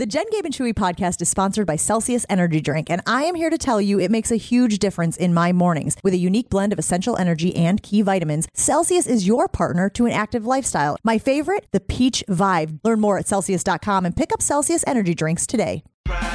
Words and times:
The 0.00 0.06
Jen 0.06 0.24
Gabe 0.30 0.46
and 0.46 0.54
Chewy 0.54 0.72
podcast 0.72 1.20
is 1.20 1.28
sponsored 1.28 1.66
by 1.66 1.76
Celsius 1.76 2.24
Energy 2.30 2.62
Drink, 2.62 2.88
and 2.88 3.02
I 3.04 3.24
am 3.24 3.34
here 3.34 3.50
to 3.50 3.58
tell 3.58 3.82
you 3.82 4.00
it 4.00 4.10
makes 4.10 4.30
a 4.30 4.36
huge 4.36 4.78
difference 4.78 5.18
in 5.18 5.34
my 5.34 5.52
mornings. 5.52 5.94
With 6.02 6.14
a 6.14 6.16
unique 6.16 6.48
blend 6.48 6.72
of 6.72 6.78
essential 6.78 7.18
energy 7.18 7.54
and 7.54 7.82
key 7.82 8.00
vitamins, 8.00 8.48
Celsius 8.54 9.06
is 9.06 9.26
your 9.26 9.46
partner 9.46 9.90
to 9.90 10.06
an 10.06 10.12
active 10.12 10.46
lifestyle. 10.46 10.96
My 11.04 11.18
favorite, 11.18 11.66
the 11.72 11.80
Peach 11.80 12.24
Vibe. 12.30 12.80
Learn 12.82 12.98
more 12.98 13.18
at 13.18 13.28
Celsius.com 13.28 14.06
and 14.06 14.16
pick 14.16 14.32
up 14.32 14.40
Celsius 14.40 14.84
Energy 14.86 15.14
Drinks 15.14 15.46
today. 15.46 15.84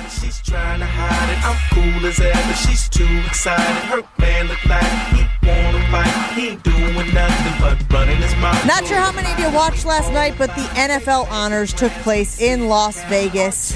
She's 0.10 0.42
trying 0.42 0.80
to 0.80 0.86
hide 0.86 1.30
it. 1.32 1.40
I'm 1.44 1.58
cool 1.74 2.06
as 2.08 2.20
ever. 2.20 2.54
She's 2.54 2.88
too 2.88 3.08
excited. 3.26 3.64
Her 3.92 4.04
man 4.20 4.48
look 4.48 4.64
like 4.66 4.84
he 5.14 5.26
wanna 5.46 5.92
fight. 5.92 6.34
He 6.34 6.50
ain't 6.50 6.64
doing 6.64 7.14
nothing 7.14 7.54
but 7.60 7.94
running 7.94 8.18
his 8.18 8.36
mouth. 8.38 8.66
Not 8.66 8.86
sure 8.86 8.98
how 8.98 9.12
many 9.12 9.32
of 9.32 9.40
you 9.40 9.50
watched 9.56 9.86
last 9.86 10.12
night, 10.12 10.36
but 10.38 10.50
the 10.56 10.64
NFL 10.76 11.30
honors 11.30 11.74
took 11.74 11.92
place 12.04 12.40
in 12.40 12.68
Las 12.68 13.04
Vegas. 13.06 13.74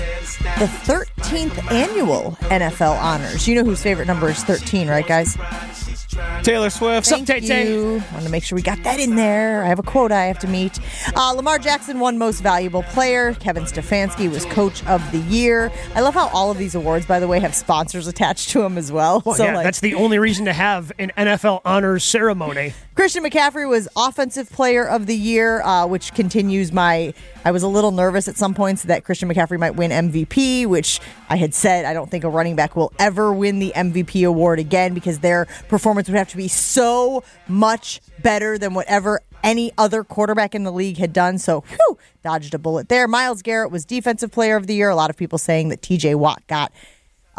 The 0.57 0.67
13th 0.85 1.71
annual 1.71 2.37
NFL 2.43 2.97
honors. 2.99 3.47
You 3.47 3.55
know 3.55 3.63
whose 3.63 3.81
favorite 3.81 4.07
number 4.07 4.29
is 4.29 4.43
13, 4.43 4.87
right, 4.87 5.05
guys? 5.05 5.37
Taylor 6.43 6.69
Swift. 6.69 7.07
Thank 7.07 7.29
you. 7.43 8.03
Want 8.11 8.25
to 8.25 8.29
make 8.29 8.43
sure 8.43 8.55
we 8.55 8.61
got 8.61 8.81
that 8.83 8.99
in 8.99 9.15
there. 9.15 9.63
I 9.63 9.67
have 9.67 9.79
a 9.79 9.83
quota 9.83 10.15
I 10.15 10.25
have 10.25 10.39
to 10.39 10.47
meet. 10.47 10.79
Uh, 11.15 11.33
Lamar 11.33 11.59
Jackson 11.59 11.99
won 11.99 12.17
Most 12.17 12.41
Valuable 12.41 12.83
Player. 12.83 13.33
Kevin 13.35 13.65
Stefanski 13.65 14.29
was 14.31 14.45
Coach 14.45 14.83
of 14.85 15.11
the 15.11 15.19
Year. 15.19 15.71
I 15.93 16.01
love 16.01 16.15
how 16.15 16.29
all 16.29 16.49
of 16.49 16.57
these 16.57 16.73
awards, 16.75 17.05
by 17.05 17.19
the 17.19 17.27
way, 17.27 17.39
have 17.39 17.53
sponsors 17.53 18.07
attached 18.07 18.49
to 18.49 18.61
them 18.61 18.77
as 18.77 18.91
well. 18.91 19.21
Well, 19.25 19.35
so, 19.35 19.45
yeah, 19.45 19.55
like, 19.55 19.63
that's 19.63 19.81
the 19.81 19.93
only 19.95 20.17
reason 20.17 20.45
to 20.45 20.53
have 20.53 20.91
an 20.97 21.11
NFL 21.15 21.61
honors 21.65 22.03
ceremony. 22.03 22.73
Christian 22.95 23.23
McCaffrey 23.23 23.69
was 23.69 23.87
Offensive 23.95 24.49
Player 24.49 24.85
of 24.87 25.05
the 25.05 25.15
Year, 25.15 25.61
uh, 25.61 25.85
which 25.85 26.13
continues 26.13 26.71
my. 26.71 27.13
I 27.45 27.51
was 27.51 27.63
a 27.63 27.67
little 27.67 27.91
nervous 27.91 28.27
at 28.27 28.35
some 28.35 28.53
points 28.53 28.83
that 28.83 29.03
Christian 29.03 29.29
McCaffrey 29.29 29.57
might 29.57 29.75
win 29.75 29.91
MVP, 29.91 30.65
which 30.65 30.99
I 31.29 31.37
had 31.37 31.53
said 31.53 31.85
I 31.85 31.93
don't 31.93 32.11
think 32.11 32.23
a 32.23 32.29
running 32.29 32.55
back 32.55 32.75
will 32.75 32.91
ever 32.99 33.33
win 33.33 33.59
the 33.59 33.71
MVP 33.75 34.27
award 34.27 34.59
again 34.59 34.93
because 34.93 35.19
their 35.19 35.45
performance 35.67 36.09
would 36.09 36.17
have 36.17 36.29
to 36.29 36.37
be 36.37 36.47
so 36.47 37.23
much 37.47 38.01
better 38.21 38.57
than 38.57 38.73
whatever 38.73 39.21
any 39.43 39.71
other 39.77 40.03
quarterback 40.03 40.53
in 40.53 40.63
the 40.63 40.71
league 40.71 40.97
had 40.97 41.13
done. 41.13 41.37
So, 41.37 41.61
whew, 41.61 41.97
dodged 42.23 42.53
a 42.53 42.59
bullet 42.59 42.89
there. 42.89 43.07
Myles 43.07 43.41
Garrett 43.41 43.71
was 43.71 43.85
Defensive 43.85 44.31
Player 44.31 44.57
of 44.57 44.67
the 44.67 44.75
Year. 44.75 44.89
A 44.89 44.95
lot 44.95 45.09
of 45.09 45.15
people 45.15 45.37
saying 45.37 45.69
that 45.69 45.81
TJ 45.81 46.15
Watt 46.15 46.45
got 46.47 46.73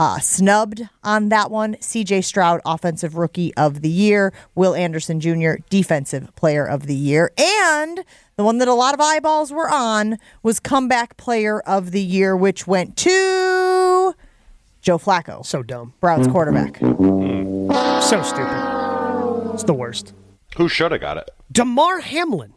uh, 0.01 0.19
snubbed 0.19 0.89
on 1.05 1.29
that 1.29 1.51
one. 1.51 1.75
CJ 1.77 2.25
Stroud, 2.25 2.61
Offensive 2.65 3.17
Rookie 3.17 3.55
of 3.55 3.83
the 3.83 3.89
Year. 3.91 4.33
Will 4.55 4.75
Anderson 4.75 5.21
Jr., 5.21 5.57
Defensive 5.69 6.35
Player 6.37 6.65
of 6.65 6.87
the 6.87 6.95
Year. 6.95 7.31
And 7.37 8.03
the 8.37 8.43
one 8.45 8.57
that 8.59 8.67
a 8.69 8.73
lot 8.75 8.95
of 8.95 9.01
eyeballs 9.01 9.53
were 9.53 9.69
on 9.71 10.17
was 10.43 10.59
Comeback 10.59 11.17
Player 11.19 11.61
of 11.61 11.91
the 11.91 12.01
Year, 12.01 12.35
which 12.35 12.67
went 12.67 12.97
to 12.97 14.15
Joe 14.81 14.99
Flacco, 14.99 15.45
So 15.45 15.63
dumb. 15.63 15.93
Browns 16.01 16.27
quarterback. 16.27 16.79
So 16.79 18.23
stupid. 18.23 19.51
It's 19.55 19.65
the 19.65 19.75
worst. 19.75 20.15
Who 20.57 20.69
should 20.69 20.93
have 20.93 21.01
got 21.03 21.19
it? 21.19 21.31
Damar 21.53 22.01
Hamlin. 22.01 22.55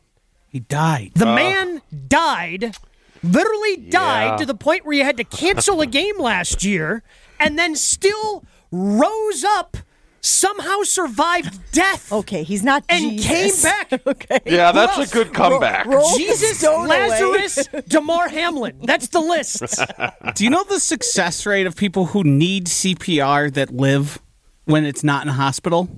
He 0.48 0.60
died. 0.62 1.12
The 1.16 1.26
man 1.26 1.82
died, 2.08 2.78
literally 3.24 3.76
died 3.78 4.26
Yeah. 4.32 4.36
to 4.38 4.46
the 4.46 4.56
point 4.56 4.86
where 4.86 4.96
you 4.96 5.04
had 5.04 5.18
to 5.18 5.24
cancel 5.24 5.82
a 5.82 5.86
game 5.88 6.18
last 6.20 6.64
year 6.64 7.04
and 7.44 7.60
then 7.60 7.76
still 7.76 8.44
rose 8.72 9.44
up, 9.44 9.78
somehow 10.22 10.82
survived 10.84 11.60
death. 11.72 12.12
Okay, 12.12 12.44
he's 12.44 12.64
not 12.64 12.88
dead. 12.88 13.04
And 13.04 13.20
Jesus. 13.20 13.64
came 13.64 13.90
back. 13.90 14.02
okay. 14.08 14.40
Yeah, 14.46 14.72
that's 14.72 15.12
a 15.12 15.14
good 15.14 15.34
comeback. 15.34 15.86
Roll 15.86 16.10
the 16.12 16.18
Jesus, 16.18 16.60
stone. 16.60 16.88
Lazarus, 16.88 17.68
Damar 17.88 18.30
Hamlin. 18.30 18.80
That's 18.84 19.10
the 19.10 19.20
list. 19.20 19.64
Do 20.36 20.44
you 20.44 20.50
know 20.50 20.64
the 20.64 20.80
success 20.80 21.46
rate 21.46 21.68
of 21.68 21.76
people 21.76 22.08
who 22.08 22.24
need 22.24 22.68
CPR 22.68 23.54
that 23.54 23.76
live 23.76 24.20
when 24.66 24.86
it's 24.86 25.04
not 25.04 25.24
in 25.24 25.30
a 25.30 25.34
hospital? 25.34 25.90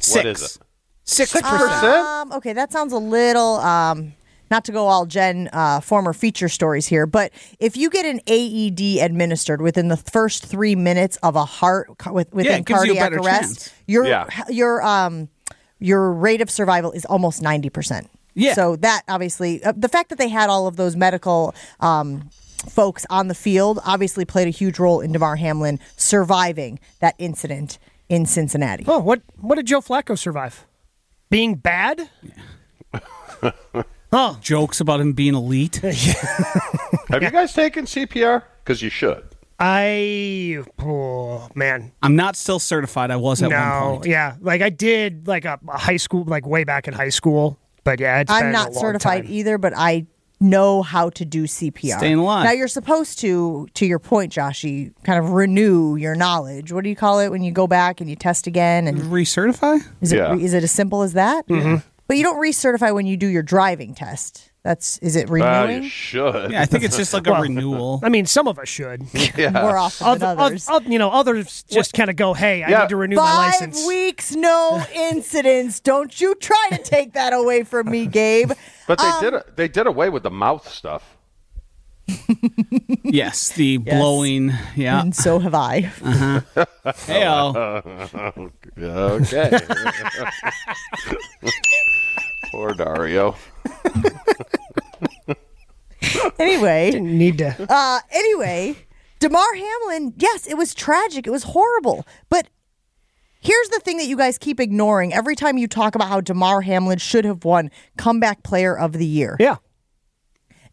Six. 0.00 0.16
What 0.16 0.26
is 0.26 0.42
it? 0.42 0.58
Six 1.06 1.30
Six 1.30 1.42
percent. 1.42 1.70
percent? 1.70 1.84
Um, 1.84 2.32
okay, 2.32 2.52
that 2.54 2.72
sounds 2.72 2.92
a 2.92 2.98
little. 2.98 3.56
Um, 3.56 4.14
not 4.50 4.64
to 4.66 4.72
go 4.72 4.86
all 4.86 5.06
Jen 5.06 5.48
uh, 5.52 5.80
former 5.80 6.12
feature 6.12 6.48
stories 6.48 6.86
here, 6.86 7.06
but 7.06 7.32
if 7.58 7.76
you 7.76 7.90
get 7.90 8.04
an 8.04 8.20
AED 8.26 9.02
administered 9.04 9.60
within 9.62 9.88
the 9.88 9.96
first 9.96 10.44
three 10.46 10.74
minutes 10.74 11.16
of 11.22 11.36
a 11.36 11.44
heart 11.44 11.88
with, 12.10 12.32
within 12.32 12.60
it 12.60 12.66
gives 12.66 12.84
you 12.84 12.94
cardiac 12.94 13.12
arrest, 13.12 13.42
chance. 13.66 13.72
your 13.86 14.04
Yeah. 14.06 14.28
your 14.48 14.82
um 14.82 15.28
your 15.78 16.12
rate 16.12 16.40
of 16.40 16.50
survival 16.50 16.92
is 16.92 17.04
almost 17.04 17.42
ninety 17.42 17.70
percent. 17.70 18.08
Yeah. 18.34 18.54
So 18.54 18.76
that 18.76 19.02
obviously 19.08 19.62
uh, 19.62 19.72
the 19.76 19.88
fact 19.88 20.08
that 20.10 20.18
they 20.18 20.28
had 20.28 20.50
all 20.50 20.66
of 20.66 20.76
those 20.76 20.96
medical 20.96 21.54
um, 21.80 22.30
folks 22.68 23.06
on 23.10 23.28
the 23.28 23.34
field 23.34 23.78
obviously 23.84 24.24
played 24.24 24.48
a 24.48 24.50
huge 24.50 24.78
role 24.78 25.00
in 25.00 25.12
Damar 25.12 25.36
Hamlin 25.36 25.78
surviving 25.96 26.78
that 27.00 27.14
incident 27.18 27.78
in 28.08 28.26
Cincinnati. 28.26 28.84
Oh, 28.86 28.98
what 28.98 29.22
what 29.36 29.54
did 29.56 29.66
Joe 29.66 29.80
Flacco 29.80 30.18
survive? 30.18 30.66
Being 31.30 31.54
bad? 31.54 32.08
oh, 34.14 34.38
Jokes 34.40 34.80
about 34.80 35.00
him 35.00 35.12
being 35.12 35.34
elite. 35.34 35.76
Have 37.10 37.22
you 37.22 37.30
guys 37.30 37.52
taken 37.52 37.84
CPR? 37.84 38.42
Because 38.64 38.80
you 38.80 38.88
should. 38.90 39.24
I 39.60 40.62
oh 40.80 41.48
man. 41.54 41.92
I'm 42.02 42.16
not 42.16 42.36
still 42.36 42.58
certified. 42.58 43.10
I 43.10 43.16
was 43.16 43.42
at 43.42 43.50
one 43.50 43.58
No, 43.58 43.92
point. 43.98 44.06
yeah. 44.06 44.36
Like 44.40 44.62
I 44.62 44.70
did 44.70 45.28
like 45.28 45.44
a, 45.44 45.58
a 45.68 45.78
high 45.78 45.96
school 45.98 46.24
like 46.24 46.46
way 46.46 46.64
back 46.64 46.88
in 46.88 46.94
high 46.94 47.08
school. 47.10 47.58
But 47.84 48.00
yeah, 48.00 48.20
it's 48.20 48.32
been 48.32 48.42
I'm 48.42 48.48
a 48.48 48.52
not 48.52 48.72
long 48.72 48.80
certified 48.80 49.24
time. 49.24 49.32
either, 49.32 49.58
but 49.58 49.72
I 49.76 50.06
know 50.40 50.82
how 50.82 51.10
to 51.10 51.24
do 51.24 51.44
CPR. 51.44 51.98
Staying 51.98 52.18
alive. 52.18 52.44
Now 52.44 52.50
you're 52.52 52.66
supposed 52.68 53.18
to, 53.20 53.68
to 53.74 53.86
your 53.86 53.98
point, 54.00 54.32
Joshy, 54.32 54.92
kind 55.04 55.18
of 55.18 55.30
renew 55.32 55.94
your 55.96 56.14
knowledge. 56.14 56.72
What 56.72 56.82
do 56.82 56.90
you 56.90 56.96
call 56.96 57.20
it 57.20 57.28
when 57.28 57.42
you 57.44 57.52
go 57.52 57.66
back 57.66 58.00
and 58.00 58.10
you 58.10 58.16
test 58.16 58.46
again? 58.46 58.86
And 58.88 58.98
Recertify? 59.02 59.80
is 60.00 60.12
it 60.12 60.16
Yeah. 60.16 60.34
is 60.34 60.52
it 60.52 60.64
as 60.64 60.72
simple 60.72 61.02
as 61.02 61.12
that? 61.12 61.46
Mm-hmm. 61.48 61.76
But 62.06 62.16
you 62.18 62.22
don't 62.22 62.36
recertify 62.36 62.94
when 62.94 63.06
you 63.06 63.16
do 63.16 63.26
your 63.26 63.42
driving 63.42 63.94
test. 63.94 64.50
That's 64.62 64.96
is 64.98 65.14
it 65.14 65.28
Uh, 65.28 65.32
renewing 65.32 65.82
you 65.84 65.88
should. 65.90 66.50
Yeah, 66.52 66.62
I 66.62 66.64
think 66.66 66.84
it's 66.84 66.96
just 66.96 67.12
like 67.12 67.26
a 67.26 67.32
Well, 67.32 67.42
renewal. 67.42 68.00
I 68.02 68.08
mean, 68.08 68.24
some 68.24 68.48
of 68.48 68.58
us 68.58 68.68
should. 68.68 69.02
more 69.52 69.76
often 69.76 70.06
Other, 70.06 70.18
than 70.20 70.38
others? 70.38 70.68
oth- 70.70 70.86
you 70.86 70.98
know, 70.98 71.10
others 71.10 71.64
just 71.70 71.92
kind 71.92 72.08
of 72.08 72.16
go, 72.16 72.32
"Hey, 72.32 72.62
I 72.62 72.70
Yeah. 72.70 72.80
need 72.80 72.88
to 72.90 72.96
renew 72.96 73.16
my 73.16 73.22
Five 73.22 73.36
license." 73.60 73.86
weeks, 73.86 74.34
no 74.34 74.82
incidents. 74.94 75.80
Don't 75.80 76.18
you 76.18 76.34
try 76.36 76.68
to 76.72 76.78
take 76.78 77.12
that 77.12 77.32
away 77.34 77.62
from 77.64 77.90
me, 77.90 78.06
Gabe. 78.06 78.52
But 78.86 78.98
they 78.98 79.04
Um, 79.08 79.22
did 79.22 79.34
it. 79.34 79.56
They 79.56 79.68
did 79.68 79.86
away 79.86 80.10
with 80.10 80.22
the 80.24 80.30
mouth 80.30 80.68
stuff. 80.70 81.13
yes, 83.04 83.50
the 83.50 83.78
blowing. 83.78 84.52
Yeah. 84.76 85.00
And 85.00 85.14
so 85.14 85.38
have 85.38 85.54
I. 85.54 85.80
Hey, 87.06 87.26
oh. 87.26 88.50
Okay. 88.78 89.58
Poor 92.50 92.74
Dario. 92.74 93.36
Anyway, 96.38 96.90
Didn't 96.90 97.16
Need 97.18 97.38
to. 97.38 97.66
Uh, 97.68 98.00
anyway, 98.10 98.76
Damar 99.20 99.54
Hamlin, 99.54 100.14
yes, 100.16 100.46
it 100.46 100.56
was 100.56 100.74
tragic. 100.74 101.26
It 101.26 101.30
was 101.30 101.44
horrible. 101.44 102.06
But 102.28 102.48
here's 103.40 103.68
the 103.70 103.80
thing 103.80 103.96
that 103.98 104.06
you 104.06 104.16
guys 104.16 104.38
keep 104.38 104.60
ignoring 104.60 105.12
every 105.12 105.34
time 105.36 105.56
you 105.58 105.66
talk 105.66 105.94
about 105.94 106.08
how 106.08 106.20
Damar 106.20 106.60
Hamlin 106.62 106.98
should 106.98 107.24
have 107.24 107.44
won 107.44 107.70
Comeback 107.96 108.42
Player 108.42 108.76
of 108.76 108.92
the 108.92 109.06
Year. 109.06 109.36
Yeah. 109.40 109.56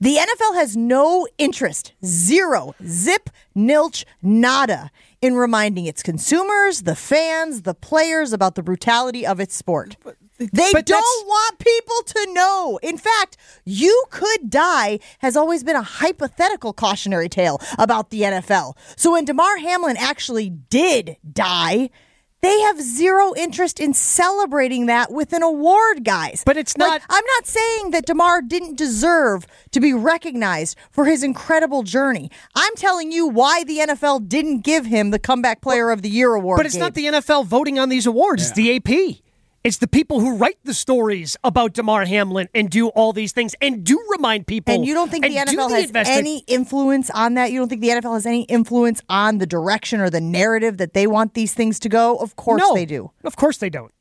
The 0.01 0.17
NFL 0.17 0.55
has 0.55 0.75
no 0.75 1.27
interest, 1.37 1.93
zero, 2.03 2.73
zip, 2.83 3.29
nilch, 3.55 4.03
nada, 4.23 4.89
in 5.21 5.35
reminding 5.35 5.85
its 5.85 6.01
consumers, 6.01 6.81
the 6.81 6.95
fans, 6.95 7.61
the 7.61 7.75
players 7.75 8.33
about 8.33 8.55
the 8.55 8.63
brutality 8.63 9.27
of 9.27 9.39
its 9.39 9.55
sport. 9.55 9.97
They 10.39 10.71
but 10.73 10.87
don't 10.87 11.27
want 11.27 11.59
people 11.59 12.01
to 12.03 12.33
know. 12.33 12.79
In 12.81 12.97
fact, 12.97 13.37
you 13.63 14.05
could 14.09 14.49
die 14.49 14.97
has 15.19 15.37
always 15.37 15.63
been 15.63 15.75
a 15.75 15.83
hypothetical 15.83 16.73
cautionary 16.73 17.29
tale 17.29 17.61
about 17.77 18.09
the 18.09 18.23
NFL. 18.23 18.75
So 18.95 19.11
when 19.11 19.25
Damar 19.25 19.57
Hamlin 19.57 19.97
actually 19.97 20.49
did 20.49 21.17
die, 21.31 21.91
they 22.41 22.59
have 22.61 22.81
zero 22.81 23.33
interest 23.35 23.79
in 23.79 23.93
celebrating 23.93 24.87
that 24.87 25.11
with 25.11 25.31
an 25.33 25.43
award, 25.43 26.03
guys. 26.03 26.43
But 26.45 26.57
it's 26.57 26.75
Like, 26.77 26.89
not- 26.89 27.01
I'm 27.09 27.23
not 27.37 27.45
saying 27.47 27.91
that 27.91 28.05
Damar 28.05 28.41
didn't 28.41 28.77
deserve 28.77 29.45
to 29.71 29.79
be 29.79 29.93
recognized 29.93 30.75
for 30.89 31.05
his 31.05 31.23
incredible 31.23 31.83
journey. 31.83 32.31
I'm 32.55 32.75
telling 32.75 33.11
you 33.11 33.27
why 33.27 33.63
the 33.63 33.79
NFL 33.79 34.27
didn't 34.27 34.59
give 34.59 34.85
him 34.87 35.11
the 35.11 35.19
Comeback 35.19 35.61
Player 35.61 35.91
of 35.91 36.01
the 36.01 36.09
Year 36.09 36.33
award. 36.33 36.57
But 36.57 36.65
it's 36.65 36.75
not 36.75 36.93
the 36.95 37.05
NFL 37.05 37.45
voting 37.45 37.77
on 37.77 37.89
these 37.89 38.05
awards. 38.05 38.41
It's 38.47 38.51
the 38.53 38.75
AP. 38.75 39.21
It's 39.63 39.77
the 39.77 39.87
people 39.87 40.19
who 40.19 40.37
write 40.37 40.57
the 40.63 40.73
stories 40.73 41.37
about 41.43 41.73
Damar 41.73 42.05
Hamlin 42.05 42.49
and 42.55 42.69
do 42.69 42.87
all 42.89 43.13
these 43.13 43.31
things 43.31 43.53
and 43.61 43.83
do 43.83 44.03
remind 44.09 44.47
people. 44.47 44.73
And 44.73 44.85
you 44.85 44.95
don't 44.95 45.11
think 45.11 45.23
the 45.23 45.35
NFL 45.35 45.69
has 45.69 45.91
investi- 45.91 46.07
any 46.07 46.39
influence 46.47 47.11
on 47.11 47.35
that? 47.35 47.51
You 47.51 47.59
don't 47.59 47.69
think 47.69 47.81
the 47.81 47.89
NFL 47.89 48.15
has 48.15 48.25
any 48.25 48.43
influence 48.43 49.01
on 49.07 49.37
the 49.37 49.45
direction 49.45 50.01
or 50.01 50.09
the 50.09 50.21
narrative 50.21 50.77
that 50.77 50.93
they 50.93 51.05
want 51.05 51.35
these 51.35 51.53
things 51.53 51.79
to 51.81 51.89
go? 51.89 52.15
Of 52.15 52.35
course 52.35 52.59
no, 52.59 52.73
they 52.73 52.85
do. 52.85 53.11
Of 53.23 53.35
course 53.35 53.57
they 53.57 53.69
don't. 53.69 53.91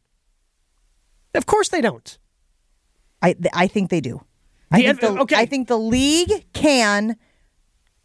Of 1.35 1.45
course 1.45 1.69
they 1.69 1.83
don't. 1.83 2.19
I 3.21 3.35
th- 3.35 3.47
I 3.53 3.67
think 3.67 3.91
they 3.91 4.01
do. 4.01 4.25
I 4.73 4.83
think, 4.83 5.01
the, 5.01 5.21
okay. 5.23 5.37
I 5.37 5.47
think 5.47 5.69
the 5.69 5.79
league 5.79 6.47
can 6.53 7.17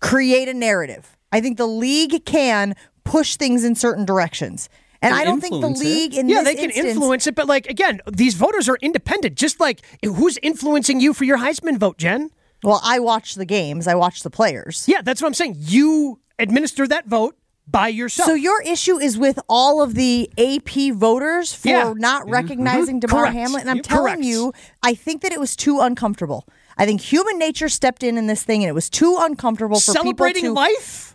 create 0.02 0.50
a 0.50 0.54
narrative. 0.54 1.16
I 1.32 1.40
think 1.40 1.58
the 1.58 1.68
league 1.68 2.26
can 2.26 2.76
push 3.04 3.38
things 3.38 3.64
in 3.64 3.76
certain 3.76 4.04
directions. 4.04 4.68
And 5.06 5.16
I 5.16 5.24
don't 5.24 5.42
think 5.42 5.52
the 5.52 5.56
influence 5.58 5.82
it. 5.82 5.86
league 5.86 6.14
in 6.16 6.30
Yeah, 6.30 6.44
they 6.44 6.56
can 6.56 6.66
instance, 6.66 6.88
influence 6.88 7.28
it, 7.28 7.36
but 7.36 7.48
like 7.48 7.68
again, 7.68 8.02
these 8.12 8.34
voters 8.34 8.68
are 8.68 8.78
independent. 8.82 9.36
Just 9.36 9.60
like 9.60 9.82
who's 10.04 10.38
influencing 10.42 11.00
you 11.00 11.14
for 11.14 11.24
your 11.24 11.38
Heisman 11.38 11.78
vote, 11.78 11.98
Jen? 11.98 12.32
Well, 12.64 12.82
I 12.84 13.00
watch 13.00 13.36
the 13.36 13.46
games. 13.46 13.88
I 13.88 13.96
watch 13.96 14.24
the 14.24 14.30
players. 14.30 14.86
Yeah, 14.88 15.02
that's 15.02 15.22
what 15.22 15.28
I'm 15.28 15.34
saying. 15.34 15.56
You 15.60 16.20
administer 16.40 16.88
that 16.88 17.06
vote 17.06 17.38
by 17.68 17.88
yourself. 17.88 18.28
So 18.28 18.34
your 18.36 18.62
issue 18.62 18.98
is 18.98 19.18
with 19.18 19.40
all 19.50 19.82
of 19.82 19.96
the 19.96 20.30
AP 20.38 20.94
voters 20.94 21.54
for 21.54 21.68
Yeah. 21.68 21.94
not 21.96 22.24
mm-hmm. 22.24 22.32
recognizing 22.32 23.00
Damar 23.00 23.22
Correct. 23.22 23.36
Hamlin, 23.36 23.62
and 23.62 23.70
I'm 23.70 23.78
You're 23.78 23.84
telling 23.84 24.14
correct. 24.16 24.24
you, 24.24 24.54
I 24.84 24.94
think 24.94 25.22
that 25.22 25.32
it 25.32 25.40
was 25.40 25.56
too 25.56 25.80
uncomfortable. 25.80 26.48
I 26.78 26.86
think 26.86 27.02
human 27.02 27.40
nature 27.40 27.70
stepped 27.70 28.04
in 28.04 28.18
in 28.18 28.28
this 28.28 28.44
thing, 28.44 28.64
and 28.64 28.70
it 28.70 28.74
was 28.74 28.90
too 28.90 29.18
uncomfortable 29.20 29.80
for 29.80 29.92
celebrating 29.94 30.42
people 30.42 30.56
to 30.56 30.62
life. 30.62 31.15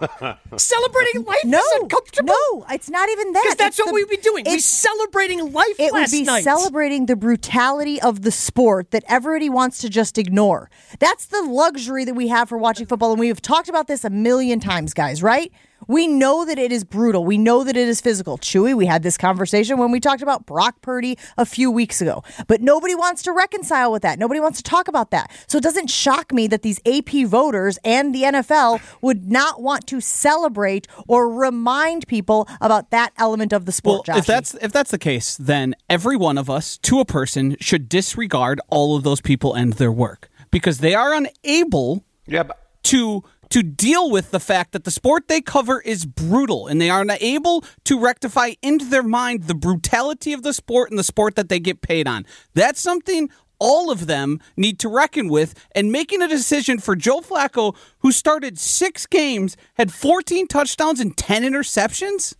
celebrating 0.56 1.24
life 1.24 1.44
No, 1.44 1.58
is 1.58 1.80
uncomfortable. 1.82 2.32
no, 2.52 2.64
it's 2.70 2.90
not 2.90 3.08
even 3.08 3.32
that. 3.32 3.42
because 3.42 3.56
that's 3.56 3.78
It's 3.78 3.86
what 3.86 3.90
the- 3.92 3.94
we'd 3.94 4.08
be 4.08 4.16
doing. 4.16 4.44
We 4.44 4.52
it's- 4.52 4.64
celebrating 4.64 5.52
life 5.52 5.74
it 5.78 5.92
would 5.92 6.10
be 6.10 6.22
night. 6.24 6.44
celebrating 6.44 7.06
the 7.06 7.16
brutality 7.16 8.00
of 8.00 8.22
the 8.22 8.30
sport 8.32 8.90
that 8.90 9.04
everybody 9.08 9.48
wants 9.48 9.78
to 9.78 9.88
just 9.88 10.18
ignore. 10.18 10.70
That's 10.98 11.26
the 11.26 11.42
luxury 11.42 12.04
that 12.04 12.14
we 12.14 12.28
have 12.28 12.48
for 12.48 12.58
watching 12.58 12.86
football. 12.86 13.12
And 13.12 13.20
we 13.20 13.28
have 13.28 13.42
talked 13.42 13.68
about 13.68 13.86
this 13.86 14.04
a 14.04 14.10
million 14.10 14.60
times, 14.60 14.94
guys, 14.94 15.22
right? 15.22 15.52
We 15.88 16.06
know 16.06 16.44
that 16.44 16.58
it 16.58 16.72
is 16.72 16.84
brutal. 16.84 17.24
We 17.24 17.38
know 17.38 17.64
that 17.64 17.76
it 17.76 17.88
is 17.88 18.00
physical. 18.00 18.38
Chewy, 18.38 18.74
we 18.74 18.86
had 18.86 19.02
this 19.02 19.16
conversation 19.16 19.78
when 19.78 19.90
we 19.90 20.00
talked 20.00 20.22
about 20.22 20.46
Brock 20.46 20.80
Purdy 20.82 21.18
a 21.36 21.46
few 21.46 21.70
weeks 21.70 22.00
ago. 22.00 22.22
But 22.46 22.60
nobody 22.60 22.94
wants 22.94 23.22
to 23.22 23.32
reconcile 23.32 23.92
with 23.92 24.02
that. 24.02 24.18
Nobody 24.18 24.40
wants 24.40 24.58
to 24.58 24.62
talk 24.62 24.88
about 24.88 25.10
that. 25.10 25.30
So 25.46 25.58
it 25.58 25.64
doesn't 25.64 25.90
shock 25.90 26.32
me 26.32 26.46
that 26.48 26.62
these 26.62 26.80
AP 26.86 27.26
voters 27.26 27.78
and 27.84 28.14
the 28.14 28.22
NFL 28.22 28.80
would 29.00 29.30
not 29.30 29.62
want 29.62 29.86
to 29.88 30.00
celebrate 30.00 30.86
or 31.06 31.28
remind 31.32 32.06
people 32.06 32.48
about 32.60 32.90
that 32.90 33.12
element 33.16 33.52
of 33.52 33.66
the 33.66 33.72
sport. 33.72 34.08
Well, 34.08 34.18
if 34.18 34.26
that's 34.26 34.54
if 34.54 34.72
that's 34.72 34.90
the 34.90 34.98
case, 34.98 35.36
then 35.36 35.74
every 35.88 36.16
one 36.16 36.38
of 36.38 36.48
us, 36.48 36.78
to 36.78 37.00
a 37.00 37.04
person, 37.04 37.56
should 37.60 37.88
disregard 37.88 38.60
all 38.68 38.96
of 38.96 39.02
those 39.02 39.20
people 39.20 39.54
and 39.54 39.74
their 39.74 39.92
work 39.92 40.30
because 40.50 40.78
they 40.78 40.94
are 40.94 41.14
unable 41.14 42.04
Yeah, 42.26 42.44
but 42.44 42.58
to 42.84 43.24
to 43.52 43.62
deal 43.62 44.10
with 44.10 44.30
the 44.30 44.40
fact 44.40 44.72
that 44.72 44.84
the 44.84 44.90
sport 44.90 45.28
they 45.28 45.42
cover 45.42 45.82
is 45.82 46.06
brutal 46.06 46.66
and 46.66 46.80
they 46.80 46.88
are 46.88 47.04
not 47.04 47.18
able 47.20 47.62
to 47.84 48.00
rectify 48.00 48.52
into 48.62 48.86
their 48.86 49.02
mind 49.02 49.42
the 49.42 49.54
brutality 49.54 50.32
of 50.32 50.42
the 50.42 50.54
sport 50.54 50.88
and 50.88 50.98
the 50.98 51.04
sport 51.04 51.34
that 51.34 51.50
they 51.50 51.60
get 51.60 51.82
paid 51.82 52.08
on. 52.08 52.24
That's 52.54 52.80
something 52.80 53.28
all 53.58 53.90
of 53.90 54.06
them 54.06 54.40
need 54.56 54.78
to 54.78 54.88
reckon 54.88 55.28
with 55.28 55.54
and 55.74 55.92
making 55.92 56.22
a 56.22 56.28
decision 56.28 56.78
for 56.78 56.96
Joe 56.96 57.20
Flacco 57.20 57.76
who 57.98 58.10
started 58.10 58.58
6 58.58 59.06
games, 59.06 59.58
had 59.74 59.92
14 59.92 60.48
touchdowns 60.48 60.98
and 60.98 61.14
10 61.14 61.42
interceptions? 61.42 62.34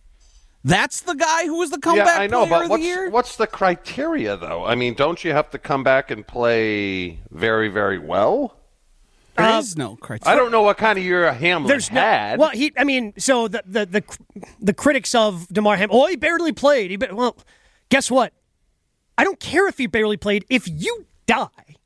That's 0.63 1.01
the 1.01 1.13
guy 1.13 1.45
who 1.45 1.59
was 1.59 1.69
the 1.69 1.77
comeback 1.77 2.07
yeah, 2.07 2.21
I 2.23 2.27
know, 2.27 2.47
player 2.47 2.49
but 2.49 2.63
of 2.63 2.69
what's 2.71 2.81
the 2.81 2.87
year? 2.87 3.09
what's 3.11 3.35
the 3.35 3.47
criteria 3.47 4.35
though? 4.35 4.65
I 4.65 4.73
mean, 4.73 4.95
don't 4.95 5.23
you 5.23 5.31
have 5.33 5.51
to 5.51 5.59
come 5.59 5.83
back 5.83 6.09
and 6.09 6.25
play 6.25 7.19
very, 7.29 7.69
very 7.69 7.99
well? 7.99 8.57
There 9.35 9.45
uh, 9.45 9.59
is 9.59 9.77
no 9.77 9.95
criteria. 9.95 10.33
I 10.35 10.39
don't 10.39 10.51
know 10.51 10.61
what 10.61 10.77
kind 10.77 10.97
of 10.99 11.03
year 11.03 11.31
Hamlin 11.33 11.67
There's 11.67 11.87
had. 11.87 12.39
well. 12.39 12.49
He, 12.51 12.71
I 12.77 12.83
mean, 12.83 13.13
so 13.17 13.47
the 13.47 13.63
the 13.65 13.85
the, 13.85 14.03
the 14.59 14.73
critics 14.73 15.15
of 15.15 15.47
Damar 15.49 15.77
Hamlin. 15.77 15.99
Oh, 15.99 16.07
he 16.07 16.15
barely 16.15 16.51
played. 16.51 16.91
He, 16.91 16.97
ba- 16.97 17.09
well, 17.13 17.37
guess 17.89 18.11
what? 18.11 18.33
I 19.17 19.23
don't 19.23 19.39
care 19.39 19.67
if 19.67 19.77
he 19.77 19.87
barely 19.87 20.17
played. 20.17 20.45
If 20.49 20.67
you 20.67 21.05
die 21.25 21.77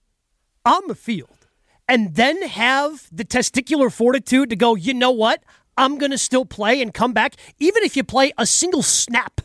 on 0.65 0.81
the 0.87 0.95
field 0.95 1.47
and 1.87 2.15
then 2.15 2.41
have 2.43 3.07
the 3.11 3.23
testicular 3.25 3.91
fortitude 3.91 4.49
to 4.49 4.55
go, 4.55 4.75
you 4.75 4.93
know 4.93 5.11
what? 5.11 5.41
I'm 5.77 5.97
going 5.97 6.11
to 6.11 6.17
still 6.17 6.43
play 6.45 6.81
and 6.81 6.93
come 6.93 7.13
back, 7.13 7.35
even 7.59 7.83
if 7.83 7.95
you 7.95 8.03
play 8.03 8.33
a 8.37 8.45
single 8.45 8.81
snap. 8.81 9.41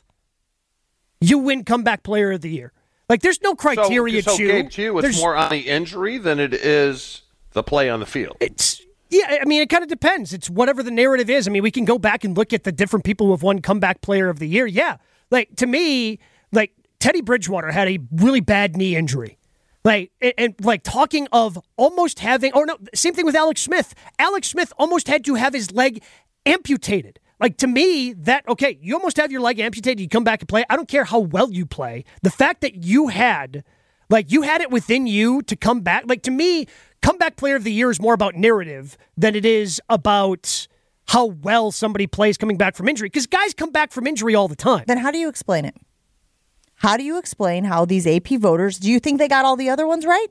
You 1.21 1.39
win 1.39 1.63
comeback 1.65 2.03
player 2.03 2.33
of 2.33 2.41
the 2.41 2.51
year. 2.51 2.73
Like, 3.09 3.21
there's 3.21 3.41
no 3.43 3.51
so, 3.51 3.55
criteria. 3.57 4.23
so 4.23 4.37
Chew. 4.37 4.49
Gabe, 4.49 4.71
to 4.71 4.83
you, 4.83 4.99
it's 4.99 5.03
There's- 5.03 5.21
more 5.21 5.37
on 5.37 5.51
the 5.51 5.69
injury 5.69 6.19
than 6.19 6.41
it 6.41 6.55
is 6.55 7.23
the 7.53 7.63
play 7.63 7.89
on 7.89 8.01
the 8.01 8.07
field. 8.07 8.37
It's 8.41 8.83
yeah, 9.11 9.39
I 9.43 9.45
mean, 9.45 9.61
it 9.61 9.69
kind 9.69 9.83
of 9.83 9.91
depends. 9.91 10.33
It's 10.33 10.49
whatever 10.49 10.83
the 10.83 10.91
narrative 10.91 11.29
is. 11.29 11.47
I 11.47 11.51
mean, 11.51 11.63
we 11.63 11.71
can 11.71 11.85
go 11.85 11.99
back 11.99 12.25
and 12.25 12.35
look 12.35 12.55
at 12.55 12.65
the 12.65 12.73
different 12.73 13.05
people 13.05 13.27
who 13.27 13.33
have 13.33 13.43
won 13.43 13.61
comeback 13.61 14.01
player 14.01 14.31
of 14.31 14.39
the 14.39 14.49
year. 14.49 14.67
Yeah, 14.67 14.97
like 15.31 15.55
to 15.57 15.67
me, 15.67 16.19
like 16.51 16.73
Teddy 16.99 17.21
Bridgewater 17.21 17.71
had 17.71 17.89
a 17.89 17.99
really 18.11 18.41
bad 18.41 18.77
knee 18.77 18.97
injury. 18.97 19.39
Like 19.85 20.13
and, 20.21 20.33
and 20.39 20.55
like 20.63 20.83
talking 20.83 21.29
of 21.33 21.59
almost 21.77 22.21
having, 22.21 22.55
or 22.55 22.65
no, 22.65 22.79
same 22.95 23.13
thing 23.13 23.27
with 23.27 23.35
Alex 23.35 23.61
Smith. 23.61 23.95
Alex 24.19 24.49
Smith 24.49 24.73
almost 24.79 25.09
had 25.09 25.25
to 25.27 25.35
have 25.35 25.53
his 25.53 25.73
leg 25.73 26.03
amputated. 26.47 27.19
Like 27.39 27.59
to 27.59 27.67
me, 27.67 28.13
that 28.13 28.49
okay, 28.49 28.79
you 28.81 28.95
almost 28.95 29.17
have 29.19 29.33
your 29.33 29.41
leg 29.43 29.59
amputated. 29.59 30.01
You 30.01 30.09
come 30.09 30.25
back 30.25 30.41
and 30.41 30.49
play. 30.49 30.65
I 30.71 30.77
don't 30.77 30.89
care 30.89 31.05
how 31.05 31.19
well 31.19 31.51
you 31.51 31.67
play. 31.67 32.05
The 32.23 32.31
fact 32.31 32.61
that 32.61 32.85
you 32.85 33.09
had, 33.09 33.65
like, 34.09 34.31
you 34.31 34.43
had 34.43 34.61
it 34.61 34.71
within 34.71 35.07
you 35.07 35.43
to 35.43 35.57
come 35.57 35.81
back. 35.81 36.05
Like 36.07 36.23
to 36.23 36.31
me, 36.31 36.67
comeback 37.03 37.37
player 37.37 37.57
of 37.57 37.65
the 37.65 37.73
year 37.73 37.91
is 37.91 38.01
more 38.01 38.15
about 38.15 38.35
narrative 38.35 38.97
than 39.17 39.35
it 39.35 39.45
is 39.45 39.81
about 39.89 40.67
how 41.09 41.27
well 41.27 41.71
somebody 41.71 42.07
plays 42.07 42.39
coming 42.39 42.57
back 42.57 42.75
from 42.75 42.89
injury. 42.89 43.09
Because 43.09 43.27
guys 43.27 43.53
come 43.55 43.71
back 43.71 43.93
from 43.93 44.07
injury 44.07 44.35
all 44.35 44.49
the 44.49 44.57
time. 44.57 44.85
Then 44.87 44.99
how 44.99 45.11
do 45.11 45.19
you 45.19 45.29
explain 45.29 45.65
it? 45.65 45.77
How 46.77 46.97
do 46.97 47.05
you 47.05 47.19
explain 47.19 47.65
how 47.65 47.85
these 47.85 48.07
AP 48.07 48.29
voters, 48.41 48.79
do 48.79 48.91
you 48.91 48.99
think 48.99 49.19
they 49.19 49.29
got 49.29 49.45
all 49.45 49.57
the 49.57 49.69
other 49.69 49.87
ones 49.87 50.05
right? 50.05 50.29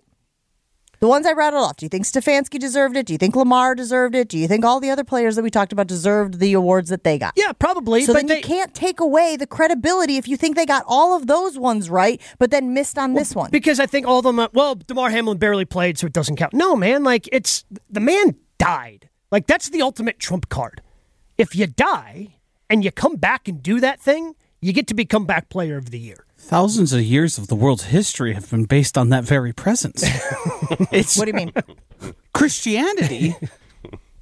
The 1.02 1.08
ones 1.08 1.26
I 1.26 1.32
rattled 1.32 1.64
off, 1.64 1.78
do 1.78 1.86
you 1.86 1.90
think 1.90 2.06
Stefanski 2.06 2.60
deserved 2.60 2.96
it? 2.96 3.08
Do 3.08 3.14
you 3.14 3.18
think 3.18 3.36
Lamar 3.36 3.74
deserved 3.74 4.14
it? 4.14 4.28
Do 4.28 4.38
you 4.38 4.48
think 4.48 4.64
all 4.64 4.80
the 4.80 4.92
other 4.92 5.04
players 5.04 5.36
that 5.36 5.42
we 5.42 5.50
talked 5.50 5.74
about 5.74 5.88
deserved 5.88 6.38
the 6.38 6.54
awards 6.54 6.92
that 6.92 7.04
they 7.04 7.18
got? 7.18 7.34
Yeah, 7.36 7.54
probably. 7.54 8.04
So 8.04 8.14
but 8.14 8.20
then 8.20 8.28
they, 8.28 8.36
you 8.36 8.44
can't 8.44 8.76
take 8.76 9.00
away 9.00 9.36
the 9.36 9.48
credibility 9.48 10.18
if 10.18 10.28
you 10.28 10.38
think 10.38 10.56
they 10.56 10.68
got 10.68 10.84
all 10.86 11.18
of 11.18 11.26
those 11.26 11.58
ones 11.58 11.90
right, 11.90 12.22
but 12.38 12.52
then 12.52 12.76
missed 12.76 13.00
on 13.00 13.14
this 13.16 13.34
one. 13.34 13.50
Because 13.50 13.80
I 13.80 13.88
think 13.88 14.06
all 14.06 14.20
of 14.20 14.26
them, 14.26 14.38
uh, 14.38 14.50
well, 14.54 14.76
Damar 14.76 15.10
Hamlin 15.10 15.40
barely 15.40 15.66
played, 15.66 15.98
so 15.98 16.06
it 16.06 16.14
doesn't 16.14 16.36
count. 16.36 16.54
No, 16.54 16.76
man, 16.76 17.04
like, 17.04 17.28
it's 17.32 17.66
the 17.90 18.00
man 18.00 18.36
died. 18.60 19.10
Like, 19.32 19.48
that's 19.48 19.70
the 19.70 19.82
ultimate 19.82 20.20
trump 20.20 20.50
card. 20.50 20.84
If 21.36 21.56
you 21.56 21.66
die 21.66 22.36
and 22.70 22.84
you 22.84 22.92
come 22.92 23.16
back 23.16 23.48
and 23.48 23.64
do 23.64 23.80
that 23.80 24.00
thing, 24.00 24.36
you 24.62 24.72
get 24.72 24.86
to 24.86 24.94
be 24.94 25.06
comeback 25.06 25.50
player 25.50 25.78
of 25.78 25.90
the 25.90 25.98
year. 25.98 26.28
Thousands 26.38 26.94
of 26.94 27.02
years 27.02 27.40
of 27.40 27.48
the 27.48 27.56
world's 27.56 27.86
history 27.86 28.34
have 28.34 28.52
been 28.52 28.66
based 28.66 29.00
on 29.00 29.10
that 29.10 29.24
very 29.24 29.52
presence. 29.52 30.04
it's 30.92 31.18
what 31.18 31.26
do 31.26 31.30
you 31.32 31.36
mean? 31.36 31.54
Christianity, 32.34 33.36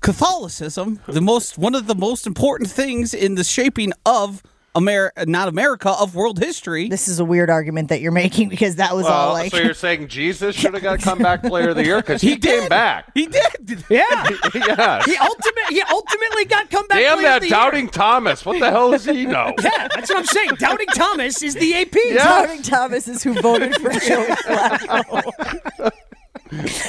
Catholicism, 0.01 0.99
the 1.07 1.21
most 1.21 1.57
one 1.57 1.75
of 1.75 1.87
the 1.87 1.95
most 1.95 2.25
important 2.27 2.69
things 2.69 3.13
in 3.13 3.35
the 3.35 3.43
shaping 3.43 3.91
of 4.05 4.41
America, 4.75 5.25
not 5.25 5.47
America, 5.47 5.89
of 5.89 6.15
world 6.15 6.37
history. 6.39 6.89
This 6.89 7.07
is 7.07 7.19
a 7.19 7.25
weird 7.25 7.49
argument 7.49 7.89
that 7.89 8.01
you're 8.01 8.11
making 8.11 8.49
because 8.49 8.75
that 8.75 8.95
was 8.95 9.05
all 9.05 9.33
Well, 9.33 9.33
like. 9.33 9.51
so 9.51 9.57
you're 9.57 9.73
saying 9.87 10.07
Jesus 10.07 10.55
should 10.55 10.73
have 10.73 10.83
got 10.83 10.99
a 10.99 11.03
comeback 11.03 11.41
player 11.43 11.69
of 11.69 11.75
the 11.75 11.83
year 11.83 11.97
because 11.97 12.21
he, 12.21 12.37
came 12.37 12.61
did. 12.61 12.69
back. 12.69 13.11
He 13.13 13.25
did. 13.25 13.83
Yeah. 13.89 14.05
yes. 14.53 15.05
he, 15.05 15.17
ultimate, 15.17 15.69
he 15.69 15.81
ultimately 15.81 16.45
got 16.45 16.69
comeback 16.69 16.99
Damn 16.99 17.15
player 17.15 17.27
that 17.27 17.37
of 17.37 17.43
the 17.43 17.49
doubting 17.49 17.85
year. 17.85 17.91
Thomas! 17.91 18.45
What 18.45 18.59
the 18.59 18.69
hell 18.69 18.91
does 18.91 19.05
he 19.05 19.25
know? 19.25 19.53
Yeah, 19.61 19.87
that's 19.93 20.09
what 20.09 20.19
I'm 20.19 20.25
saying. 20.25 20.51
Doubting 20.59 20.87
Thomas 20.87 21.41
is 21.41 21.55
the 21.55 21.73
AP. 21.73 21.95
Doubting 22.15 22.61
Thomas 22.61 23.07
is 23.07 23.23
who 23.23 23.33
voted 23.41 23.75
for 23.75 23.89
Joe 23.89 24.25
Flacco. 24.45 25.91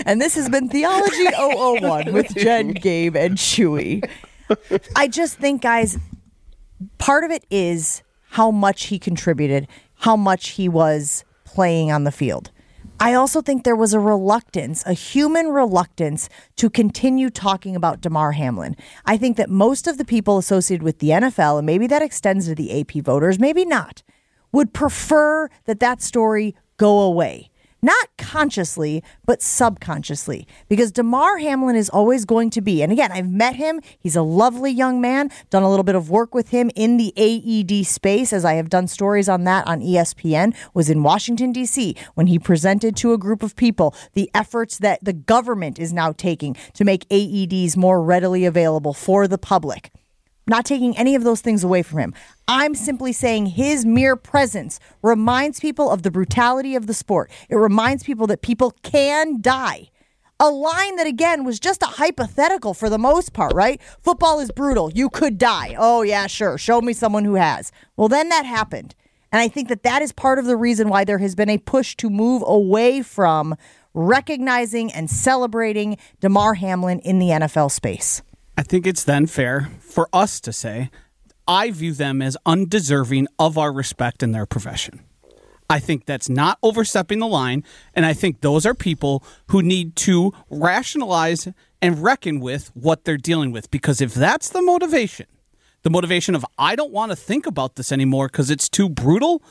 And 0.07 0.21
this 0.21 0.35
has 0.35 0.49
been 0.49 0.69
Theology 0.69 1.27
001 1.39 2.13
with 2.13 2.35
Jen, 2.35 2.73
Gabe, 2.73 3.17
and 3.17 3.37
Chewy. 3.37 4.09
I 4.97 5.09
just 5.09 5.37
think, 5.39 5.63
guys, 5.63 5.99
part 6.99 7.25
of 7.25 7.31
it 7.31 7.45
is 7.51 8.03
how 8.31 8.51
much 8.51 8.85
he 8.85 8.99
contributed, 8.99 9.69
how 9.97 10.17
much 10.17 10.51
he 10.51 10.69
was 10.69 11.25
playing 11.45 11.91
on 11.91 12.05
the 12.05 12.13
field. 12.13 12.51
I 13.03 13.15
also 13.15 13.41
think 13.41 13.65
there 13.65 13.77
was 13.77 13.95
a 13.95 14.01
reluctance, 14.01 14.85
a 14.87 14.93
human 14.93 15.49
reluctance 15.49 16.29
to 16.57 16.69
continue 16.69 17.31
talking 17.31 17.75
about 17.75 18.03
Damar 18.03 18.33
Hamlin. 18.33 18.77
I 19.07 19.17
think 19.17 19.39
that 19.39 19.49
most 19.49 19.87
of 19.87 19.97
the 19.97 20.05
people 20.05 20.37
associated 20.37 20.83
with 20.83 20.99
the 20.99 21.09
NFL, 21.09 21.59
and 21.59 21.67
maybe 21.67 21.87
that 21.87 22.03
extends 22.03 22.47
to 22.47 22.55
the 22.55 22.79
AP 22.79 23.03
voters, 23.03 23.39
maybe 23.39 23.65
not, 23.65 24.03
would 24.53 24.75
prefer 24.75 25.49
that 25.65 25.81
that 25.81 26.03
story 26.03 26.55
go 26.77 27.01
away. 27.01 27.50
Not 27.83 28.09
consciously, 28.19 29.03
but 29.25 29.43
subconsciously. 29.43 30.47
Because 30.69 30.93
Damar 30.93 31.39
Hamlin 31.39 31.77
is 31.77 31.89
always 31.89 32.25
going 32.25 32.51
to 32.51 32.61
be, 32.61 32.83
and 32.83 32.93
again, 32.93 33.11
I've 33.11 33.31
met 33.31 33.57
him. 33.57 33.81
He's 33.99 34.17
a 34.17 34.23
lovely 34.23 34.71
young 34.71 35.01
man, 35.01 35.31
done 35.49 35.63
a 35.63 35.71
little 35.71 35.85
bit 35.85 35.95
of 35.95 36.11
work 36.11 36.35
with 36.35 36.51
him 36.51 36.71
in 36.75 36.99
the 36.99 37.13
AED 37.17 37.87
space, 37.87 38.33
as 38.33 38.45
I 38.45 38.55
have 38.55 38.69
done 38.69 38.87
stories 38.87 39.29
on 39.29 39.45
that 39.45 39.67
on 39.67 39.81
ESPN, 39.81 40.55
was 40.75 40.91
in 40.91 41.03
Washington, 41.03 41.53
D.C., 41.53 41.97
when 42.15 42.27
he 42.27 42.39
presented 42.39 42.97
to 42.97 43.13
a 43.13 43.19
group 43.19 43.43
of 43.43 43.57
people 43.57 43.95
the 44.13 44.31
efforts 44.35 44.79
that 44.79 45.03
the 45.03 45.13
government 45.13 45.79
is 45.79 45.93
now 45.93 46.13
taking 46.13 46.57
to 46.75 46.85
make 46.85 47.09
AEDs 47.09 47.77
more 47.77 48.03
readily 48.03 48.45
available 48.45 48.93
for 48.93 49.27
the 49.27 49.39
public 49.39 49.91
not 50.51 50.67
taking 50.67 50.95
any 50.99 51.15
of 51.15 51.25
those 51.25 51.41
things 51.41 51.65
away 51.65 51.83
from 51.83 52.01
him. 52.01 52.15
I'm 52.47 52.75
simply 52.75 53.13
saying 53.13 53.47
his 53.47 53.87
mere 53.87 54.17
presence 54.17 54.79
reminds 55.03 55.61
people 55.61 55.91
of 55.91 56.03
the 56.03 56.11
brutality 56.11 56.75
of 56.75 56.87
the 56.87 56.93
sport. 56.93 57.31
It 57.49 57.57
reminds 57.57 58.03
people 58.03 58.27
that 58.27 58.43
people 58.43 58.73
can 58.83 59.41
die 59.41 59.89
A 60.43 60.49
line 60.51 60.97
that, 60.97 61.07
again, 61.07 61.45
was 61.45 61.61
just 61.61 61.83
a 61.83 61.87
hypothetical 61.87 62.73
for 62.73 62.89
the 62.89 62.97
most 62.97 63.35
part, 63.35 63.53
right? 63.53 63.79
Football 64.01 64.41
is 64.41 64.51
brutal. 64.51 64.91
You 64.91 65.11
could 65.11 65.37
die. 65.37 65.77
Oh, 65.79 66.01
yeah, 66.01 66.27
sure. 66.27 66.57
Show 66.57 66.81
me 66.81 66.95
someone 66.95 67.27
who 67.27 67.35
has. 67.35 67.71
Well, 67.95 68.09
then 68.09 68.31
that 68.31 68.47
happened. 68.47 68.95
And 69.31 69.41
I 69.41 69.49
think 69.49 69.69
that 69.69 69.83
that 69.83 70.01
is 70.01 70.13
part 70.13 70.39
of 70.39 70.47
the 70.47 70.57
reason 70.57 70.89
why 70.89 71.05
there 71.05 71.19
has 71.19 71.35
been 71.35 71.51
a 71.51 71.59
push 71.59 71.95
to 71.97 72.09
move 72.09 72.43
away 72.47 73.03
from 73.03 73.55
recognizing 73.93 74.91
and 74.91 75.11
celebrating 75.11 75.99
Damar 76.21 76.55
Hamlin 76.55 77.01
in 77.01 77.19
the 77.19 77.29
NFL 77.29 77.71
space. 77.71 78.23
I 78.61 78.63
think 78.63 78.87
it's 78.87 79.05
then 79.05 79.25
fair 79.25 79.71
for 79.81 80.07
us 80.13 80.39
to 80.41 80.53
say, 80.53 80.91
I 81.49 81.71
view 81.71 81.95
them 81.95 82.21
as 82.21 82.37
undeserving 82.45 83.27
of 83.39 83.57
our 83.57 83.73
respect 83.73 84.23
in 84.23 84.33
their 84.33 84.45
profession. 84.45 85.01
I 85.71 85.79
think 85.79 86.05
that's 86.05 86.29
not 86.29 86.59
overstepping 86.63 87.21
the 87.21 87.27
line. 87.27 87.65
And 87.95 88.05
I 88.05 88.13
think 88.13 88.43
those 88.43 88.67
are 88.67 88.75
people 88.75 89.25
who 89.47 89.63
need 89.63 89.97
to 90.05 90.35
rationalize 90.51 91.49
and 91.81 92.03
reckon 92.03 92.39
with 92.39 92.71
what 92.75 93.07
they're 93.07 93.17
dealing 93.17 93.51
with. 93.51 93.71
Because 93.71 94.03
if 94.03 94.13
that's 94.13 94.51
the 94.51 94.61
motivation, 94.61 95.25
the 95.81 95.89
motivation 95.89 96.35
of, 96.35 96.45
I 96.59 96.77
don't 96.77 96.93
want 96.93 97.13
to 97.13 97.17
think 97.17 97.47
about 97.47 97.77
this 97.77 97.91
anymore 97.91 98.27
because 98.27 98.51
it's 98.51 98.69
too 98.69 98.91
brutal, 98.91 99.43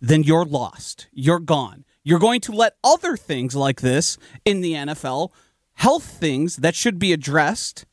then 0.00 0.22
you're 0.22 0.44
lost. 0.44 1.08
You're 1.10 1.40
gone. 1.40 1.84
You're 2.04 2.20
going 2.20 2.42
to 2.42 2.52
let 2.52 2.76
other 2.84 3.16
things 3.16 3.56
like 3.56 3.80
this 3.80 4.18
in 4.44 4.60
the 4.60 4.74
NFL, 4.74 5.30
health 5.74 6.04
things 6.04 6.58
that 6.58 6.76
should 6.76 7.00
be 7.00 7.12
addressed, 7.12 7.86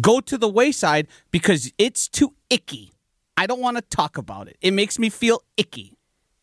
go 0.00 0.20
to 0.20 0.38
the 0.38 0.48
wayside 0.48 1.08
because 1.30 1.72
it's 1.78 2.08
too 2.08 2.34
icky. 2.50 2.92
I 3.36 3.46
don't 3.46 3.60
want 3.60 3.76
to 3.76 3.82
talk 3.82 4.18
about 4.18 4.48
it. 4.48 4.56
It 4.60 4.72
makes 4.72 4.98
me 4.98 5.08
feel 5.10 5.42
icky. 5.56 5.96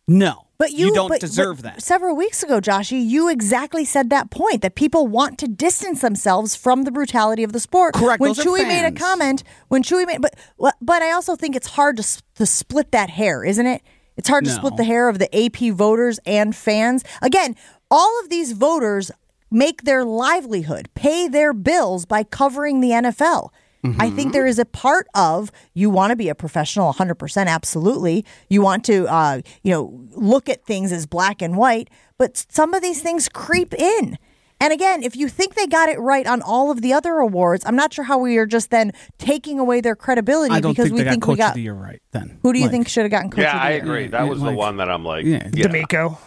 No. 0.07 0.47
But 0.57 0.71
you, 0.71 0.87
you 0.87 0.93
don't 0.93 1.07
but- 1.07 1.21
deserve 1.21 1.57
but 1.57 1.63
that. 1.75 1.81
Several 1.81 2.15
weeks 2.15 2.43
ago, 2.43 2.59
Joshy, 2.59 3.01
you 3.07 3.29
exactly 3.29 3.85
said 3.85 4.09
that 4.09 4.29
point 4.29 4.61
that 4.61 4.75
people 4.75 5.07
want 5.07 5.37
to 5.39 5.47
distance 5.47 6.01
themselves 6.01 6.55
from 6.55 6.83
the 6.83 6.91
brutality 6.91 7.43
of 7.43 7.53
the 7.53 7.59
sport. 7.59 7.93
Correct, 7.93 8.19
When 8.19 8.33
Chewy 8.33 8.67
made 8.67 8.85
a 8.85 8.91
comment, 8.91 9.43
when 9.69 9.83
Chewy 9.83 10.05
made, 10.05 10.21
but 10.21 10.35
but 10.81 11.01
I 11.01 11.11
also 11.11 11.35
think 11.37 11.55
it's 11.55 11.67
hard 11.67 11.95
to 11.97 12.23
to 12.35 12.45
split 12.45 12.91
that 12.91 13.09
hair, 13.11 13.45
isn't 13.45 13.65
it? 13.65 13.81
It's 14.17 14.27
hard 14.27 14.43
to 14.43 14.51
split 14.51 14.75
the 14.75 14.83
hair 14.83 15.07
of 15.07 15.17
the 15.17 15.33
AP 15.33 15.71
voters 15.73 16.19
and 16.25 16.53
fans. 16.53 17.05
Again, 17.21 17.55
all 17.89 18.19
of 18.21 18.29
these 18.29 18.51
voters 18.51 19.11
make 19.51 19.83
their 19.83 20.03
livelihood, 20.05 20.89
pay 20.95 21.27
their 21.27 21.53
bills 21.53 22.05
by 22.05 22.23
covering 22.23 22.79
the 22.81 22.89
NFL. 22.89 23.49
I 23.81 23.87
Mm-hmm. 23.87 24.15
think 24.17 24.33
there 24.33 24.45
is 24.45 24.59
a 24.59 24.65
part 24.65 25.07
of 25.15 25.53
you 25.73 25.89
want 25.89 26.11
to 26.11 26.17
be 26.17 26.27
a 26.27 26.35
professional 26.35 26.91
100% 26.93 27.47
absolutely. 27.47 28.25
You 28.49 28.61
want 28.61 28.83
to 28.85 29.07
uh, 29.07 29.39
you 29.63 29.71
know 29.71 30.05
look 30.11 30.49
at 30.49 30.65
things 30.65 30.91
as 30.91 31.05
black 31.05 31.41
and 31.41 31.55
white, 31.55 31.89
but 32.17 32.45
some 32.49 32.73
of 32.73 32.81
these 32.81 33.01
things 33.01 33.29
creep 33.29 33.73
in. 33.73 34.17
And 34.59 34.73
again, 34.73 35.01
if 35.01 35.15
you 35.15 35.29
think 35.29 35.55
they 35.55 35.65
got 35.65 35.87
it 35.87 35.97
right 35.97 36.27
on 36.27 36.41
all 36.41 36.69
of 36.71 36.81
the 36.81 36.91
other 36.91 37.19
awards, 37.19 37.63
I'm 37.65 37.77
not 37.77 37.93
sure 37.93 38.03
how 38.03 38.17
we 38.17 38.35
are 38.37 38.45
just 38.45 38.69
then 38.69 38.91
taking 39.17 39.57
away 39.59 39.79
their 39.79 39.95
credibility 39.95 40.53
I 40.53 40.59
don't 40.59 40.73
because 40.73 40.87
think 40.87 40.95
we 40.95 40.99
they 40.99 41.05
got 41.05 41.11
think 41.11 41.23
Coach 41.23 41.31
we 41.35 41.37
got 41.37 41.49
of 41.51 41.55
the 41.55 41.61
Year 41.61 41.73
right 41.73 42.01
then. 42.11 42.37
Who 42.43 42.51
do 42.51 42.59
you 42.59 42.65
Like, 42.65 42.71
think 42.71 42.89
should 42.89 43.03
have 43.03 43.11
gotten 43.11 43.29
coach 43.31 43.43
Yeah, 43.43 43.55
of 43.55 43.61
the 43.61 43.65
I 43.67 43.69
agree. 43.71 44.07
That 44.07 44.23
Yeah, 44.25 44.29
was 44.29 44.39
the 44.41 44.47
like- 44.47 44.57
one 44.57 44.75
that 44.77 44.89
I'm 44.89 45.05
like, 45.05 45.23
Yeah. 45.23 45.47
yeah, 45.53 45.67
DeMeco. 45.67 46.17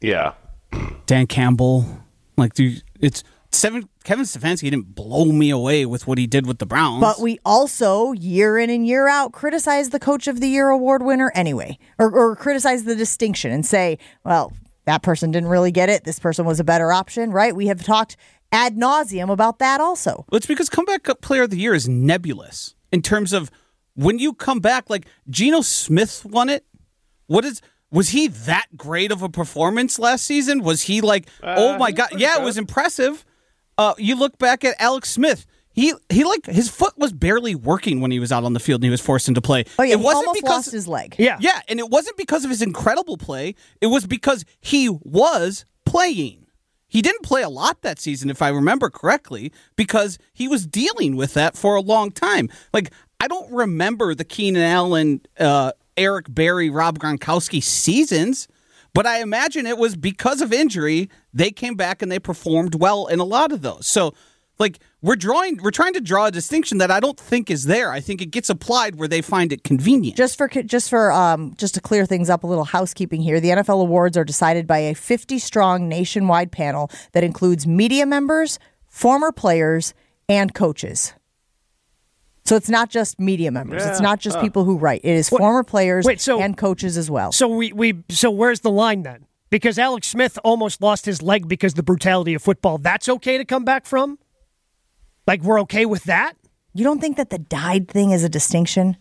yeah. 0.00 0.32
Dan 1.06 1.26
Campbell. 1.26 1.86
Like, 2.36 2.54
dude, 2.54 2.82
it's 3.00 3.22
seven. 3.50 3.88
Kevin 4.04 4.24
Stefanski 4.24 4.70
didn't 4.70 4.94
blow 4.94 5.26
me 5.26 5.50
away 5.50 5.86
with 5.86 6.06
what 6.06 6.18
he 6.18 6.26
did 6.26 6.46
with 6.46 6.58
the 6.58 6.66
Browns. 6.66 7.00
But 7.00 7.20
we 7.20 7.38
also, 7.44 8.12
year 8.12 8.58
in 8.58 8.70
and 8.70 8.86
year 8.86 9.08
out, 9.08 9.32
criticize 9.32 9.90
the 9.90 10.00
Coach 10.00 10.26
of 10.26 10.40
the 10.40 10.48
Year 10.48 10.68
award 10.68 11.02
winner 11.02 11.32
anyway, 11.34 11.78
or, 11.98 12.10
or 12.10 12.36
criticize 12.36 12.84
the 12.84 12.94
distinction 12.94 13.50
and 13.50 13.64
say, 13.64 13.98
well, 14.24 14.52
that 14.84 15.02
person 15.02 15.30
didn't 15.30 15.48
really 15.48 15.72
get 15.72 15.88
it. 15.88 16.04
This 16.04 16.18
person 16.18 16.44
was 16.44 16.60
a 16.60 16.64
better 16.64 16.92
option, 16.92 17.30
right? 17.30 17.56
We 17.56 17.68
have 17.68 17.82
talked 17.82 18.16
ad 18.52 18.76
nauseum 18.76 19.30
about 19.30 19.58
that 19.58 19.80
also. 19.80 20.26
Well, 20.30 20.36
it's 20.36 20.46
because 20.46 20.68
comeback 20.68 21.08
player 21.22 21.42
of 21.42 21.50
the 21.50 21.58
year 21.58 21.74
is 21.74 21.88
nebulous 21.88 22.74
in 22.92 23.02
terms 23.02 23.32
of 23.32 23.50
when 23.94 24.18
you 24.18 24.34
come 24.34 24.60
back. 24.60 24.90
Like 24.90 25.06
Geno 25.30 25.62
Smith 25.62 26.24
won 26.24 26.48
it. 26.48 26.66
What 27.26 27.44
is 27.44 27.62
was 27.94 28.08
he 28.08 28.26
that 28.26 28.66
great 28.76 29.12
of 29.12 29.22
a 29.22 29.28
performance 29.28 29.98
last 29.98 30.26
season? 30.26 30.62
Was 30.62 30.82
he 30.82 31.00
like, 31.00 31.28
oh 31.42 31.78
my 31.78 31.92
god, 31.92 32.10
yeah, 32.16 32.40
it 32.40 32.44
was 32.44 32.58
impressive. 32.58 33.24
Uh, 33.78 33.94
you 33.98 34.16
look 34.16 34.36
back 34.38 34.64
at 34.64 34.74
Alex 34.80 35.10
Smith. 35.10 35.46
He 35.70 35.92
he 36.08 36.24
like 36.24 36.46
his 36.46 36.68
foot 36.68 36.96
was 36.98 37.12
barely 37.12 37.54
working 37.54 38.00
when 38.00 38.10
he 38.10 38.18
was 38.18 38.30
out 38.30 38.44
on 38.44 38.52
the 38.52 38.60
field 38.60 38.80
and 38.80 38.84
he 38.84 38.90
was 38.90 39.00
forced 39.00 39.28
into 39.28 39.40
play. 39.40 39.64
Oh, 39.78 39.82
yeah, 39.82 39.94
it 39.94 39.98
he 39.98 40.04
wasn't 40.04 40.26
almost 40.26 40.42
because 40.42 40.50
lost 40.66 40.72
his 40.72 40.88
leg. 40.88 41.16
Yeah. 41.18 41.38
yeah, 41.40 41.60
and 41.68 41.78
it 41.78 41.88
wasn't 41.88 42.16
because 42.16 42.44
of 42.44 42.50
his 42.50 42.62
incredible 42.62 43.16
play. 43.16 43.54
It 43.80 43.86
was 43.86 44.06
because 44.06 44.44
he 44.60 44.88
was 44.88 45.64
playing. 45.84 46.46
He 46.88 47.02
didn't 47.02 47.22
play 47.22 47.42
a 47.42 47.48
lot 47.48 47.82
that 47.82 47.98
season, 47.98 48.30
if 48.30 48.40
I 48.40 48.50
remember 48.50 48.88
correctly, 48.88 49.52
because 49.74 50.16
he 50.32 50.46
was 50.46 50.64
dealing 50.64 51.16
with 51.16 51.34
that 51.34 51.56
for 51.56 51.74
a 51.74 51.80
long 51.80 52.12
time. 52.12 52.48
Like, 52.72 52.92
I 53.18 53.26
don't 53.26 53.50
remember 53.50 54.14
the 54.14 54.24
Keenan 54.24 54.62
Allen, 54.62 55.20
uh, 55.40 55.72
Eric 55.96 56.26
Berry, 56.28 56.70
Rob 56.70 56.98
Gronkowski 56.98 57.62
seasons, 57.62 58.48
but 58.92 59.06
I 59.06 59.20
imagine 59.20 59.66
it 59.66 59.78
was 59.78 59.96
because 59.96 60.40
of 60.40 60.52
injury 60.52 61.10
they 61.32 61.50
came 61.50 61.74
back 61.74 62.00
and 62.00 62.10
they 62.10 62.18
performed 62.18 62.76
well 62.76 63.06
in 63.06 63.18
a 63.18 63.24
lot 63.24 63.52
of 63.52 63.62
those. 63.62 63.86
So, 63.86 64.14
like, 64.58 64.78
we're 65.02 65.16
drawing, 65.16 65.60
we're 65.62 65.72
trying 65.72 65.94
to 65.94 66.00
draw 66.00 66.26
a 66.26 66.30
distinction 66.30 66.78
that 66.78 66.90
I 66.90 67.00
don't 67.00 67.18
think 67.18 67.50
is 67.50 67.64
there. 67.64 67.90
I 67.90 68.00
think 68.00 68.22
it 68.22 68.26
gets 68.26 68.48
applied 68.48 68.94
where 68.94 69.08
they 69.08 69.20
find 69.20 69.52
it 69.52 69.64
convenient. 69.64 70.16
Just 70.16 70.38
for 70.38 70.48
just 70.48 70.88
for 70.88 71.10
um, 71.10 71.54
just 71.56 71.74
to 71.74 71.80
clear 71.80 72.06
things 72.06 72.30
up, 72.30 72.44
a 72.44 72.46
little 72.46 72.64
housekeeping 72.64 73.20
here. 73.20 73.40
The 73.40 73.50
NFL 73.50 73.80
awards 73.80 74.16
are 74.16 74.24
decided 74.24 74.66
by 74.66 74.78
a 74.78 74.94
50 74.94 75.40
strong 75.40 75.88
nationwide 75.88 76.52
panel 76.52 76.88
that 77.12 77.24
includes 77.24 77.66
media 77.66 78.06
members, 78.06 78.60
former 78.86 79.32
players, 79.32 79.92
and 80.28 80.54
coaches. 80.54 81.14
So 82.44 82.56
it's 82.56 82.68
not 82.68 82.90
just 82.90 83.18
media 83.18 83.50
members. 83.50 83.84
It's 83.86 84.00
not 84.00 84.20
just 84.20 84.38
people 84.40 84.64
who 84.64 84.76
write. 84.76 85.00
It 85.02 85.14
is 85.14 85.28
former 85.30 85.62
players 85.62 86.04
wait, 86.04 86.20
so- 86.20 86.40
and 86.40 86.56
coaches 86.56 86.98
as 86.98 87.10
well. 87.10 87.32
So 87.32 87.48
we, 87.48 87.72
we 87.72 88.04
so 88.10 88.30
where's 88.30 88.60
the 88.60 88.70
line 88.70 89.02
then? 89.02 89.26
Because 89.50 89.78
Alex 89.78 90.08
Smith 90.08 90.38
almost 90.44 90.82
lost 90.82 91.06
his 91.06 91.22
leg 91.22 91.48
because 91.48 91.72
of 91.72 91.76
the 91.76 91.82
brutality 91.82 92.34
of 92.34 92.42
football. 92.42 92.76
That's 92.76 93.08
okay 93.08 93.38
to 93.38 93.44
come 93.44 93.64
back 93.64 93.86
from? 93.86 94.18
Like 95.26 95.42
we're 95.42 95.60
okay 95.62 95.86
with 95.86 96.04
that? 96.04 96.34
You 96.74 96.84
don't 96.84 97.00
think 97.00 97.16
that 97.16 97.30
the 97.30 97.38
died 97.38 97.88
thing 97.88 98.10
is 98.10 98.24
a 98.24 98.28
distinction? 98.28 98.96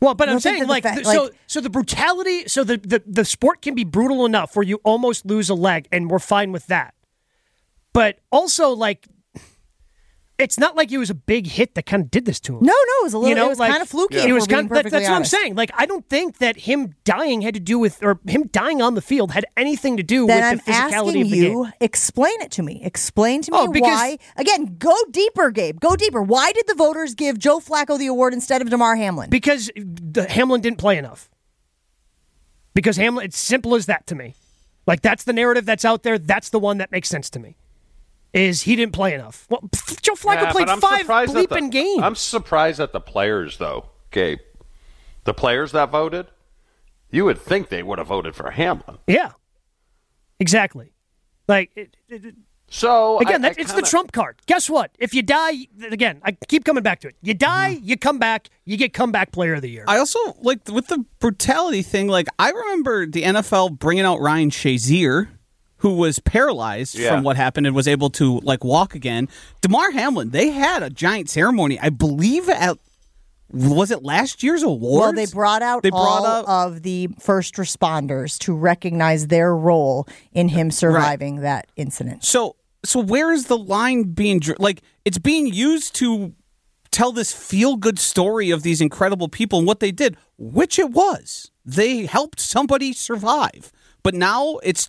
Well, 0.00 0.14
but 0.14 0.28
You 0.28 0.34
I'm 0.34 0.40
saying 0.40 0.66
like, 0.66 0.82
th- 0.82 1.06
so 1.06 1.30
so 1.46 1.60
the 1.62 1.70
brutality 1.70 2.48
so 2.48 2.64
the, 2.64 2.76
the 2.76 3.02
the 3.06 3.24
sport 3.24 3.62
can 3.62 3.74
be 3.74 3.84
brutal 3.84 4.26
enough 4.26 4.56
where 4.56 4.64
you 4.64 4.80
almost 4.84 5.24
lose 5.24 5.48
a 5.48 5.54
leg 5.54 5.88
and 5.90 6.10
we're 6.10 6.18
fine 6.18 6.52
with 6.52 6.66
that. 6.66 6.94
But 7.94 8.18
also 8.30 8.70
like 8.70 9.06
it's 10.38 10.58
not 10.58 10.74
like 10.74 10.90
it 10.90 10.98
was 10.98 11.10
a 11.10 11.14
big 11.14 11.46
hit 11.46 11.76
that 11.76 11.86
kind 11.86 12.02
of 12.02 12.10
did 12.10 12.24
this 12.24 12.40
to 12.40 12.54
him. 12.58 12.64
No, 12.64 12.72
no, 12.72 12.94
it 13.00 13.04
was 13.04 13.14
a 13.14 13.18
little. 13.18 13.28
you 13.28 13.34
know, 13.36 13.46
it 13.46 13.50
was 13.50 13.58
like, 13.60 13.70
kind 13.70 13.82
of 13.82 13.88
fluky. 13.88 14.16
It 14.18 14.32
was 14.32 14.46
kind. 14.48 14.68
That, 14.68 14.74
perfectly 14.74 14.90
that's 14.98 15.08
what 15.08 15.14
I'm 15.16 15.24
saying. 15.24 15.54
Like, 15.54 15.70
I 15.74 15.86
don't 15.86 16.08
think 16.08 16.38
that 16.38 16.56
him 16.56 16.94
dying 17.04 17.40
had 17.42 17.54
to 17.54 17.60
do 17.60 17.78
with, 17.78 18.02
or 18.02 18.18
him 18.26 18.48
dying 18.48 18.82
on 18.82 18.94
the 18.94 19.00
field 19.00 19.30
had 19.30 19.46
anything 19.56 19.96
to 19.96 20.02
do 20.02 20.26
Then 20.26 20.38
with 20.38 20.44
I'm 20.44 20.56
the 20.90 20.94
physicality 20.96 21.22
of 21.22 21.30
the 21.30 21.36
you, 21.36 21.64
game. 21.64 21.72
explain 21.80 22.40
it 22.40 22.50
to 22.52 22.62
me. 22.62 22.80
Explain 22.82 23.42
to 23.42 23.52
me 23.52 23.58
Oh, 23.60 23.68
because- 23.70 23.88
why. 23.88 24.18
Again, 24.36 24.76
go 24.78 24.94
deeper, 25.10 25.50
Gabe. 25.52 25.78
Go 25.80 25.94
deeper. 25.94 26.20
Why 26.22 26.50
did 26.52 26.66
the 26.66 26.74
voters 26.74 27.14
give 27.14 27.38
Joe 27.38 27.60
Flacco 27.60 27.96
the 27.98 28.06
award 28.08 28.34
instead 28.34 28.60
of 28.60 28.70
Damar 28.70 28.96
Hamlin? 28.96 29.30
Because 29.30 29.70
the 29.76 30.26
Hamlin 30.28 30.60
didn't 30.60 30.78
play 30.78 30.98
enough. 30.98 31.30
Because 32.74 32.96
Hamlin, 32.96 33.26
it's 33.26 33.38
simple 33.38 33.76
as 33.76 33.86
that 33.86 34.06
to 34.08 34.14
me. 34.16 34.34
Like 34.86 35.00
that's 35.00 35.24
the 35.24 35.32
narrative 35.32 35.64
that's 35.64 35.84
out 35.84 36.02
there. 36.02 36.18
That's 36.18 36.50
the 36.50 36.58
one 36.58 36.78
that 36.78 36.90
makes 36.90 37.08
sense 37.08 37.30
to 37.30 37.38
me. 37.38 37.56
Is 38.34 38.62
he 38.62 38.74
didn't 38.76 38.92
play 38.92 39.14
enough? 39.14 39.46
Well, 39.48 39.62
Joe 40.02 40.14
Flacco 40.14 40.42
Yeah, 40.42 40.52
played 40.52 40.66
but 40.66 40.80
five 40.80 41.00
surprised 41.00 41.36
at 41.36 41.48
the- 41.48 41.54
bleeping 41.56 41.70
games. 41.70 42.02
I'm 42.02 42.16
surprised 42.16 42.80
at 42.80 42.92
the 42.92 43.00
players, 43.00 43.58
though, 43.58 43.90
Gabe. 44.10 44.40
The 45.24 45.32
players 45.34 45.72
that 45.72 45.90
voted, 45.90 46.26
you 47.10 47.24
would 47.24 47.38
think 47.40 47.68
they 47.68 47.82
would 47.82 47.98
have 47.98 48.08
voted 48.08 48.34
for 48.34 48.50
Hamlin. 48.50 48.98
yeah, 49.06 49.32
exactly. 50.40 50.92
Like 51.48 51.70
it, 51.76 51.96
it, 52.08 52.24
it- 52.24 52.34
So 52.68 53.18
again, 53.20 53.44
I, 53.44 53.48
that, 53.50 53.58
I 53.58 53.60
it's 53.60 53.70
kinda- 53.70 53.82
the 53.82 53.88
trump 53.88 54.12
card. 54.12 54.40
Guess 54.46 54.68
what? 54.68 54.90
If 54.98 55.14
you 55.14 55.22
die, 55.22 55.68
again, 55.90 56.20
I 56.24 56.32
keep 56.48 56.64
coming 56.64 56.82
back 56.82 57.00
to 57.00 57.08
it. 57.08 57.16
You 57.22 57.34
die, 57.34 57.74
Mm-hmm. 57.76 57.84
you 57.88 57.96
come 57.96 58.18
back, 58.18 58.48
you 58.64 58.76
get 58.76 58.92
comeback 58.92 59.30
player 59.32 59.54
of 59.54 59.62
the 59.62 59.68
year. 59.70 59.84
I 59.86 59.98
also 59.98 60.18
like 60.40 60.60
with 60.68 60.88
the 60.88 61.04
brutality 61.20 61.82
thing. 61.82 62.08
Like 62.08 62.26
I 62.38 62.50
remember 62.50 63.06
the 63.06 63.22
NFL 63.22 63.78
bringing 63.78 64.04
out 64.04 64.20
Ryan 64.20 64.50
Shazier, 64.50 65.28
who 65.84 65.92
was 65.92 66.18
paralyzed 66.18 66.94
Yeah. 66.94 67.10
from 67.14 67.24
what 67.24 67.36
happened 67.36 67.66
and 67.66 67.76
was 67.76 67.86
able 67.86 68.08
to 68.08 68.40
like 68.40 68.64
walk 68.64 68.94
again. 68.94 69.28
Damar 69.60 69.90
Hamlin, 69.90 70.30
they 70.30 70.48
had 70.48 70.82
a 70.82 70.88
giant 70.88 71.28
ceremony, 71.28 71.78
I 71.78 71.90
believe 71.90 72.48
at 72.48 72.78
was 73.52 73.90
it 73.90 74.02
last 74.02 74.42
year's 74.42 74.62
awards? 74.62 75.02
Well, 75.02 75.12
they 75.12 75.26
brought 75.26 75.60
out 75.60 75.82
They 75.82 75.90
brought 75.90 76.24
all 76.24 76.26
out 76.26 76.46
of 76.46 76.82
the 76.84 77.10
first 77.20 77.56
responders 77.56 78.38
to 78.38 78.54
recognize 78.54 79.26
their 79.26 79.54
role 79.54 80.08
in 80.32 80.48
him 80.48 80.70
surviving 80.70 81.42
that 81.42 81.66
incident. 81.76 82.24
So 82.24 82.56
so 82.82 82.98
where 83.00 83.30
is 83.30 83.44
the 83.48 83.58
line 83.58 84.04
being 84.14 84.40
dr- 84.40 84.58
like 84.58 84.80
it's 85.04 85.18
being 85.18 85.46
used 85.46 85.94
to 85.96 86.32
tell 86.92 87.12
this 87.12 87.30
feel 87.30 87.76
good 87.76 87.98
story 87.98 88.50
of 88.50 88.62
these 88.62 88.80
incredible 88.80 89.28
people 89.28 89.58
and 89.58 89.68
what 89.68 89.80
they 89.80 89.92
did, 89.92 90.16
which 90.38 90.78
it 90.78 90.92
was. 90.92 91.50
They 91.62 92.06
helped 92.06 92.40
somebody 92.40 92.94
survive. 92.94 93.70
But 94.02 94.14
now 94.14 94.56
it's 94.62 94.88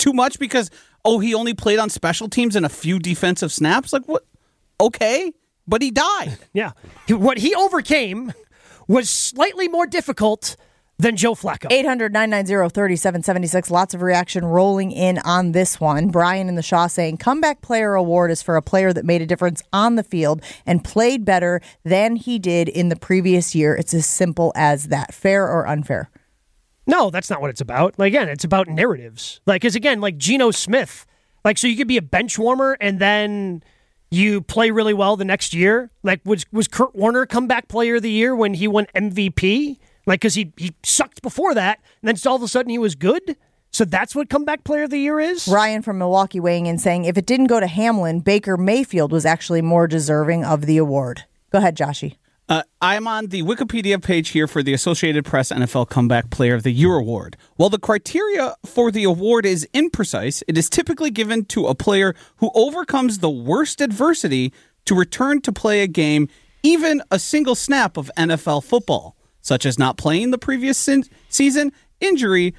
too 0.00 0.12
much 0.12 0.38
because 0.38 0.70
oh, 1.04 1.18
he 1.18 1.34
only 1.34 1.54
played 1.54 1.78
on 1.78 1.90
special 1.90 2.28
teams 2.28 2.56
and 2.56 2.66
a 2.66 2.68
few 2.68 2.98
defensive 2.98 3.52
snaps. 3.52 3.92
Like 3.92 4.06
what? 4.06 4.24
Okay, 4.80 5.32
but 5.66 5.82
he 5.82 5.90
died. 5.90 6.38
Yeah. 6.52 6.72
What 7.08 7.38
he 7.38 7.54
overcame 7.54 8.32
was 8.88 9.08
slightly 9.08 9.68
more 9.68 9.86
difficult 9.86 10.56
than 10.98 11.16
Joe 11.16 11.34
Flacco. 11.34 11.70
800 11.70 12.12
990 12.12 12.74
3776. 12.74 13.70
Lots 13.70 13.94
of 13.94 14.02
reaction 14.02 14.44
rolling 14.44 14.90
in 14.90 15.18
on 15.18 15.52
this 15.52 15.80
one. 15.80 16.08
Brian 16.08 16.48
in 16.48 16.56
the 16.56 16.62
Shaw 16.62 16.86
saying, 16.88 17.18
Comeback 17.18 17.62
Player 17.62 17.94
Award 17.94 18.30
is 18.30 18.42
for 18.42 18.56
a 18.56 18.62
player 18.62 18.92
that 18.92 19.04
made 19.04 19.22
a 19.22 19.26
difference 19.26 19.62
on 19.72 19.94
the 19.94 20.02
field 20.02 20.42
and 20.66 20.82
played 20.84 21.24
better 21.24 21.60
than 21.84 22.16
he 22.16 22.38
did 22.38 22.68
in 22.68 22.88
the 22.88 22.96
previous 22.96 23.54
year. 23.54 23.76
It's 23.76 23.94
as 23.94 24.06
simple 24.06 24.52
as 24.56 24.88
that. 24.88 25.14
Fair 25.14 25.46
or 25.48 25.66
unfair? 25.66 26.10
No, 26.86 27.10
that's 27.10 27.30
not 27.30 27.40
what 27.40 27.50
it's 27.50 27.60
about. 27.60 27.98
Like 27.98 28.08
again, 28.08 28.28
it's 28.28 28.44
about 28.44 28.68
narratives. 28.68 29.40
Like, 29.46 29.62
cause 29.62 29.74
again, 29.74 30.00
like 30.00 30.16
Geno 30.16 30.50
Smith, 30.50 31.06
like 31.44 31.58
so 31.58 31.66
you 31.66 31.76
could 31.76 31.88
be 31.88 31.96
a 31.96 32.02
bench 32.02 32.38
warmer 32.38 32.76
and 32.80 32.98
then 32.98 33.62
you 34.10 34.40
play 34.40 34.70
really 34.70 34.94
well 34.94 35.16
the 35.16 35.24
next 35.24 35.54
year. 35.54 35.90
Like 36.02 36.20
was 36.24 36.44
was 36.52 36.68
Kurt 36.68 36.94
Warner 36.94 37.26
comeback 37.26 37.68
player 37.68 37.96
of 37.96 38.02
the 38.02 38.10
year 38.10 38.34
when 38.34 38.54
he 38.54 38.66
won 38.66 38.86
MVP? 38.94 39.78
Like 40.06 40.20
because 40.20 40.34
he 40.34 40.52
he 40.56 40.74
sucked 40.82 41.22
before 41.22 41.54
that, 41.54 41.80
and 42.02 42.08
then 42.08 42.30
all 42.30 42.36
of 42.36 42.42
a 42.42 42.48
sudden 42.48 42.70
he 42.70 42.78
was 42.78 42.94
good. 42.94 43.36
So 43.72 43.84
that's 43.84 44.16
what 44.16 44.28
comeback 44.28 44.64
player 44.64 44.84
of 44.84 44.90
the 44.90 44.98
year 44.98 45.20
is. 45.20 45.46
Ryan 45.46 45.82
from 45.82 45.98
Milwaukee 45.98 46.40
weighing 46.40 46.66
in 46.66 46.78
saying, 46.78 47.04
if 47.04 47.16
it 47.16 47.24
didn't 47.24 47.46
go 47.46 47.60
to 47.60 47.68
Hamlin, 47.68 48.18
Baker 48.18 48.56
Mayfield 48.56 49.12
was 49.12 49.24
actually 49.24 49.62
more 49.62 49.86
deserving 49.86 50.44
of 50.44 50.66
the 50.66 50.76
award. 50.76 51.24
Go 51.52 51.58
ahead, 51.58 51.76
Joshy. 51.76 52.16
Uh, 52.50 52.64
I'm 52.82 53.06
on 53.06 53.28
the 53.28 53.44
Wikipedia 53.44 54.02
page 54.02 54.30
here 54.30 54.48
for 54.48 54.60
the 54.60 54.72
Associated 54.72 55.24
Press 55.24 55.52
NFL 55.52 55.88
Comeback 55.88 56.30
Player 56.30 56.56
of 56.56 56.64
the 56.64 56.72
Year 56.72 56.96
award. 56.96 57.36
While 57.54 57.70
the 57.70 57.78
criteria 57.78 58.56
for 58.66 58.90
the 58.90 59.04
award 59.04 59.46
is 59.46 59.68
imprecise, 59.72 60.42
it 60.48 60.58
is 60.58 60.68
typically 60.68 61.12
given 61.12 61.44
to 61.44 61.68
a 61.68 61.76
player 61.76 62.12
who 62.38 62.50
overcomes 62.56 63.20
the 63.20 63.30
worst 63.30 63.80
adversity 63.80 64.52
to 64.86 64.96
return 64.96 65.40
to 65.42 65.52
play 65.52 65.82
a 65.82 65.86
game, 65.86 66.28
even 66.64 67.00
a 67.12 67.20
single 67.20 67.54
snap 67.54 67.96
of 67.96 68.10
NFL 68.16 68.64
football, 68.64 69.14
such 69.40 69.64
as 69.64 69.78
not 69.78 69.96
playing 69.96 70.32
the 70.32 70.38
previous 70.38 70.76
sin- 70.76 71.04
season, 71.28 71.70
injury, 72.00 72.52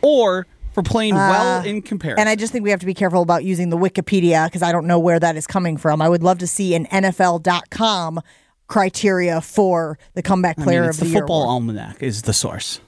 or 0.00 0.46
for 0.72 0.82
playing 0.82 1.14
well 1.14 1.62
in 1.64 1.82
comparison. 1.82 2.20
And 2.20 2.30
I 2.30 2.34
just 2.34 2.50
think 2.50 2.64
we 2.64 2.70
have 2.70 2.80
to 2.80 2.86
be 2.86 2.94
careful 2.94 3.20
about 3.20 3.44
using 3.44 3.68
the 3.68 3.76
Wikipedia 3.76 4.46
because 4.46 4.62
I 4.62 4.72
don't 4.72 4.86
know 4.86 4.98
where 4.98 5.20
that 5.20 5.36
is 5.36 5.46
coming 5.46 5.76
from. 5.76 6.00
I 6.00 6.08
would 6.08 6.22
love 6.22 6.38
to 6.38 6.46
see 6.46 6.74
an 6.74 6.86
NFL.com 6.86 8.22
criteria 8.68 9.40
for 9.40 9.98
the 10.14 10.22
comeback 10.22 10.58
I 10.60 10.64
player 10.64 10.82
mean, 10.82 10.90
of 10.90 10.98
the, 10.98 11.06
the 11.06 11.12
football 11.12 11.42
award. 11.42 11.54
almanac 11.54 12.02
is 12.02 12.22
the 12.22 12.32
source. 12.32 12.80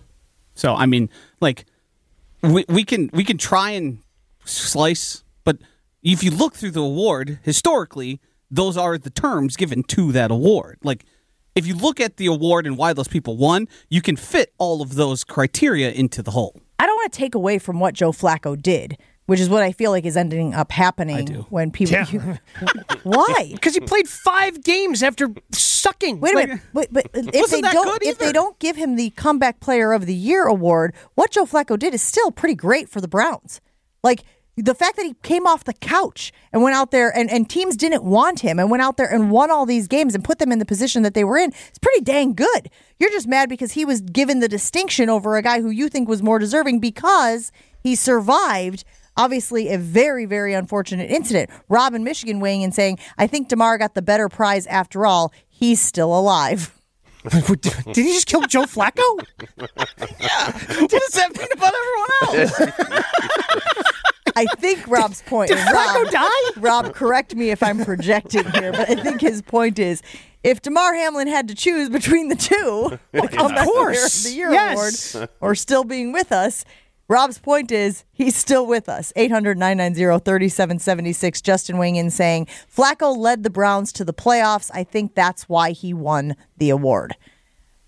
So 0.55 0.75
I 0.75 0.87
mean, 0.87 1.11
like 1.41 1.65
we 2.43 2.65
we 2.69 2.85
can 2.85 3.11
we 3.13 3.25
can 3.25 3.39
try 3.39 3.71
and 3.71 3.99
slice, 4.45 5.25
but 5.45 5.59
if 6.03 6.23
you 6.23 6.31
look 6.31 6.55
through 6.55 6.73
the 6.73 6.83
award 6.83 7.41
historically, 7.43 8.21
those 8.51 8.77
are 8.77 8.99
the 8.99 9.11
terms 9.11 9.57
given 9.57 9.83
to 9.85 10.13
that 10.13 10.31
award. 10.31 10.79
Like 10.83 11.05
if 11.55 11.67
you 11.67 11.75
look 11.75 12.01
at 12.01 12.17
the 12.17 12.27
award 12.27 12.67
and 12.67 12.77
why 12.77 12.93
those 12.93 13.09
people 13.09 13.37
won, 13.37 13.67
you 13.89 14.01
can 14.03 14.17
fit 14.17 14.53
all 14.59 14.83
of 14.83 14.95
those 14.95 15.25
criteria 15.25 15.91
into 15.91 16.23
the 16.23 16.31
whole. 16.31 16.61
I 16.79 16.87
don't 16.87 16.97
want 16.97 17.13
to 17.13 17.19
take 17.19 17.35
away 17.35 17.59
from 17.59 17.81
what 17.81 17.95
Joe 17.95 18.13
Flacco 18.13 18.61
did, 18.61 18.97
which 19.31 19.39
is 19.39 19.49
what 19.49 19.63
I 19.63 19.71
feel 19.71 19.93
like 19.93 20.05
is 20.07 20.17
ending 20.17 20.55
up 20.55 20.73
happening 20.73 21.25
do. 21.25 21.47
when 21.51 21.71
people. 21.71 21.93
Yeah. 21.95 22.37
why? 23.05 23.53
Because 23.53 23.75
he 23.75 23.81
played 23.81 24.09
five 24.09 24.65
games 24.65 25.05
after 25.05 25.29
sucking. 25.53 26.19
Wait 26.19 26.33
a 26.33 26.37
Like, 26.37 26.49
minute, 26.49 26.63
but, 26.75 26.93
but 26.93 27.11
if 27.15 27.27
Wasn't 27.27 27.51
they 27.51 27.61
that 27.61 27.73
don't, 27.73 28.01
good 28.01 28.09
if 28.09 28.19
they 28.19 28.33
don't 28.33 28.59
give 28.59 28.75
him 28.75 28.97
the 28.97 29.11
comeback 29.11 29.61
player 29.61 29.93
of 29.93 30.07
the 30.07 30.15
year 30.15 30.47
award, 30.47 30.97
what 31.15 31.31
Joe 31.31 31.45
Flacco 31.45 31.79
did 31.79 31.95
is 31.95 32.03
still 32.03 32.33
pretty 32.33 32.57
great 32.57 32.89
for 32.89 33.01
the 33.01 33.07
Browns. 33.07 33.61
Like 34.03 34.25
the 34.57 34.75
fact 34.75 34.97
that 34.97 35.07
he 35.07 35.15
came 35.23 35.47
off 35.47 35.63
the 35.63 35.75
couch 35.75 36.33
and 36.53 36.65
went 36.65 36.75
out 36.75 36.91
there, 36.91 37.17
and, 37.17 37.31
and 37.31 37.49
teams 37.49 37.77
didn't 37.77 38.03
want 38.03 38.41
him, 38.41 38.59
and 38.59 38.69
went 38.69 38.83
out 38.83 38.97
there 38.97 39.09
and 39.13 39.31
won 39.31 39.53
all 39.53 39.65
these 39.65 39.87
games 39.87 40.17
and 40.17 40.25
put 40.25 40.41
them 40.41 40.51
in 40.51 40.59
the 40.59 40.67
position 40.67 41.05
that 41.05 41.15
they 41.15 41.23
were 41.23 41.37
in, 41.39 41.53
it's 41.69 41.79
pretty 41.79 42.01
dang 42.01 42.35
good. 42.35 42.69
You're 42.99 43.11
just 43.11 43.29
mad 43.29 43.49
because 43.49 43.73
he 43.73 43.85
was 43.85 44.01
given 44.01 44.41
the 44.41 44.49
distinction 44.49 45.09
over 45.09 45.37
a 45.37 45.43
guy 45.43 45.61
who 45.61 45.71
you 45.71 45.89
think 45.89 46.09
was 46.09 46.21
more 46.21 46.41
deserving 46.41 46.81
because 46.81 47.53
he 47.79 47.95
survived. 47.95 48.83
Obviously, 49.25 49.69
a 49.69 49.77
very, 49.77 50.25
very 50.25 50.55
unfortunate 50.55 51.11
incident. 51.11 51.51
Rob 51.69 51.93
in 51.95 52.05
Michigan 52.05 52.41
weighing 52.41 52.63
in 52.63 52.73
saying, 52.73 52.99
I 53.19 53.27
think 53.27 53.49
Damar 53.49 53.77
got 53.77 53.95
the 53.95 54.01
better 54.01 54.31
prize 54.31 54.67
after 54.67 55.05
all. 55.05 55.31
He's 55.47 55.79
still 55.81 56.19
alive. 56.19 56.75
Did 57.31 57.97
he 57.97 58.13
just 58.15 58.27
kill 58.27 58.41
Joe 58.47 58.63
Flacco? 58.63 59.03
What 59.59 60.91
does 60.91 61.11
that 61.13 61.37
mean 61.37 61.49
about 61.53 61.75
everyone 61.77 62.11
else? 62.41 62.73
I 64.37 64.47
think 64.59 64.87
Rob's 64.89 65.21
point. 65.23 65.49
Did 65.49 65.59
and 65.59 65.69
Flacco 65.69 66.05
Rob, 66.05 66.11
die? 66.11 66.61
Rob, 66.61 66.95
correct 66.95 67.35
me 67.35 67.51
if 67.51 67.63
I'm 67.63 67.85
projecting 67.85 68.51
here, 68.53 68.73
but 68.73 68.89
I 68.89 68.95
think 68.95 69.21
his 69.21 69.43
point 69.43 69.79
is 69.79 70.01
if 70.43 70.63
Damar 70.63 70.95
Hamlin 70.95 71.29
had 71.29 71.49
to 71.49 71.55
choose 71.55 71.91
between 71.91 72.29
the 72.29 72.37
two, 72.37 72.99
the 73.13 73.29
comeback 73.29 73.67
course. 73.67 73.99
player 73.99 74.05
of 74.07 74.23
the 74.23 74.31
year 74.39 74.53
Yes. 74.53 75.15
award 75.15 75.29
or 75.43 75.55
still 75.55 75.85
being 75.85 76.13
with 76.13 76.33
us, 76.33 76.65
Rob's 77.11 77.39
point 77.39 77.73
is 77.73 78.05
he's 78.13 78.37
still 78.37 78.65
with 78.65 78.89
us. 78.89 79.13
800 79.17 79.59
990 79.59 80.25
3776. 80.25 81.41
Justin 81.41 81.77
weighing 81.77 81.97
in 81.97 82.09
saying 82.09 82.47
Flacco 82.73 83.17
led 83.17 83.43
the 83.43 83.51
Browns 83.51 83.93
to 83.95 84.05
the 84.05 84.15
playoffs. 84.15 84.71
I 84.73 84.85
think 84.85 85.17
that's 85.17 85.49
why 85.49 85.73
he 85.73 85.93
won 85.93 86.37
the 86.59 86.71
award. 86.71 87.17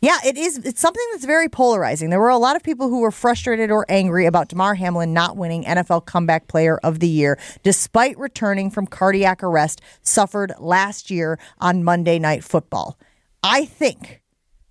Yeah, 0.01 0.19
it 0.27 0.37
is. 0.37 0.59
It's 0.59 0.81
something 0.81 1.07
that's 1.13 1.25
very 1.25 1.49
polarizing. 1.49 2.11
There 2.11 2.19
were 2.19 2.31
a 2.31 2.37
lot 2.37 2.57
of 2.57 2.65
people 2.65 2.89
who 2.89 2.99
were 2.99 3.13
frustrated 3.13 3.71
or 3.71 3.87
angry 3.89 4.27
about 4.27 4.49
Damar 4.49 4.75
Hamlin 4.75 5.13
not 5.13 5.37
winning 5.37 5.63
NFL 5.63 6.05
Comeback 6.05 6.49
Player 6.49 6.79
of 6.79 6.99
the 6.99 7.07
Year, 7.07 7.39
despite 7.63 8.19
returning 8.19 8.71
from 8.71 8.89
cardiac 8.89 9.45
arrest 9.45 9.81
suffered 10.03 10.53
last 10.59 11.13
year 11.13 11.39
on 11.61 11.85
Monday 11.85 12.19
Night 12.19 12.43
Football. 12.43 12.99
I 13.45 13.67
think 13.67 14.22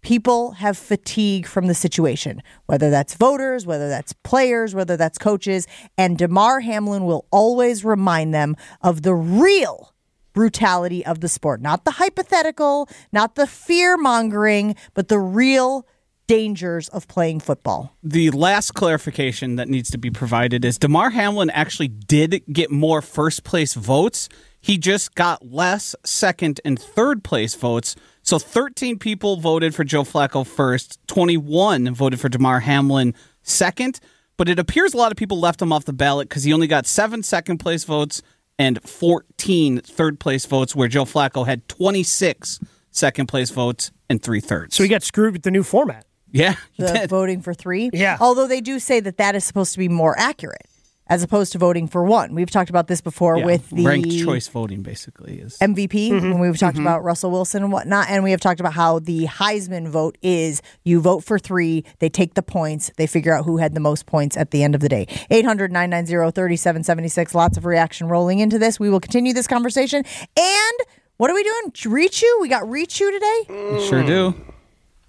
people 0.01 0.51
have 0.53 0.77
fatigue 0.77 1.45
from 1.45 1.67
the 1.67 1.75
situation, 1.75 2.41
whether 2.65 2.89
that's 2.89 3.13
voters, 3.15 3.65
whether 3.65 3.89
that's 3.89 4.13
players, 4.23 4.73
whether 4.73 4.97
that's 4.97 5.17
coaches, 5.17 5.67
and 5.97 6.17
Damar 6.17 6.59
Hamlin 6.61 7.05
will 7.05 7.25
always 7.31 7.85
remind 7.85 8.33
them 8.33 8.55
of 8.81 9.03
the 9.03 9.13
real 9.13 9.93
brutality 10.33 11.05
of 11.05 11.19
the 11.19 11.27
sport, 11.27 11.61
not 11.61 11.85
the 11.85 11.91
hypothetical, 11.91 12.87
not 13.11 13.35
the 13.35 13.47
fear 13.47 13.97
mongering, 13.97 14.75
but 14.93 15.07
the 15.07 15.19
real 15.19 15.85
dangers 16.27 16.87
of 16.89 17.07
playing 17.09 17.41
football. 17.41 17.93
the 18.01 18.31
last 18.31 18.71
clarification 18.71 19.57
that 19.57 19.67
needs 19.67 19.89
to 19.89 19.97
be 19.97 20.09
provided 20.09 20.63
is 20.63 20.77
Damar 20.77 21.09
Hamlin 21.09 21.49
actually 21.49 21.89
did 21.89 22.41
get 22.51 22.71
more 22.71 23.01
first 23.01 23.43
place 23.43 23.73
votes. 23.73 24.29
He 24.61 24.77
just 24.77 25.13
got 25.15 25.45
less 25.45 25.93
second 26.05 26.61
and 26.63 26.79
third 26.79 27.25
place 27.25 27.55
votes. 27.55 27.97
So 28.31 28.39
13 28.39 28.97
people 28.97 29.35
voted 29.35 29.75
for 29.75 29.83
Joe 29.83 30.03
Flacco 30.03 30.47
first, 30.47 31.05
21 31.07 31.93
voted 31.93 32.17
for 32.17 32.29
Damar 32.29 32.61
Hamlin 32.61 33.13
second. 33.43 33.99
But 34.37 34.47
it 34.47 34.57
appears 34.57 34.93
a 34.93 34.97
lot 34.97 35.11
of 35.11 35.17
people 35.17 35.37
left 35.37 35.61
him 35.61 35.73
off 35.73 35.83
the 35.83 35.91
ballot 35.91 36.29
because 36.29 36.45
he 36.45 36.53
only 36.53 36.67
got 36.67 36.85
seven 36.85 37.23
second 37.23 37.57
place 37.57 37.83
votes 37.83 38.21
and 38.57 38.81
14 38.83 39.81
third 39.81 40.17
place 40.21 40.45
votes, 40.45 40.73
where 40.73 40.87
Joe 40.87 41.03
Flacco 41.03 41.45
had 41.45 41.67
26 41.67 42.61
second 42.89 43.27
place 43.27 43.49
votes 43.49 43.91
and 44.09 44.23
three 44.23 44.39
thirds. 44.39 44.77
So 44.77 44.83
he 44.83 44.87
got 44.87 45.03
screwed 45.03 45.33
with 45.33 45.43
the 45.43 45.51
new 45.51 45.63
format. 45.63 46.05
yeah, 46.31 46.55
The 46.77 47.07
voting 47.09 47.41
for 47.41 47.53
three. 47.53 47.89
Yeah. 47.91 48.15
Although 48.21 48.47
they 48.47 48.61
do 48.61 48.79
say 48.79 49.01
that 49.01 49.17
that 49.17 49.35
is 49.35 49.43
supposed 49.43 49.73
to 49.73 49.79
be 49.79 49.89
more 49.89 50.17
accurate 50.17 50.67
as 51.11 51.21
opposed 51.21 51.51
to 51.51 51.57
voting 51.57 51.87
for 51.87 52.03
one. 52.05 52.33
We've 52.33 52.49
talked 52.49 52.69
about 52.69 52.87
this 52.87 53.01
before 53.01 53.37
Yeah, 53.37 53.45
with 53.45 53.69
the 53.69 53.85
ranked 53.85 54.09
choice 54.17 54.47
voting, 54.47 54.81
basically 54.81 55.39
is 55.39 55.57
MVP 55.59 56.09
Mm-hmm. 56.11 56.31
when 56.31 56.39
we've 56.39 56.57
talked 56.57 56.79
about 56.79 57.03
Russell 57.03 57.29
Wilson 57.31 57.63
and 57.63 57.71
whatnot. 57.71 58.09
And 58.09 58.23
we 58.23 58.31
have 58.31 58.39
talked 58.39 58.59
about 58.61 58.73
how 58.73 58.99
the 58.99 59.25
Heisman 59.27 59.89
vote 59.89 60.17
is 60.21 60.61
you 60.85 61.01
vote 61.01 61.23
for 61.25 61.37
three, 61.37 61.83
they 61.99 62.07
take 62.09 62.33
the 62.35 62.41
points, 62.41 62.91
they 62.95 63.05
figure 63.07 63.33
out 63.35 63.43
who 63.45 63.57
had 63.57 63.73
the 63.73 63.79
most 63.81 64.05
points 64.05 64.37
at 64.37 64.51
the 64.51 64.63
end 64.63 64.73
of 64.73 64.79
the 64.81 64.87
day. 64.89 65.05
800 65.29 65.69
990 65.71 66.31
3776. 66.31 67.35
Lots 67.35 67.57
of 67.57 67.65
reaction 67.65 68.07
rolling 68.07 68.39
into 68.39 68.57
this. 68.57 68.79
We 68.79 68.89
will 68.89 69.01
continue 69.01 69.33
this 69.33 69.47
conversation. 69.47 70.03
And 70.39 70.77
what 71.17 71.29
are 71.29 71.33
we 71.35 71.43
doing? 71.43 71.71
Rechu? 71.73 72.23
We 72.39 72.47
got 72.47 72.63
Rechu 72.63 73.11
today? 73.11 73.85
Sure 73.89 74.03
do. 74.03 74.33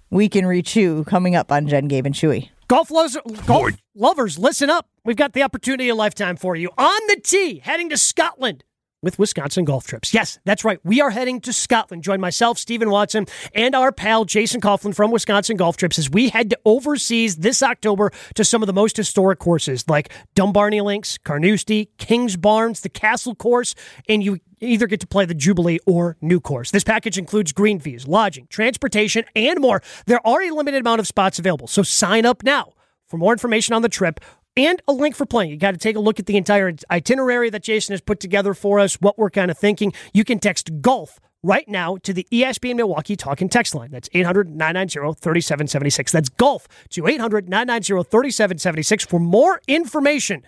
We 0.09 0.27
can 0.29 0.45
reach 0.45 0.75
you 0.75 1.05
coming 1.05 1.35
up 1.35 1.51
on 1.51 1.67
Jen, 1.67 1.87
Gabe, 1.87 2.05
and 2.05 2.13
Chewy. 2.13 2.49
Golf, 2.73 2.89
lovers, 2.89 3.17
golf 3.45 3.69
lovers, 3.93 4.39
listen 4.39 4.67
up. 4.67 4.89
We've 5.05 5.15
got 5.15 5.33
the 5.33 5.43
opportunity 5.43 5.89
of 5.89 5.93
a 5.93 5.97
lifetime 5.99 6.35
for 6.35 6.55
you. 6.55 6.71
On 6.75 6.99
the 7.07 7.21
tee, 7.23 7.59
heading 7.59 7.87
to 7.91 7.97
Scotland 7.97 8.63
with 9.03 9.19
Wisconsin 9.19 9.63
Golf 9.63 9.85
Trips. 9.85 10.11
Yes, 10.11 10.39
that's 10.43 10.65
right. 10.65 10.79
We 10.83 10.99
are 10.99 11.11
heading 11.11 11.39
to 11.41 11.53
Scotland. 11.53 12.03
Join 12.03 12.19
myself, 12.19 12.57
Stephen 12.57 12.89
Watson, 12.89 13.27
and 13.53 13.75
our 13.75 13.91
pal 13.91 14.25
Jason 14.25 14.59
Coughlin 14.59 14.95
from 14.95 15.11
Wisconsin 15.11 15.55
Golf 15.55 15.77
Trips 15.77 15.99
as 15.99 16.09
we 16.09 16.29
head 16.29 16.49
to 16.49 16.59
overseas 16.65 17.35
this 17.35 17.61
October 17.61 18.11
to 18.33 18.43
some 18.43 18.63
of 18.63 18.67
the 18.67 18.73
most 18.73 18.97
historic 18.97 19.37
courses 19.37 19.87
like 19.87 20.11
Dumbarnie 20.33 20.81
Links, 20.81 21.19
Carnoustie, 21.19 21.91
Kingsbarns, 21.99 22.81
the 22.81 22.89
Castle 22.89 23.35
Course, 23.35 23.75
and 24.09 24.23
you 24.23 24.39
either 24.63 24.87
get 24.87 24.99
to 25.01 25.07
play 25.07 25.25
the 25.25 25.33
Jubilee 25.33 25.79
or 25.85 26.17
New 26.21 26.39
Course. 26.39 26.71
This 26.71 26.83
package 26.83 27.17
includes 27.17 27.51
green 27.51 27.79
fees, 27.79 28.07
lodging, 28.07 28.47
transportation, 28.47 29.25
and 29.35 29.59
more. 29.59 29.81
There 30.05 30.25
are 30.25 30.41
a 30.41 30.51
limited 30.51 30.81
amount 30.81 30.99
of 30.99 31.07
spots 31.07 31.39
available, 31.39 31.67
so 31.67 31.83
sign 31.83 32.25
up 32.25 32.43
now. 32.43 32.73
For 33.07 33.17
more 33.17 33.31
information 33.31 33.75
on 33.75 33.83
the 33.83 33.89
trip, 33.89 34.19
and 34.55 34.81
a 34.87 34.93
link 34.93 35.15
for 35.15 35.25
playing. 35.25 35.51
You 35.51 35.57
got 35.57 35.71
to 35.71 35.77
take 35.77 35.95
a 35.95 35.99
look 35.99 36.19
at 36.19 36.25
the 36.25 36.37
entire 36.37 36.73
itinerary 36.89 37.49
that 37.49 37.63
Jason 37.63 37.93
has 37.93 38.01
put 38.01 38.19
together 38.19 38.53
for 38.53 38.79
us, 38.79 38.95
what 38.95 39.17
we're 39.17 39.29
kind 39.29 39.49
of 39.49 39.57
thinking. 39.57 39.93
You 40.13 40.23
can 40.23 40.39
text 40.39 40.81
golf 40.81 41.19
right 41.41 41.67
now 41.67 41.97
to 41.97 42.13
the 42.13 42.27
ESPN 42.31 42.75
Milwaukee 42.75 43.15
talk 43.15 43.41
and 43.41 43.51
text 43.51 43.75
line. 43.75 43.91
That's 43.91 44.09
800 44.13 44.49
990 44.49 45.19
3776. 45.19 46.11
That's 46.11 46.29
golf 46.29 46.67
to 46.89 47.07
800 47.07 47.49
990 47.49 48.09
3776 48.09 49.05
for 49.05 49.19
more 49.19 49.61
information 49.67 50.43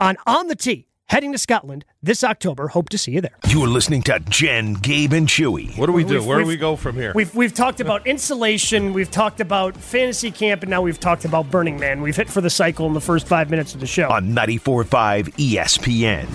on 0.00 0.16
On 0.26 0.46
the 0.48 0.56
Tee 0.56 0.87
heading 1.08 1.32
to 1.32 1.38
Scotland 1.38 1.84
this 2.02 2.22
October. 2.24 2.68
Hope 2.68 2.88
to 2.90 2.98
see 2.98 3.12
you 3.12 3.20
there. 3.20 3.36
You're 3.48 3.66
listening 3.68 4.02
to 4.04 4.20
Jen, 4.28 4.74
Gabe, 4.74 5.12
and 5.12 5.26
Chewy. 5.28 5.76
What 5.78 5.86
do 5.86 5.92
we 5.92 6.04
do? 6.04 6.14
We've- 6.14 6.26
Where 6.26 6.38
do 6.38 6.44
we've- 6.44 6.56
we 6.56 6.60
go 6.60 6.76
from 6.76 6.96
here? 6.96 7.12
We've 7.14 7.34
we've 7.34 7.54
talked 7.54 7.80
about 7.80 8.06
insulation, 8.06 8.92
we've 8.92 9.10
talked 9.10 9.40
about 9.40 9.76
fantasy 9.76 10.30
camp, 10.30 10.62
and 10.62 10.70
now 10.70 10.82
we've 10.82 11.00
talked 11.00 11.24
about 11.24 11.50
Burning 11.50 11.78
Man. 11.78 12.00
We've 12.02 12.16
hit 12.16 12.28
for 12.30 12.40
the 12.40 12.50
cycle 12.50 12.86
in 12.86 12.92
the 12.94 13.00
first 13.00 13.26
five 13.26 13.50
minutes 13.50 13.74
of 13.74 13.80
the 13.80 13.86
show. 13.86 14.08
On 14.08 14.34
94.5 14.34 15.28
ESPN. 15.36 16.26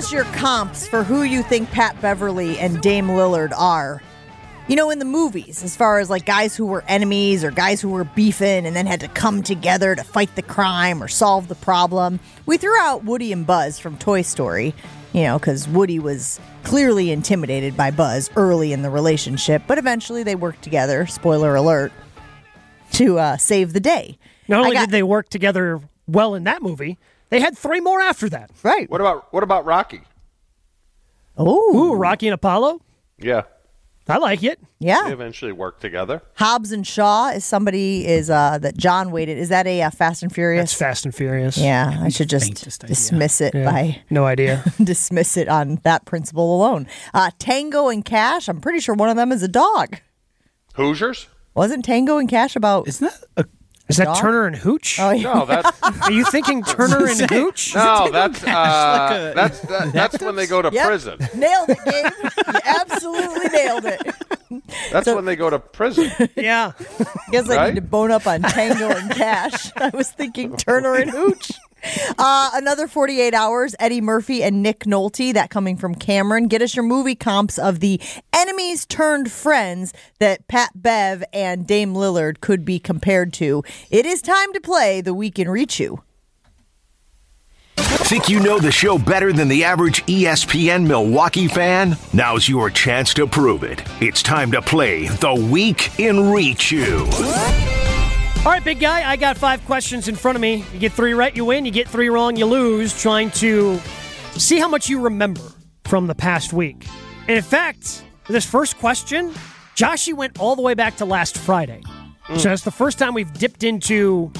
Us 0.00 0.10
your 0.10 0.24
comps 0.24 0.88
for 0.88 1.02
who 1.04 1.24
you 1.24 1.42
think 1.42 1.70
Pat 1.72 2.00
Beverley 2.00 2.58
and 2.58 2.80
Dame 2.80 3.08
Lillard 3.08 3.52
are. 3.54 4.02
You 4.66 4.74
know, 4.74 4.88
in 4.88 4.98
the 4.98 5.04
movies, 5.04 5.62
as 5.62 5.76
far 5.76 5.98
as 5.98 6.08
like 6.08 6.24
guys 6.24 6.56
who 6.56 6.64
were 6.64 6.82
enemies 6.88 7.44
or 7.44 7.50
guys 7.50 7.82
who 7.82 7.90
were 7.90 8.04
beefing 8.04 8.64
and 8.64 8.74
then 8.74 8.86
had 8.86 9.00
to 9.00 9.08
come 9.08 9.42
together 9.42 9.94
to 9.94 10.02
fight 10.02 10.34
the 10.36 10.42
crime 10.42 11.02
or 11.02 11.08
solve 11.08 11.48
the 11.48 11.54
problem. 11.54 12.18
We 12.46 12.56
threw 12.56 12.78
out 12.78 13.04
Woody 13.04 13.30
and 13.30 13.46
Buzz 13.46 13.78
from 13.78 13.98
Toy 13.98 14.22
Story, 14.22 14.74
you 15.12 15.24
know, 15.24 15.38
because 15.38 15.68
Woody 15.68 15.98
was 15.98 16.40
clearly 16.64 17.10
intimidated 17.10 17.76
by 17.76 17.90
Buzz 17.90 18.30
early 18.36 18.72
in 18.72 18.80
the 18.80 18.88
relationship, 18.88 19.64
but 19.66 19.76
eventually 19.76 20.22
they 20.22 20.34
worked 20.34 20.62
together, 20.62 21.06
spoiler 21.08 21.54
alert, 21.54 21.92
to 22.92 23.18
uh, 23.18 23.36
save 23.36 23.74
the 23.74 23.80
day. 23.80 24.16
Not 24.48 24.60
only 24.60 24.76
got- 24.76 24.80
did 24.86 24.92
they 24.92 25.02
work 25.02 25.28
together 25.28 25.78
well 26.08 26.34
in 26.34 26.44
that 26.44 26.62
movie, 26.62 26.98
they 27.30 27.40
had 27.40 27.56
three 27.56 27.80
more 27.80 28.00
after 28.00 28.28
that. 28.28 28.50
Right. 28.62 28.88
What 28.90 29.00
about 29.00 29.32
what 29.32 29.42
about 29.42 29.64
Rocky? 29.64 30.02
Oh, 31.36 31.74
Ooh, 31.76 31.94
Rocky 31.94 32.26
and 32.28 32.34
Apollo. 32.34 32.80
Yeah, 33.18 33.42
I 34.08 34.18
like 34.18 34.42
it. 34.42 34.58
they 34.80 34.88
yeah. 34.88 35.08
eventually 35.10 35.52
work 35.52 35.78
together. 35.80 36.22
Hobbs 36.34 36.72
and 36.72 36.86
Shaw 36.86 37.28
is 37.30 37.44
somebody 37.44 38.06
is 38.06 38.28
uh 38.30 38.58
that 38.58 38.76
John 38.76 39.10
waited. 39.10 39.38
Is 39.38 39.48
that 39.50 39.66
a 39.66 39.82
uh, 39.82 39.90
Fast 39.90 40.22
and 40.22 40.32
Furious? 40.34 40.62
That's 40.70 40.74
Furious? 40.74 40.90
Fast 40.96 41.04
and 41.06 41.14
Furious. 41.14 41.56
yeah, 41.58 41.98
I 42.02 42.08
should 42.08 42.28
just 42.28 42.46
Faintest 42.46 42.84
idea. 42.84 42.88
dismiss 42.94 43.40
it 43.40 43.54
Yeah. 43.54 43.64
by 43.64 44.02
No 44.10 44.24
idea. 44.26 44.64
dismiss 44.82 45.36
it 45.36 45.48
on 45.48 45.76
that 45.84 46.04
principle 46.04 46.56
alone. 46.56 46.86
Uh, 47.14 47.30
Tango 47.38 47.88
and 47.88 48.04
Cash. 48.04 48.48
I'm 48.48 48.60
pretty 48.60 48.80
sure 48.80 48.94
one 48.94 49.08
of 49.08 49.16
them 49.16 49.32
is 49.32 49.42
a 49.42 49.48
dog. 49.48 49.98
Hoosiers? 50.74 51.28
Wasn't 51.54 51.84
Tango 51.84 52.18
and 52.18 52.28
Cash 52.28 52.56
about? 52.56 52.86
Isn't 52.88 53.10
that 53.10 53.24
a 53.36 53.44
Is 53.90 53.96
that 53.96 54.04
Dog? 54.04 54.16
Turner 54.18 54.46
and 54.46 54.56
Hooch? 54.56 54.98
Oh, 55.00 55.10
yeah. 55.10 55.34
No, 55.34 55.44
that's 55.46 55.82
Are 56.02 56.10
you 56.12 56.24
thinking 56.24 56.62
Turner 56.64 57.06
and 57.08 57.30
Hooch? 57.30 57.74
no, 57.74 58.08
that's 58.10 58.42
uh, 58.44 58.46
like 58.46 59.10
a- 59.20 59.32
that's 59.34 59.60
that, 59.60 59.92
that's 59.92 60.20
when 60.22 60.36
they 60.36 60.46
go 60.46 60.62
to 60.62 60.70
Yep. 60.72 60.86
prison. 60.86 61.18
Nailed 61.34 61.68
it, 61.70 61.78
Gabe. 61.84 62.12
you 62.22 62.60
absolutely 62.64 63.48
nailed 63.48 63.84
it. 63.84 64.00
That's 64.92 65.06
when 65.06 65.24
they 65.24 65.36
go 65.36 65.50
to 65.50 65.58
prison. 65.58 66.10
Yeah. 66.36 66.72
Guess 67.30 67.50
I 67.50 67.56
Right? 67.56 67.74
need 67.74 67.80
to 67.80 67.86
bone 67.86 68.10
up 68.10 68.26
on 68.26 68.42
Tango 68.42 68.88
and 68.90 69.10
Cash. 69.10 69.70
I 69.76 69.90
was 69.90 70.10
thinking 70.10 70.56
Turner 70.56 70.94
and 70.94 71.10
Hooch. 71.10 71.50
Uh, 72.18 72.50
another 72.54 72.86
48 72.86 73.32
hours, 73.32 73.74
Eddie 73.78 74.00
Murphy 74.00 74.42
and 74.42 74.62
Nick 74.62 74.80
Nolte, 74.80 75.32
that 75.32 75.48
coming 75.48 75.76
from 75.76 75.94
Cameron. 75.94 76.48
Get 76.48 76.60
us 76.60 76.74
your 76.74 76.84
movie 76.84 77.14
comps 77.14 77.58
of 77.58 77.80
the 77.80 78.00
enemies 78.34 78.84
turned 78.84 79.30
friends 79.30 79.94
that 80.18 80.46
Pat 80.48 80.70
Bev 80.74 81.24
and 81.32 81.66
Dame 81.66 81.94
Lillard 81.94 82.40
could 82.40 82.64
be 82.64 82.78
compared 82.78 83.32
to. 83.34 83.62
It 83.90 84.04
is 84.04 84.20
time 84.20 84.52
to 84.52 84.60
play 84.60 85.00
The 85.00 85.14
Week 85.14 85.38
in 85.38 85.48
Rechu. 85.48 86.00
Think 87.76 88.28
you 88.28 88.40
know 88.40 88.58
the 88.58 88.72
show 88.72 88.98
better 88.98 89.32
than 89.32 89.48
the 89.48 89.64
average 89.64 90.04
ESPN 90.06 90.86
Milwaukee 90.86 91.48
fan? 91.48 91.96
Now's 92.12 92.48
your 92.48 92.68
chance 92.68 93.14
to 93.14 93.26
prove 93.26 93.62
it. 93.62 93.82
It's 94.00 94.22
time 94.22 94.52
to 94.52 94.60
play 94.60 95.08
The 95.08 95.34
Week 95.34 95.98
in 95.98 96.16
Rechu. 96.16 97.79
All 98.40 98.46
right, 98.46 98.64
big 98.64 98.80
guy, 98.80 99.06
I 99.06 99.16
got 99.16 99.36
five 99.36 99.62
questions 99.66 100.08
in 100.08 100.16
front 100.16 100.34
of 100.34 100.40
me. 100.40 100.64
You 100.72 100.78
get 100.78 100.92
three 100.92 101.12
right, 101.12 101.36
you 101.36 101.44
win. 101.44 101.66
You 101.66 101.70
get 101.70 101.86
three 101.86 102.08
wrong, 102.08 102.36
you 102.36 102.46
lose. 102.46 102.98
Trying 102.98 103.32
to 103.32 103.78
see 104.32 104.58
how 104.58 104.66
much 104.66 104.88
you 104.88 104.98
remember 104.98 105.42
from 105.84 106.06
the 106.06 106.14
past 106.14 106.54
week. 106.54 106.86
And 107.28 107.36
in 107.36 107.42
fact, 107.42 108.02
this 108.28 108.46
first 108.46 108.78
question, 108.78 109.34
Joshy 109.76 110.14
went 110.14 110.40
all 110.40 110.56
the 110.56 110.62
way 110.62 110.72
back 110.72 110.96
to 110.96 111.04
last 111.04 111.36
Friday. 111.36 111.82
So 112.28 112.32
mm. 112.32 112.42
that's 112.44 112.64
the 112.64 112.70
first 112.70 112.98
time 112.98 113.12
we've 113.12 113.30
dipped 113.34 113.62
into 113.62 114.32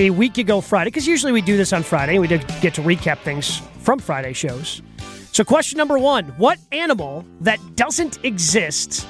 a 0.00 0.10
week 0.10 0.36
ago 0.38 0.60
Friday, 0.60 0.88
because 0.88 1.06
usually 1.06 1.30
we 1.30 1.40
do 1.40 1.56
this 1.56 1.72
on 1.72 1.84
Friday. 1.84 2.18
We 2.18 2.26
did 2.26 2.44
get 2.60 2.74
to 2.74 2.80
recap 2.80 3.18
things 3.20 3.62
from 3.78 4.00
Friday 4.00 4.32
shows. 4.32 4.82
So, 5.30 5.44
question 5.44 5.78
number 5.78 5.96
one 5.96 6.24
What 6.38 6.58
animal 6.72 7.24
that 7.42 7.60
doesn't 7.76 8.24
exist 8.24 9.06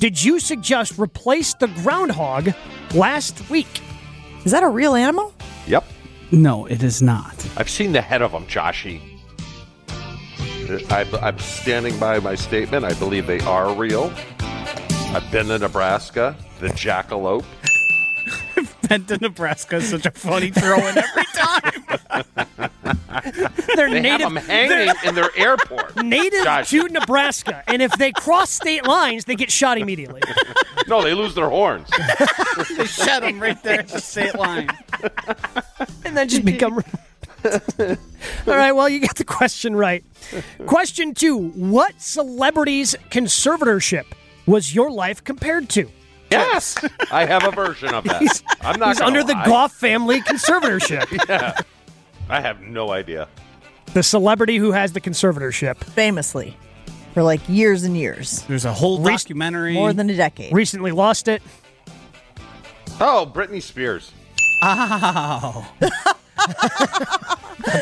did 0.00 0.22
you 0.22 0.38
suggest 0.38 0.98
replace 0.98 1.54
the 1.54 1.68
groundhog 1.68 2.52
last 2.94 3.48
week? 3.48 3.80
Is 4.46 4.52
that 4.52 4.62
a 4.62 4.68
real 4.68 4.94
animal? 4.94 5.34
Yep, 5.66 5.84
no? 6.30 6.66
It 6.66 6.82
is 6.84 7.02
not. 7.02 7.34
I've 7.56 7.68
seen 7.68 7.90
the 7.90 8.00
head 8.00 8.22
of 8.22 8.30
them, 8.30 8.46
Joshy. 8.46 9.00
I, 10.88 11.04
I'm 11.20 11.38
standing 11.40 11.98
by 11.98 12.20
my 12.20 12.36
statement. 12.36 12.84
I 12.84 12.94
believe 12.94 13.26
they 13.26 13.40
are 13.40 13.74
real. 13.74 14.12
I've 14.40 15.28
been 15.32 15.48
to 15.48 15.58
Nebraska, 15.58 16.36
the 16.60 16.68
jackalope. 16.68 17.44
I've 18.56 18.80
Been 18.88 19.04
to 19.06 19.18
Nebraska 19.18 19.76
is 19.76 19.90
such 19.90 20.06
a 20.06 20.10
funny 20.12 20.50
throw 20.52 20.78
in 20.78 20.96
every 20.96 21.24
time. 21.34 22.70
They're 23.74 23.90
They 23.90 24.00
native, 24.00 24.20
have 24.20 24.34
them 24.34 24.36
hanging 24.36 24.94
in 25.04 25.14
their 25.16 25.30
airport. 25.36 25.96
native 26.04 26.44
Josh. 26.44 26.70
to 26.70 26.84
Nebraska, 26.88 27.64
and 27.66 27.82
if 27.82 27.90
they 27.92 28.12
cross 28.12 28.50
state 28.50 28.86
lines, 28.86 29.24
they 29.24 29.34
get 29.34 29.50
shot 29.50 29.76
immediately. 29.78 30.22
No, 30.88 31.02
they 31.02 31.14
lose 31.14 31.34
their 31.34 31.48
horns. 31.48 31.88
they 32.76 32.86
shed 32.86 33.22
them 33.22 33.40
right 33.40 33.60
there 33.62 33.80
at 33.80 33.88
the 33.88 34.00
state 34.00 34.34
line. 34.36 34.68
and 36.04 36.16
then 36.16 36.28
just 36.28 36.44
become. 36.44 36.74
All 37.44 37.96
right, 38.46 38.72
well, 38.72 38.88
you 38.88 39.00
got 39.00 39.16
the 39.16 39.24
question 39.24 39.74
right. 39.76 40.04
Question 40.66 41.14
two 41.14 41.48
What 41.50 42.00
celebrity's 42.00 42.94
conservatorship 43.10 44.04
was 44.46 44.74
your 44.74 44.90
life 44.90 45.22
compared 45.22 45.68
to? 45.70 45.88
Yes, 46.30 46.76
I 47.12 47.24
have 47.24 47.44
a 47.44 47.52
version 47.52 47.94
of 47.94 48.02
that. 48.04 48.20
He's- 48.20 48.42
I'm 48.60 48.80
not 48.80 48.88
Who's 48.88 48.98
gonna 48.98 49.06
under 49.18 49.22
the. 49.22 49.34
Goff 49.46 49.72
family 49.72 50.20
conservatorship? 50.22 51.06
Yeah, 51.28 51.60
I 52.28 52.40
have 52.40 52.60
no 52.62 52.90
idea. 52.90 53.28
the 53.94 54.02
celebrity 54.02 54.56
who 54.56 54.72
has 54.72 54.92
the 54.92 55.00
conservatorship. 55.00 55.76
Famously. 55.84 56.56
For 57.16 57.22
like 57.22 57.48
years 57.48 57.84
and 57.84 57.96
years. 57.96 58.42
There's 58.42 58.66
a 58.66 58.72
whole 58.74 59.00
Re- 59.00 59.14
documentary. 59.14 59.72
More 59.72 59.94
than 59.94 60.10
a 60.10 60.14
decade. 60.14 60.52
Recently 60.52 60.92
lost 60.92 61.28
it. 61.28 61.42
Oh, 63.00 63.32
Britney 63.34 63.62
Spears. 63.62 64.12
Oh. 64.62 65.66
There's 65.80 65.90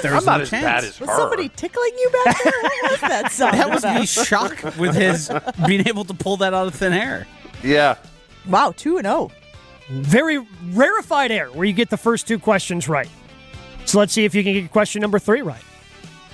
I'm 0.05 0.25
not 0.25 0.37
no 0.37 0.43
as 0.43 0.51
chance. 0.51 0.65
bad 0.65 0.85
as 0.85 0.99
her. 0.99 1.07
Was 1.07 1.17
somebody 1.17 1.49
tickling 1.49 1.91
you 1.99 2.11
back 2.11 2.45
there? 2.45 2.53
What 2.63 2.91
was 2.93 3.01
that 3.01 3.33
sound? 3.33 3.59
That 3.59 3.71
was 3.71 3.83
about? 3.83 4.01
me 4.03 4.07
shocked 4.07 4.79
with 4.79 4.95
his 4.95 5.33
being 5.67 5.89
able 5.89 6.05
to 6.05 6.15
pull 6.15 6.37
that 6.37 6.55
out 6.55 6.69
of 6.69 6.75
thin 6.77 6.93
air. 6.93 7.27
Yeah. 7.61 7.97
Wow, 8.47 8.73
2 8.77 8.99
and 8.99 9.07
oh. 9.09 9.33
0. 9.89 10.01
Very 10.03 10.47
rarefied 10.71 11.33
air 11.33 11.49
where 11.49 11.65
you 11.65 11.73
get 11.73 11.91
the 11.91 11.97
first 11.97 12.29
two 12.29 12.39
questions 12.39 12.89
right. 12.89 13.09
So 13.85 13.99
let's 13.99 14.13
see 14.13 14.25
if 14.25 14.37
you 14.37 14.45
can 14.45 14.53
get 14.53 14.71
question 14.71 15.03
number 15.03 15.19
three 15.19 15.43
right. 15.43 15.61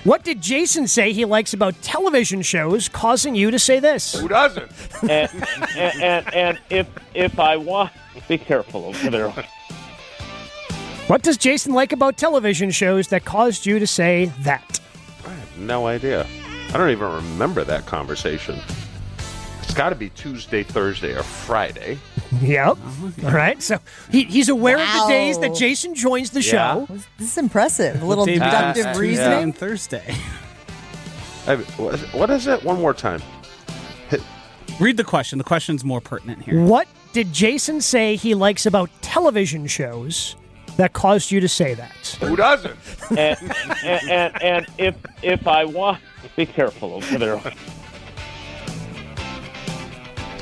What 0.03 0.23
did 0.23 0.41
Jason 0.41 0.87
say 0.87 1.13
he 1.13 1.25
likes 1.25 1.53
about 1.53 1.79
television 1.83 2.41
shows 2.41 2.89
causing 2.89 3.35
you 3.35 3.51
to 3.51 3.59
say 3.59 3.79
this? 3.79 4.19
Who 4.19 4.27
doesn't? 4.27 4.71
and, 5.03 5.29
and, 5.77 6.01
and, 6.01 6.33
and 6.33 6.59
if 6.71 6.87
if 7.13 7.39
I 7.39 7.57
want, 7.57 7.91
be 8.27 8.39
careful 8.39 8.85
over 8.85 9.09
there. 9.11 9.31
What 11.07 11.21
does 11.21 11.37
Jason 11.37 11.73
like 11.73 11.91
about 11.91 12.17
television 12.17 12.71
shows 12.71 13.09
that 13.09 13.25
caused 13.25 13.65
you 13.65 13.77
to 13.77 13.85
say 13.85 14.31
that? 14.39 14.79
I 15.25 15.29
have 15.29 15.57
no 15.59 15.85
idea. 15.85 16.25
I 16.69 16.77
don't 16.77 16.89
even 16.89 17.11
remember 17.11 17.63
that 17.63 17.85
conversation. 17.85 18.59
It's 19.71 19.77
got 19.77 19.91
to 19.91 19.95
be 19.95 20.09
Tuesday, 20.09 20.63
Thursday, 20.63 21.15
or 21.17 21.23
Friday. 21.23 21.97
Yep. 22.41 22.71
Uh-huh. 22.71 23.27
All 23.27 23.31
right. 23.33 23.63
So 23.63 23.79
he, 24.11 24.25
he's 24.25 24.49
aware 24.49 24.77
of 24.77 24.85
the 24.85 25.05
days 25.07 25.39
that 25.39 25.55
Jason 25.55 25.95
joins 25.95 26.31
the 26.31 26.41
Yeah. 26.41 26.85
show. 26.85 26.87
This 27.17 27.31
is 27.31 27.37
impressive. 27.37 28.03
A 28.03 28.05
little 28.05 28.25
Day 28.25 28.33
between 28.33 28.49
deductive 28.51 28.85
Tuesday 28.87 28.99
reasoning. 28.99 29.43
and 29.43 29.55
Thursday. 29.55 30.13
I, 31.47 31.55
what 31.77 31.93
is- 31.95 32.13
what 32.13 32.29
is 32.29 32.47
it? 32.47 32.61
One 32.65 32.81
more 32.81 32.93
time. 32.93 33.21
Read 34.81 34.97
the 34.97 35.05
question. 35.05 35.37
The 35.37 35.45
question's 35.45 35.85
more 35.85 36.01
pertinent 36.01 36.41
here. 36.41 36.61
What 36.61 36.89
did 37.13 37.31
Jason 37.31 37.79
say 37.79 38.17
he 38.17 38.35
likes 38.35 38.65
about 38.65 38.89
television 39.01 39.67
shows 39.67 40.35
that 40.75 40.91
caused 40.91 41.31
you 41.31 41.39
to 41.39 41.47
say 41.47 41.75
that? 41.75 42.17
Who 42.19 42.35
doesn't? 42.35 42.75
And, 43.11 43.37
and, 43.85 44.09
and, 44.11 44.41
and 44.43 44.67
if 44.77 44.95
if 45.23 45.47
I 45.47 45.63
want, 45.63 46.01
Be 46.35 46.45
careful 46.45 46.93
over 46.95 47.17
there. 47.17 47.41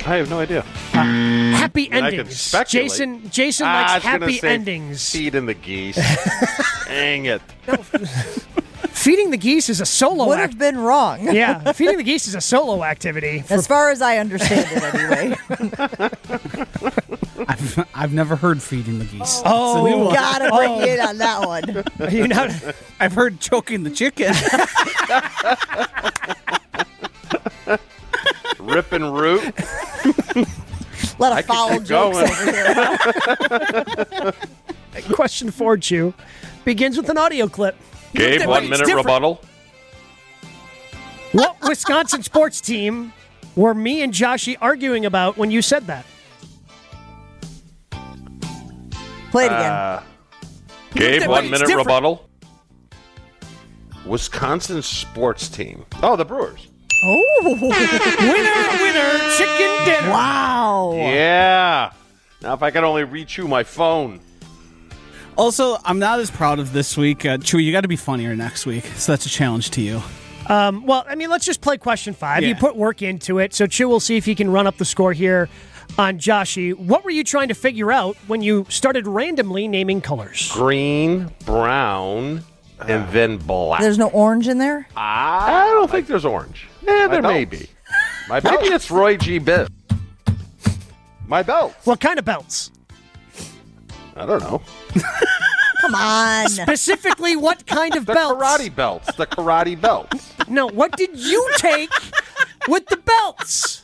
I 0.10 0.16
have 0.18 0.30
no 0.30 0.40
idea. 0.40 0.62
Happy 0.64 1.86
I 1.88 1.90
can 2.00 2.04
endings. 2.06 2.56
Jason 2.68 3.30
Jason 3.30 3.68
Ah, 3.68 3.70
I 3.70 3.82
likes 3.82 3.94
was 3.96 4.04
happy 4.04 4.38
say 4.40 4.50
endings. 4.56 5.12
Feeding 5.12 5.46
the 5.46 5.54
geese. 5.54 5.98
Dang 6.88 7.26
it. 7.26 7.42
Feeding 8.90 9.30
the 9.30 9.38
geese 9.38 9.70
is 9.70 9.80
a 9.82 9.86
solo 9.86 10.26
Would 10.28 10.40
act. 10.40 10.54
have 10.54 10.60
been 10.60 10.80
wrong. 10.80 11.32
yeah, 11.34 11.72
feeding 11.74 11.98
the 11.98 12.04
geese 12.04 12.28
is 12.28 12.34
a 12.34 12.42
solo 12.42 12.84
activity. 12.84 13.42
For, 13.42 13.54
As 13.54 13.68
far 13.68 13.92
as 13.92 14.02
I 14.02 14.18
understand 14.18 14.68
it, 14.72 14.84
anyway. 14.96 15.38
I've, 17.48 17.88
I've 17.94 18.14
never 18.14 18.36
heard 18.36 18.62
feeding 18.64 18.98
the 19.00 19.06
geese. 19.06 19.42
oh, 19.46 19.86
It's 19.86 19.94
a 19.94 19.96
new 19.98 20.04
one. 20.06 20.14
Gotta 20.16 20.50
bring 20.50 20.76
you 20.78 20.86
in 20.96 21.00
on 21.02 21.18
that 21.20 21.46
one. 21.48 22.12
you 22.12 22.28
know, 22.28 22.50
I've 23.00 23.14
heard 23.14 23.40
choking 23.40 23.84
the 23.84 23.92
chicken. 23.92 24.34
Rip 28.60 28.92
and 28.92 29.16
root. 29.16 29.44
lot 31.20 31.32
I 31.34 31.40
of 31.40 31.48
could 31.48 31.56
foul 31.56 31.70
keep 31.70 31.84
jokes 31.84 32.18
going. 32.18 32.32
over 32.32 32.52
here. 34.22 34.34
question 35.14 35.52
for 35.52 35.78
you 35.78 36.14
begins 36.66 36.98
with 36.98 37.10
an 37.10 37.18
audio 37.18 37.48
clip. 37.48 37.76
Gabe, 38.14 38.46
one 38.48 38.64
minute 38.64 38.86
different. 38.86 39.06
rebuttal. 39.06 39.42
What 41.32 41.58
Wisconsin 41.62 42.24
sports 42.24 42.60
team 42.60 43.14
were 43.56 43.74
me 43.74 44.02
and 44.02 44.14
Joshy 44.14 44.58
arguing 44.60 45.06
about 45.06 45.38
when 45.38 45.52
you 45.52 45.62
said 45.62 45.88
that? 45.88 46.06
Play 49.32 49.46
it 49.46 49.52
again. 49.52 49.72
Uh, 49.72 50.04
Gabe, 50.94 51.28
one 51.28 51.46
minute 51.46 51.68
different. 51.68 51.88
rebuttal. 51.88 52.30
Wisconsin 54.06 54.82
sports 54.82 55.50
team. 55.50 55.86
Oh, 56.02 56.16
the 56.16 56.26
Brewers. 56.26 56.68
Oh, 57.04 57.44
Winner, 58.22 58.84
winner, 58.84 59.20
chicken 59.38 59.86
dinner. 59.86 60.12
wow. 60.12 60.92
Yeah. 60.96 61.92
Now, 62.42 62.54
if 62.54 62.64
I 62.64 62.72
could 62.72 62.84
only 62.84 63.04
rechew 63.04 63.48
my 63.48 63.64
phone. 63.64 64.20
also, 65.38 65.78
I'm 65.86 66.00
not 66.00 66.20
as 66.20 66.32
proud 66.32 66.60
of 66.60 66.74
this 66.74 66.96
week. 66.98 67.26
Uh, 67.26 67.38
Chewy, 67.38 67.64
you 67.64 67.72
got 67.72 67.82
to 67.82 67.88
be 67.88 67.96
funnier 67.96 68.36
next 68.36 68.66
week. 68.66 68.86
So 68.96 69.12
that's 69.12 69.26
a 69.26 69.30
challenge 69.30 69.72
to 69.72 69.82
you. 69.82 70.02
Um, 70.48 70.86
well, 70.86 71.06
I 71.08 71.16
mean, 71.16 71.30
let's 71.30 71.46
just 71.46 71.62
play 71.62 71.78
question 71.78 72.14
five. 72.14 72.44
You 72.44 72.56
put 72.56 72.76
work 72.76 73.02
into 73.02 73.38
it, 73.40 73.54
so 73.54 73.68
Chew 73.68 73.88
will 73.88 74.00
see 74.00 74.18
if 74.18 74.26
he 74.26 74.34
can 74.36 74.50
run 74.50 74.66
up 74.68 74.78
the 74.78 74.86
score 74.86 75.14
here 75.14 75.48
on 75.98 76.18
Joshy. 76.18 76.74
What 76.74 77.04
were 77.04 77.12
you 77.12 77.24
trying 77.24 77.50
to 77.50 77.54
figure 77.54 77.92
out 77.92 78.16
when 78.28 78.42
you 78.42 78.66
started 78.70 79.06
randomly 79.06 79.68
naming 79.68 80.02
colors? 80.02 80.50
Green, 80.52 81.30
brown, 81.46 82.44
and 82.82 83.08
oh. 83.08 83.12
then 83.12 83.38
black. 83.38 83.82
There's 83.82 83.98
no 83.98 84.10
orange 84.10 84.48
in 84.48 84.58
there? 84.58 84.88
I 84.96 85.68
don't 85.74 85.90
think 85.90 86.08
there's 86.08 86.26
orange. 86.26 86.68
Yeah, 86.82 87.08
there 87.08 87.22
may 87.22 87.46
be. 87.46 87.68
My, 88.28 88.42
maybe 88.44 88.68
it's 88.68 88.90
Roy 88.92 89.18
G. 89.18 89.40
Biv. 89.40 89.70
My 91.28 91.44
belt. 91.44 91.74
What 91.84 92.00
kind 92.00 92.18
of 92.20 92.26
belts? 92.26 92.72
I 94.16 94.26
don't 94.26 94.42
know. 94.42 94.62
Come 95.82 95.96
on. 95.96 96.50
Specifically, 96.50 97.36
what 97.36 97.66
kind 97.66 97.96
of 97.96 98.06
The 98.06 98.14
belts? 98.14 98.44
karate 98.44 98.76
belts. 98.76 99.16
The 99.16 99.26
karate 99.26 99.80
belts. 99.80 100.34
No, 100.48 100.68
what 100.68 100.96
did 100.98 101.18
you 101.18 101.50
take 101.58 101.92
with 102.68 102.86
the 102.88 102.98
belts 102.98 103.84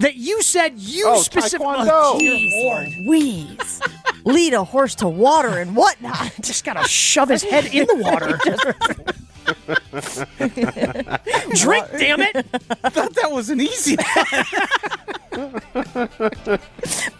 that 0.00 0.16
you 0.16 0.42
said 0.42 0.78
you 0.78 1.04
Oh, 1.08 1.22
specifically? 1.22 1.66
Oh, 1.68 2.18
Taekwondo. 2.18 2.20
Jeez 2.20 3.06
Louise. 3.06 3.82
Lead 4.24 4.54
a 4.54 4.64
horse 4.64 4.94
to 4.96 5.08
water 5.08 5.58
and 5.58 5.76
whatnot. 5.76 6.32
Just 6.40 6.64
gotta 6.64 6.86
shove 6.88 7.28
his 7.28 7.42
head 7.42 7.66
in 7.66 7.86
the 7.86 7.96
water. 7.96 8.38
Drink, 11.54 11.86
damn 11.92 12.20
it! 12.20 12.36
I 12.82 12.88
thought 12.90 13.14
that 13.14 13.30
was 13.30 13.48
an 13.48 13.60
easy 13.60 13.96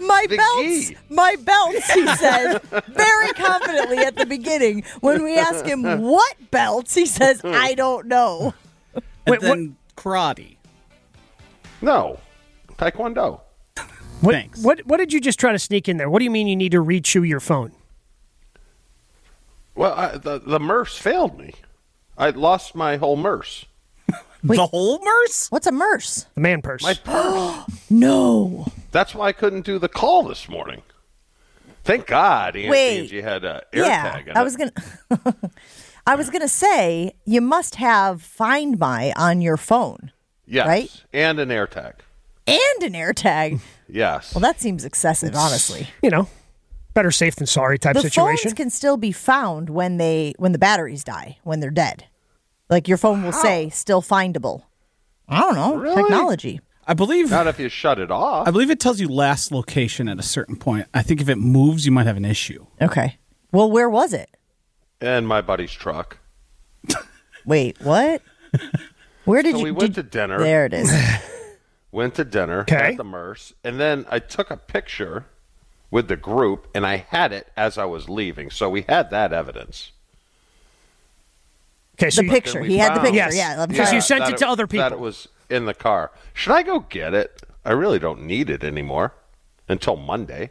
My 0.01 0.27
The 0.29 0.37
belts, 0.37 0.89
gi. 0.89 0.97
my 1.09 1.37
belts, 1.37 1.93
he 1.93 2.07
says 2.17 2.61
very 2.89 3.29
confidently 3.29 3.99
at 3.99 4.17
the 4.17 4.27
beginning. 4.27 4.83
When 5.01 5.23
we 5.23 5.39
ask 5.39 5.65
him 5.65 6.03
what 6.03 6.51
belts, 6.51 6.95
he 6.95 7.07
says, 7.07 7.41
hmm. 7.41 7.53
I 7.55 7.75
don't 7.75 8.07
know. 8.07 8.55
And 8.95 9.05
Wait, 9.29 9.41
then 9.41 9.77
karate. 9.97 10.57
No. 11.81 12.19
Taekwondo. 12.79 13.41
What, 14.21 14.33
Thanks. 14.33 14.63
What 14.63 14.87
What 14.87 14.97
did 14.99 15.13
you 15.13 15.21
just 15.21 15.39
try 15.39 15.53
to 15.53 15.59
sneak 15.59 15.89
in 15.89 15.97
there? 15.97 16.09
What 16.09 16.21
do 16.21 16.25
you 16.25 16.31
mean 16.31 16.47
you 16.47 16.57
need 16.57 16.73
to 16.73 16.83
rechew 16.83 17.27
your 17.27 17.41
phone? 17.41 17.73
Well, 19.75 19.93
I, 19.93 20.17
the, 20.17 20.41
the 20.41 20.59
MERS 20.59 20.97
failed 20.97 21.39
me. 21.39 21.53
I 22.17 22.31
lost 22.31 22.75
my 22.75 22.97
whole 22.97 23.17
MERS. 23.17 23.67
Wait. 24.43 24.57
The 24.57 24.67
whole 24.67 25.01
merce? 25.05 25.51
What's 25.51 25.67
a 25.67 25.73
merce? 25.73 26.27
The 26.35 26.41
man 26.41 26.63
purse. 26.63 26.83
My 26.83 26.95
purse. 26.95 27.65
No. 27.91 28.67
That's 28.91 29.15
why 29.15 29.29
I 29.29 29.33
couldn't 29.33 29.65
do 29.65 29.79
the 29.79 29.89
call 29.89 30.25
this 30.25 30.49
morning. 30.49 30.83
Thank 31.85 32.07
God 32.07 32.57
Aunt 32.57 32.69
Wait. 32.69 33.03
Angie 33.03 33.21
had 33.21 33.45
yeah, 33.45 33.61
AirTag 33.73 34.27
in 34.27 34.37
I 34.37 34.41
it. 34.41 34.45
was 34.45 34.57
gonna. 34.57 34.73
I 36.07 36.17
was 36.17 36.31
gonna 36.31 36.49
say 36.49 37.13
you 37.25 37.41
must 37.41 37.77
have 37.77 38.23
Find 38.23 38.77
My 38.77 39.13
on 39.17 39.41
your 39.41 39.57
phone 39.57 40.11
yes. 40.47 40.67
right? 40.67 41.05
And 41.13 41.39
an 41.39 41.51
AirTag. 41.51 41.95
And 42.47 42.83
an 42.83 42.93
AirTag. 42.93 43.61
Yes. 43.89 44.35
Well, 44.35 44.41
that 44.41 44.61
seems 44.61 44.85
excessive, 44.85 45.37
honestly. 45.37 45.87
you 46.03 46.11
know, 46.11 46.29
better 46.93 47.13
safe 47.13 47.37
than 47.37 47.47
sorry 47.47 47.79
type 47.79 47.95
The 47.95 48.03
situation. 48.03 48.49
phones 48.51 48.55
can 48.55 48.69
still 48.69 48.97
be 48.97 49.13
found 49.13 49.71
when 49.71 49.97
they 49.99 50.35
when 50.39 50.51
the 50.51 50.59
batteries 50.59 51.05
die 51.05 51.39
when 51.45 51.61
they're 51.61 51.71
dead. 51.71 52.05
Like 52.69 52.89
your 52.89 52.99
phone 52.99 53.23
will 53.23 53.31
say 53.31 53.69
still 53.69 54.03
findable. 54.03 54.65
I 55.29 55.39
don't 55.41 55.55
know 55.55 55.77
Really? 55.77 56.03
technology. 56.03 56.61
I 56.85 56.95
believe 56.95 57.31
Not 57.31 57.47
if 57.47 57.61
you 57.61 57.69
shut 57.69 58.01
it 58.01 58.11
off. 58.11 58.49
I 58.49 58.51
believe 58.51 58.71
it 58.71 58.81
tells 58.81 59.01
you 59.01 59.07
last 59.07 59.53
location 59.53 60.09
at 60.09 60.19
a 60.19 60.23
certain 60.25 60.57
point. 60.57 60.89
I 60.93 61.03
think 61.03 61.21
if 61.21 61.29
it 61.29 61.37
moves, 61.37 61.87
you 61.87 61.93
might 61.93 62.07
have 62.07 62.17
an 62.17 62.25
issue. 62.25 62.67
Okay. 62.83 63.19
Well, 63.53 63.71
where 63.71 63.89
was 63.89 64.13
it? 64.13 64.37
In 65.01 65.27
my 65.27 65.43
buddy's 65.43 65.71
truck. 65.71 66.19
Wait, 67.45 67.81
what? 67.83 68.21
Where 69.27 69.43
did 69.43 69.53
So 69.53 69.59
you? 69.59 69.65
we 69.65 69.71
went 69.71 69.95
did- 69.95 70.11
to 70.11 70.19
dinner. 70.19 70.39
There 70.41 70.67
it 70.67 70.73
is. 70.75 70.93
Went 71.97 72.15
to 72.17 72.25
dinner 72.27 72.61
Okay. 72.61 72.77
at 72.93 72.97
the 72.99 73.05
MERS, 73.05 73.55
and 73.65 73.81
then 73.81 74.05
I 74.11 74.19
took 74.19 74.51
a 74.51 74.57
picture 74.59 75.25
with 75.91 76.09
the 76.09 76.17
group, 76.17 76.69
and 76.75 76.85
I 76.87 76.97
had 77.09 77.33
it 77.33 77.49
as 77.57 77.79
I 77.79 77.87
was 77.87 78.07
leaving. 78.07 78.51
So 78.51 78.69
we 78.69 78.83
had 78.83 79.09
that 79.13 79.33
evidence. 79.33 79.93
okay, 81.99 82.11
so 82.11 82.21
the 82.21 82.29
picture. 82.29 82.61
we 82.61 82.69
He 82.69 82.77
had 82.77 82.95
the 82.95 83.01
picture. 83.01 83.17
Yes. 83.17 83.35
Yeah. 83.35 83.63
I'm 83.63 83.69
Because 83.69 83.87
trying- 83.87 83.95
you 83.95 84.01
sent 84.03 84.21
That 84.25 84.33
it 84.35 84.39
to 84.41 84.47
other 84.49 84.67
people. 84.67 84.83
That 84.85 84.89
people. 84.91 85.05
it 85.05 85.07
was 85.07 85.29
in 85.49 85.65
the 85.65 85.73
car. 85.73 86.11
Should 86.35 86.53
I 86.53 86.63
go 86.63 86.81
get 86.81 87.15
it? 87.15 87.43
I 87.65 87.73
really 87.73 87.99
don't 87.99 88.25
need 88.25 88.51
it 88.51 88.63
anymore 88.63 89.15
until 89.67 89.97
Monday. 89.97 90.51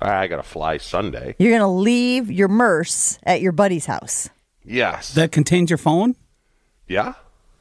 I 0.00 0.28
got 0.28 0.36
to 0.36 0.44
fly 0.44 0.76
Sunday. 0.78 1.34
You're 1.40 1.58
gonna 1.58 1.72
leave 1.74 2.30
your 2.30 2.46
merce 2.46 3.18
at 3.24 3.40
your 3.40 3.50
buddy's 3.50 3.86
house. 3.86 4.28
Yes. 4.64 5.12
That 5.14 5.32
contains 5.32 5.70
your 5.70 5.78
phone? 5.78 6.14
yeah. 6.86 7.14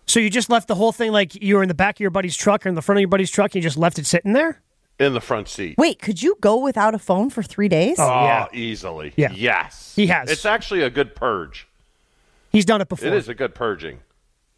So 0.07 0.19
you 0.19 0.29
just 0.29 0.49
left 0.49 0.67
the 0.67 0.75
whole 0.75 0.91
thing 0.91 1.11
like 1.11 1.35
you 1.41 1.55
were 1.55 1.61
in 1.63 1.67
the 1.67 1.73
back 1.75 1.97
of 1.97 1.99
your 1.99 2.09
buddy's 2.11 2.35
truck 2.37 2.65
or 2.65 2.69
in 2.69 2.75
the 2.75 2.81
front 2.81 2.97
of 2.97 3.01
your 3.01 3.09
buddy's 3.09 3.29
truck. 3.31 3.51
And 3.51 3.55
you 3.55 3.61
just 3.61 3.77
left 3.77 3.99
it 3.99 4.05
sitting 4.05 4.33
there. 4.33 4.61
In 4.99 5.13
the 5.13 5.21
front 5.21 5.47
seat. 5.47 5.75
Wait, 5.77 6.01
could 6.01 6.23
you 6.23 6.37
go 6.41 6.57
without 6.57 6.95
a 6.95 6.99
phone 6.99 7.29
for 7.29 7.43
three 7.43 7.67
days? 7.69 7.97
Oh, 7.99 8.03
Oh, 8.03 8.23
yeah. 8.25 8.47
easily. 8.51 9.13
Yeah. 9.15 9.31
Yes. 9.31 9.93
He 9.95 10.07
has. 10.07 10.31
It's 10.31 10.45
actually 10.45 10.81
a 10.81 10.89
good 10.89 11.13
purge. 11.15 11.67
He's 12.51 12.65
done 12.65 12.81
it 12.81 12.89
before. 12.89 13.09
It 13.09 13.13
is 13.13 13.29
a 13.29 13.35
good 13.35 13.53
purging. 13.53 13.99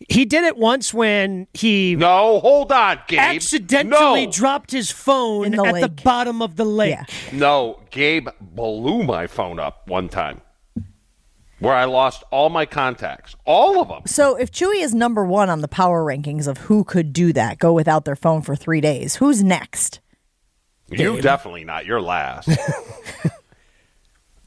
He 0.07 0.23
did 0.23 0.45
it 0.45 0.55
once 0.55 0.93
when 0.93 1.47
he 1.53 1.95
No, 1.97 2.39
hold 2.39 2.71
on, 2.71 2.99
Gabe. 3.09 3.19
accidentally 3.19 4.27
no. 4.27 4.31
dropped 4.31 4.71
his 4.71 4.89
phone 4.91 5.47
In 5.47 5.51
the 5.57 5.65
at 5.65 5.81
the 5.81 5.89
bottom 5.89 6.41
of 6.41 6.55
the 6.55 6.63
lake. 6.63 6.91
Yeah. 6.91 7.05
No, 7.37 7.81
Gabe 7.91 8.29
blew 8.39 9.03
my 9.03 9.27
phone 9.27 9.59
up 9.59 9.89
one 9.89 10.07
time 10.07 10.39
where 11.59 11.73
I 11.73 11.85
lost 11.85 12.23
all 12.31 12.49
my 12.49 12.65
contacts. 12.65 13.35
All 13.45 13.81
of 13.81 13.87
them. 13.89 14.03
So 14.05 14.35
if 14.35 14.51
Chewy 14.51 14.81
is 14.81 14.93
number 14.93 15.25
one 15.25 15.49
on 15.49 15.61
the 15.61 15.67
power 15.67 16.03
rankings 16.03 16.47
of 16.47 16.57
who 16.57 16.83
could 16.83 17.13
do 17.13 17.33
that, 17.33 17.59
go 17.59 17.73
without 17.73 18.05
their 18.05 18.15
phone 18.15 18.41
for 18.41 18.55
three 18.55 18.81
days, 18.81 19.15
who's 19.15 19.43
next? 19.43 19.99
You 20.89 21.21
definitely 21.21 21.65
not. 21.65 21.85
You're 21.85 22.01
last. 22.01 22.49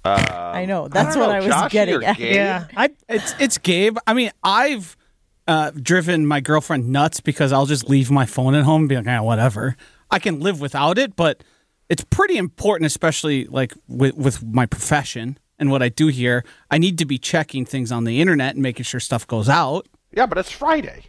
I 0.04 0.64
know. 0.64 0.88
That's 0.88 1.14
I 1.16 1.20
what 1.20 1.26
don't 1.26 1.34
I 1.36 1.40
was 1.40 1.54
Joshy 1.54 1.70
getting 1.70 2.04
at. 2.04 2.16
Gabe? 2.16 2.34
Yeah, 2.34 2.66
I 2.76 2.90
It's 3.08 3.34
it's 3.38 3.58
Gabe. 3.58 3.98
I 4.06 4.14
mean, 4.14 4.32
I've 4.42 4.96
uh, 5.46 5.70
driven 5.70 6.26
my 6.26 6.40
girlfriend 6.40 6.88
nuts 6.88 7.20
because 7.20 7.52
I'll 7.52 7.66
just 7.66 7.88
leave 7.88 8.10
my 8.10 8.26
phone 8.26 8.54
at 8.54 8.64
home 8.64 8.82
and 8.82 8.88
be 8.88 8.96
like, 8.96 9.06
ah, 9.06 9.22
whatever. 9.22 9.76
I 10.10 10.18
can 10.18 10.40
live 10.40 10.60
without 10.60 10.98
it, 10.98 11.14
but 11.14 11.44
it's 11.88 12.04
pretty 12.04 12.36
important, 12.36 12.86
especially 12.86 13.44
like 13.46 13.74
with, 13.88 14.14
with 14.14 14.42
my 14.42 14.66
profession 14.66 15.38
and 15.62 15.70
what 15.70 15.80
I 15.82 15.88
do 15.88 16.08
here. 16.08 16.44
I 16.70 16.76
need 16.76 16.98
to 16.98 17.06
be 17.06 17.16
checking 17.16 17.64
things 17.64 17.90
on 17.90 18.04
the 18.04 18.20
internet 18.20 18.54
and 18.54 18.62
making 18.62 18.84
sure 18.84 19.00
stuff 19.00 19.26
goes 19.26 19.48
out. 19.48 19.86
yeah, 20.10 20.26
but 20.26 20.36
it's 20.36 20.50
Friday. 20.52 21.04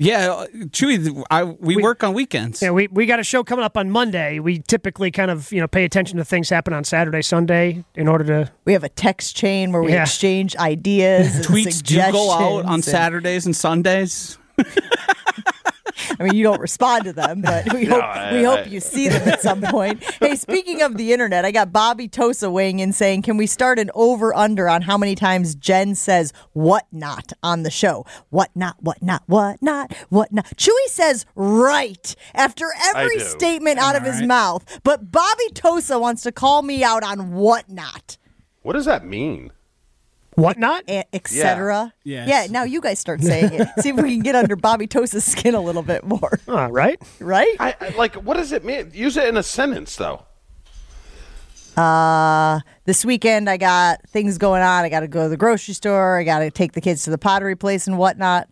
Yeah, 0.00 0.30
uh, 0.30 0.46
Chewy, 0.66 1.24
I, 1.28 1.42
we, 1.42 1.76
work 1.76 2.04
on 2.04 2.14
weekends. 2.14 2.62
Yeah, 2.62 2.70
we, 2.70 2.86
we 2.86 3.04
got 3.06 3.18
a 3.18 3.24
show 3.24 3.42
coming 3.42 3.64
up 3.64 3.76
on 3.76 3.90
Monday. 3.90 4.38
We 4.38 4.58
typically 4.60 5.10
kind 5.10 5.28
of 5.30 5.50
you 5.50 5.60
know 5.60 5.66
pay 5.66 5.84
attention 5.84 6.18
to 6.18 6.24
things 6.24 6.48
happen 6.48 6.72
on 6.72 6.84
Saturday, 6.84 7.22
Sunday 7.22 7.84
in 7.96 8.06
order 8.06 8.24
to. 8.24 8.52
We 8.64 8.74
have 8.74 8.84
a 8.84 8.88
text 8.88 9.34
chain 9.36 9.72
where 9.72 9.82
we 9.82 9.92
Yeah. 9.92 10.02
exchange 10.02 10.54
ideas. 10.56 11.34
and 11.36 11.44
Tweets 11.44 11.82
do 11.82 11.96
go 12.12 12.30
out 12.30 12.64
on 12.64 12.74
and- 12.74 12.84
Saturdays 12.84 13.46
and 13.46 13.56
Sundays. 13.56 14.38
I 16.18 16.22
mean, 16.24 16.34
you 16.34 16.42
don't 16.42 16.60
respond 16.60 17.04
to 17.04 17.12
them, 17.12 17.42
but 17.42 17.72
we 17.72 17.84
hope 17.84 18.02
I- 18.02 18.32
we 18.32 18.44
hope 18.44 18.60
I- 18.60 18.64
you 18.64 18.80
see 18.80 19.08
them 19.08 19.28
at 19.28 19.40
some 19.40 19.60
point. 19.62 20.02
Hey, 20.20 20.36
speaking 20.36 20.82
of 20.82 20.96
the 20.96 21.12
internet, 21.12 21.44
I 21.44 21.50
got 21.50 21.72
Bobby 21.72 22.08
Tosa 22.08 22.50
weighing 22.50 22.80
in 22.80 22.92
saying, 22.92 23.22
"Can 23.22 23.36
we 23.36 23.46
start 23.46 23.78
an 23.78 23.90
over 23.94 24.34
under 24.34 24.68
on 24.68 24.82
how 24.82 24.96
many 24.98 25.14
times 25.14 25.54
Jen 25.54 25.94
says 25.94 26.32
what 26.52 26.86
not 26.92 27.32
on 27.42 27.62
the 27.62 27.70
show? 27.70 28.04
What 28.30 28.50
not? 28.54 28.76
What 28.80 29.02
not? 29.02 29.22
What 29.26 29.62
not? 29.62 29.92
What 30.08 30.32
not?" 30.32 30.46
Chewy 30.56 30.86
says 30.88 31.26
right 31.34 32.14
after 32.34 32.66
every 32.94 33.20
statement 33.20 33.78
out 33.78 33.96
of 33.96 34.02
his 34.02 34.20
right. 34.20 34.26
mouth, 34.26 34.80
but 34.82 35.10
Bobby 35.10 35.48
Tosa 35.54 35.98
wants 35.98 36.22
to 36.22 36.32
call 36.32 36.62
me 36.62 36.82
out 36.82 37.02
on 37.02 37.32
what 37.34 37.70
not. 37.70 38.16
What 38.62 38.74
does 38.74 38.86
that 38.86 39.04
mean? 39.04 39.50
Whatnot? 40.38 40.84
Etc. 41.12 41.92
Yes. 42.04 42.28
Yeah. 42.28 42.46
Now 42.52 42.62
you 42.64 42.80
guys 42.80 42.98
start 43.00 43.22
saying 43.22 43.52
it. 43.54 43.68
See 43.80 43.88
if 43.88 43.96
we 43.96 44.14
can 44.14 44.20
get 44.22 44.34
under 44.36 44.54
Bobby 44.54 44.86
Tosa's 44.86 45.24
skin 45.24 45.54
a 45.54 45.60
little 45.60 45.82
bit 45.82 46.04
more. 46.04 46.38
All 46.48 46.70
right. 46.70 47.00
Right? 47.18 47.56
I, 47.58 47.74
I 47.80 47.88
like. 47.90 48.14
What 48.14 48.36
does 48.36 48.52
it 48.52 48.64
mean? 48.64 48.90
Use 48.94 49.16
it 49.16 49.28
in 49.28 49.36
a 49.36 49.42
sentence, 49.42 49.96
though. 49.96 50.22
Uh, 51.76 52.60
this 52.86 53.04
weekend 53.04 53.48
I 53.48 53.56
got 53.56 54.00
things 54.08 54.38
going 54.38 54.62
on. 54.62 54.84
I 54.84 54.88
got 54.88 55.00
to 55.00 55.08
go 55.08 55.24
to 55.24 55.28
the 55.28 55.36
grocery 55.36 55.74
store. 55.74 56.18
I 56.18 56.24
got 56.24 56.40
to 56.40 56.50
take 56.50 56.72
the 56.72 56.80
kids 56.80 57.04
to 57.04 57.10
the 57.10 57.18
pottery 57.18 57.56
place 57.56 57.86
and 57.86 57.98
whatnot. 57.98 58.48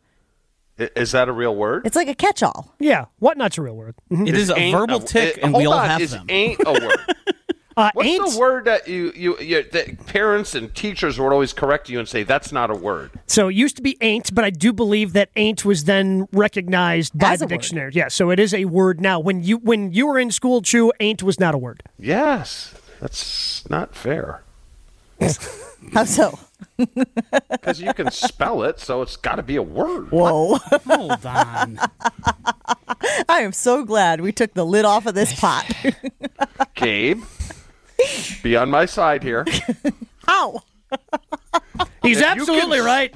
I- 0.78 0.90
Is 0.96 1.12
that 1.12 1.28
a 1.28 1.32
real 1.32 1.54
word? 1.56 1.86
It's 1.86 1.96
like 1.96 2.08
a 2.08 2.14
catch-all. 2.14 2.74
Yeah. 2.78 3.06
Whatnot's 3.18 3.58
a 3.58 3.62
real 3.62 3.76
word. 3.76 3.94
Mhm. 4.12 4.28
It 4.28 4.36
is 4.36 4.50
a 4.50 4.56
Ain't 4.56 4.76
verbal 4.76 5.00
tick, 5.00 5.38
it- 5.38 5.42
and 5.42 5.52
hold 5.52 5.62
we 5.62 5.66
all 5.66 5.72
on, 5.74 5.88
have 5.88 6.00
is 6.00 6.10
them. 6.12 6.26
Ain't 6.28 6.60
a 6.66 6.72
word. 6.72 6.98
Uh, 7.76 7.90
What's 7.92 8.08
ain't 8.08 8.32
the 8.32 8.38
word 8.38 8.64
that 8.64 8.88
you, 8.88 9.12
you 9.14 9.38
you 9.38 9.62
that 9.62 10.06
parents 10.06 10.54
and 10.54 10.74
teachers 10.74 11.18
would 11.20 11.30
always 11.30 11.52
correct 11.52 11.90
you 11.90 11.98
and 11.98 12.08
say 12.08 12.22
that's 12.22 12.50
not 12.50 12.70
a 12.70 12.74
word? 12.74 13.10
so 13.26 13.48
it 13.48 13.54
used 13.54 13.76
to 13.76 13.82
be 13.82 13.98
ain't, 14.00 14.34
but 14.34 14.44
I 14.44 14.50
do 14.50 14.72
believe 14.72 15.12
that 15.12 15.28
ain't 15.36 15.62
was 15.64 15.84
then 15.84 16.26
recognized 16.32 17.18
by 17.18 17.32
As 17.34 17.40
the 17.40 17.44
a 17.44 17.46
word. 17.46 17.50
dictionary. 17.50 17.90
Yeah. 17.94 18.08
So 18.08 18.30
it 18.30 18.40
is 18.40 18.54
a 18.54 18.64
word 18.64 19.00
now. 19.00 19.20
When 19.20 19.42
you 19.42 19.58
when 19.58 19.92
you 19.92 20.06
were 20.06 20.18
in 20.18 20.30
school, 20.30 20.62
Chew, 20.62 20.90
ain't 21.00 21.22
was 21.22 21.38
not 21.38 21.54
a 21.54 21.58
word. 21.58 21.82
Yes, 21.98 22.74
that's 22.98 23.68
not 23.68 23.94
fair 23.94 24.42
How 25.92 26.04
so? 26.04 26.38
because 27.50 27.80
you 27.80 27.92
can 27.94 28.10
spell 28.10 28.62
it, 28.62 28.80
so 28.80 29.02
it's 29.02 29.16
got 29.16 29.36
to 29.36 29.42
be 29.42 29.56
a 29.56 29.62
word. 29.62 30.10
Whoa! 30.10 30.56
Hold 30.86 31.26
on. 31.26 31.78
I 33.28 33.40
am 33.40 33.52
so 33.52 33.84
glad 33.84 34.20
we 34.20 34.32
took 34.32 34.54
the 34.54 34.64
lid 34.64 34.84
off 34.84 35.06
of 35.06 35.14
this 35.14 35.38
pot. 35.38 35.70
Gabe, 36.74 37.22
be 38.42 38.56
on 38.56 38.70
my 38.70 38.86
side 38.86 39.22
here. 39.22 39.44
Ow! 40.28 40.62
He's 42.02 42.18
If 42.18 42.24
absolutely 42.24 42.78
can- 42.78 42.86
right. 42.86 43.14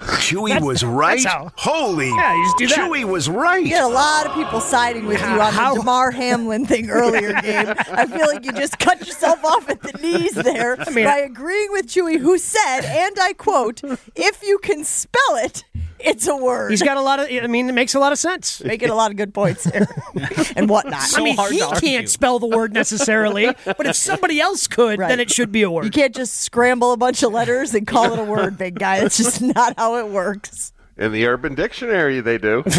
Chewy 0.00 0.60
was 0.64 0.84
right. 0.84 1.24
how- 1.24 1.50
Holy. 1.56 2.08
Yeah, 2.08 2.34
you 2.34 2.44
just 2.44 2.58
do 2.58 2.66
that. 2.68 2.78
Chewy 2.78 3.04
was 3.04 3.28
right. 3.28 3.64
You 3.64 3.74
had 3.74 3.84
a 3.84 3.88
lot 3.88 4.26
of 4.26 4.34
people 4.34 4.60
siding 4.60 5.06
with 5.06 5.20
you 5.20 5.26
on 5.40 5.52
How- 5.52 5.74
the 5.74 5.80
Damar 5.80 6.12
Hamlin 6.12 6.66
thing 6.66 6.88
earlier, 6.88 7.32
Gabe. 7.42 7.74
I 7.90 8.06
feel 8.06 8.26
like 8.28 8.44
you 8.44 8.52
just 8.52 8.78
cut 8.78 9.00
yourself 9.00 9.44
off 9.44 9.68
at 9.68 9.82
the 9.82 9.92
knees 10.00 10.34
there 10.34 10.76
mean- 10.92 11.04
by 11.04 11.18
agreeing 11.18 11.72
with 11.72 11.86
Chewy, 11.88 12.18
who 12.18 12.38
said, 12.38 12.82
and 12.82 13.16
I 13.20 13.32
quote, 13.32 13.80
"If 14.14 14.42
you 14.44 14.58
can 14.58 14.84
spell 14.84 15.34
it, 15.36 15.64
it's 16.00 16.26
a 16.26 16.36
word." 16.36 16.70
He's 16.70 16.82
got 16.82 16.96
a 16.96 17.00
lot 17.00 17.20
of. 17.20 17.28
I 17.30 17.46
mean, 17.46 17.68
it 17.68 17.72
makes 17.72 17.94
a 17.94 17.98
lot 18.00 18.12
of 18.12 18.18
sense. 18.18 18.62
making 18.64 18.90
a 18.90 18.94
lot 18.94 19.10
of 19.10 19.16
good 19.16 19.32
points 19.34 19.64
there 19.64 19.86
and 20.56 20.68
whatnot. 20.68 21.02
So 21.02 21.20
I 21.20 21.24
mean, 21.24 21.36
hard 21.36 21.52
he 21.52 21.60
can't 21.80 22.08
spell 22.08 22.38
the 22.38 22.46
word 22.46 22.72
necessarily, 22.72 23.50
but 23.64 23.86
if 23.86 23.96
somebody 23.96 24.40
else 24.40 24.66
could, 24.66 24.98
Right. 24.98 25.08
then 25.08 25.20
it 25.20 25.30
should 25.30 25.52
be 25.52 25.62
a 25.62 25.70
word. 25.70 25.84
You 25.84 25.90
can't 25.90 26.14
just 26.14 26.40
scramble 26.42 26.92
a 26.92 26.96
bunch 26.96 27.22
of 27.22 27.32
letters 27.32 27.74
and 27.74 27.86
call 27.86 28.12
it 28.12 28.18
a 28.18 28.24
word, 28.24 28.58
big 28.58 28.78
guy. 28.78 29.00
That's 29.00 29.16
just 29.16 29.40
not 29.54 29.74
how 29.76 29.96
it 29.96 30.08
works. 30.08 30.72
In 30.96 31.12
the 31.12 31.26
Urban 31.26 31.54
Dictionary, 31.54 32.20
they 32.20 32.38
do. 32.38 32.64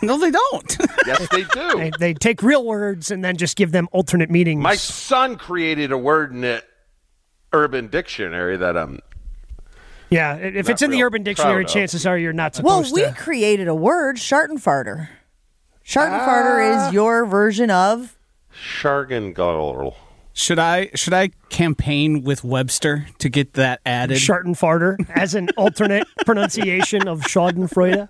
No, 0.00 0.16
they 0.16 0.30
don't. 0.30 0.76
Yes, 1.08 1.26
they 1.32 1.42
do. 1.42 1.72
They, 1.76 1.90
they 1.98 2.14
take 2.14 2.40
real 2.40 2.64
words 2.64 3.10
and 3.10 3.24
then 3.24 3.36
just 3.36 3.56
give 3.56 3.72
them 3.72 3.88
alternate 3.90 4.30
meanings. 4.30 4.62
My 4.62 4.76
son 4.76 5.34
created 5.34 5.90
a 5.90 5.98
word 5.98 6.30
in 6.30 6.42
the 6.42 6.62
Urban 7.52 7.88
Dictionary 7.88 8.56
that 8.56 8.76
um 8.76 9.00
yeah, 10.10 10.36
if 10.36 10.66
Not 10.66 10.72
it's 10.72 10.82
in 10.82 10.90
the 10.90 11.02
Urban 11.02 11.22
Dictionary, 11.22 11.64
proud 11.64 11.70
of. 11.70 11.74
chances 11.74 12.06
are 12.06 12.18
you're 12.18 12.32
not 12.32 12.54
supposed 12.54 12.66
Well, 12.66 12.84
supposed 12.84 13.16
we 13.16 13.22
created 13.22 13.68
a 13.68 13.74
word, 13.74 14.16
Shartenfarter. 14.16 15.08
Shartenfarter 15.84 16.70
is 16.70 16.82
ah. 16.82 16.90
your 16.90 17.24
version 17.26 17.70
of 17.70 18.16
Shargengall. 18.52 19.94
Should 20.38 20.60
I 20.60 20.90
should 20.94 21.14
I 21.14 21.30
campaign 21.48 22.22
with 22.22 22.44
Webster 22.44 23.08
to 23.18 23.28
get 23.28 23.54
that 23.54 23.80
added? 23.84 24.18
Schadenfarter 24.18 24.94
as 25.10 25.34
an 25.34 25.48
alternate 25.56 26.06
pronunciation 26.24 27.08
of 27.08 27.22
Schadenfreude. 27.22 28.08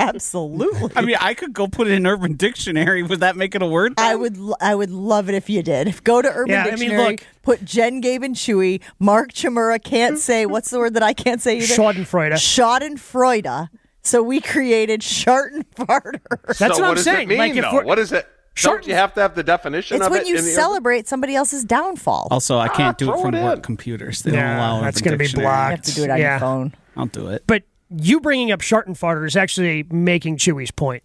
absolutely. 0.00 0.90
I 0.96 1.02
mean, 1.02 1.14
I 1.20 1.34
could 1.34 1.52
go 1.52 1.68
put 1.68 1.86
it 1.86 1.92
in 1.92 2.04
Urban 2.04 2.32
Dictionary. 2.34 3.04
Would 3.04 3.20
that 3.20 3.36
make 3.36 3.54
it 3.54 3.62
a 3.62 3.66
word? 3.66 3.94
I 3.96 4.16
would 4.16 4.36
I 4.60 4.74
would 4.74 4.90
love 4.90 5.28
it 5.28 5.36
if 5.36 5.48
you 5.48 5.62
did. 5.62 6.02
Go 6.02 6.20
to 6.20 6.28
Urban 6.28 6.50
Yeah, 6.50 6.62
I 6.62 6.70
mean, 6.70 6.78
Dictionary, 6.90 7.04
look- 7.12 7.26
put 7.42 7.64
Jen, 7.64 8.00
Gabe, 8.00 8.24
and 8.24 8.34
Chewy. 8.34 8.80
Mark 8.98 9.32
Chmura 9.32 9.80
can't 9.80 10.18
say 10.18 10.46
what's 10.46 10.70
the 10.70 10.78
word 10.80 10.94
that 10.94 11.04
I 11.04 11.12
can't 11.12 11.40
say 11.40 11.58
either. 11.58 11.66
Schadenfreude. 11.74 12.32
Schadenfreude. 12.32 13.68
So 14.02 14.20
we 14.22 14.40
created 14.40 15.00
Shartenfarter. 15.02 16.20
That's 16.46 16.58
so 16.58 16.68
what 16.68 16.84
I'm 16.84 16.94
does 16.96 17.04
saying. 17.04 17.22
It 17.22 17.28
mean, 17.28 17.38
Like, 17.38 17.54
if 17.56 17.62
though? 17.62 17.82
what 17.82 17.98
is 18.00 18.10
it? 18.10 18.26
Don't 18.62 18.86
you 18.86 18.94
have 18.94 19.14
to 19.14 19.20
have 19.20 19.34
the 19.34 19.42
definition 19.42 19.96
It's 19.96 20.06
of 20.06 20.12
when 20.12 20.22
it 20.22 20.26
you 20.26 20.36
in 20.36 20.44
the 20.44 20.50
Urban- 20.50 20.54
celebrate 20.62 21.08
somebody 21.08 21.34
else's 21.34 21.64
downfall. 21.64 22.28
Also, 22.30 22.58
I 22.58 22.68
can't 22.68 22.94
Ah, 22.96 23.04
do 23.04 23.14
it 23.14 23.20
from 23.20 23.34
it 23.34 23.42
work 23.42 23.56
in. 23.56 23.62
computers. 23.62 24.22
They 24.22 24.30
don't 24.32 24.40
Yeah, 24.40 24.56
allow 24.58 24.80
that's 24.82 25.00
gonna 25.00 25.16
be 25.16 25.24
Dictionary. 25.24 25.46
you 25.46 25.50
blocked. 25.52 25.70
have 25.70 25.82
to 25.82 25.94
do 25.94 26.04
it 26.04 26.10
on 26.10 26.18
Yeah. 26.18 26.30
your 26.32 26.40
phone. 26.40 26.74
I'll 26.96 27.06
do 27.06 27.28
it. 27.28 27.44
But 27.46 27.62
you 27.90 28.20
bringing 28.20 28.52
up 28.52 28.60
Schadenfarter 28.60 29.26
is 29.26 29.36
actually 29.36 29.84
making 29.90 30.36
Chewy's 30.38 30.70
point. 30.70 31.02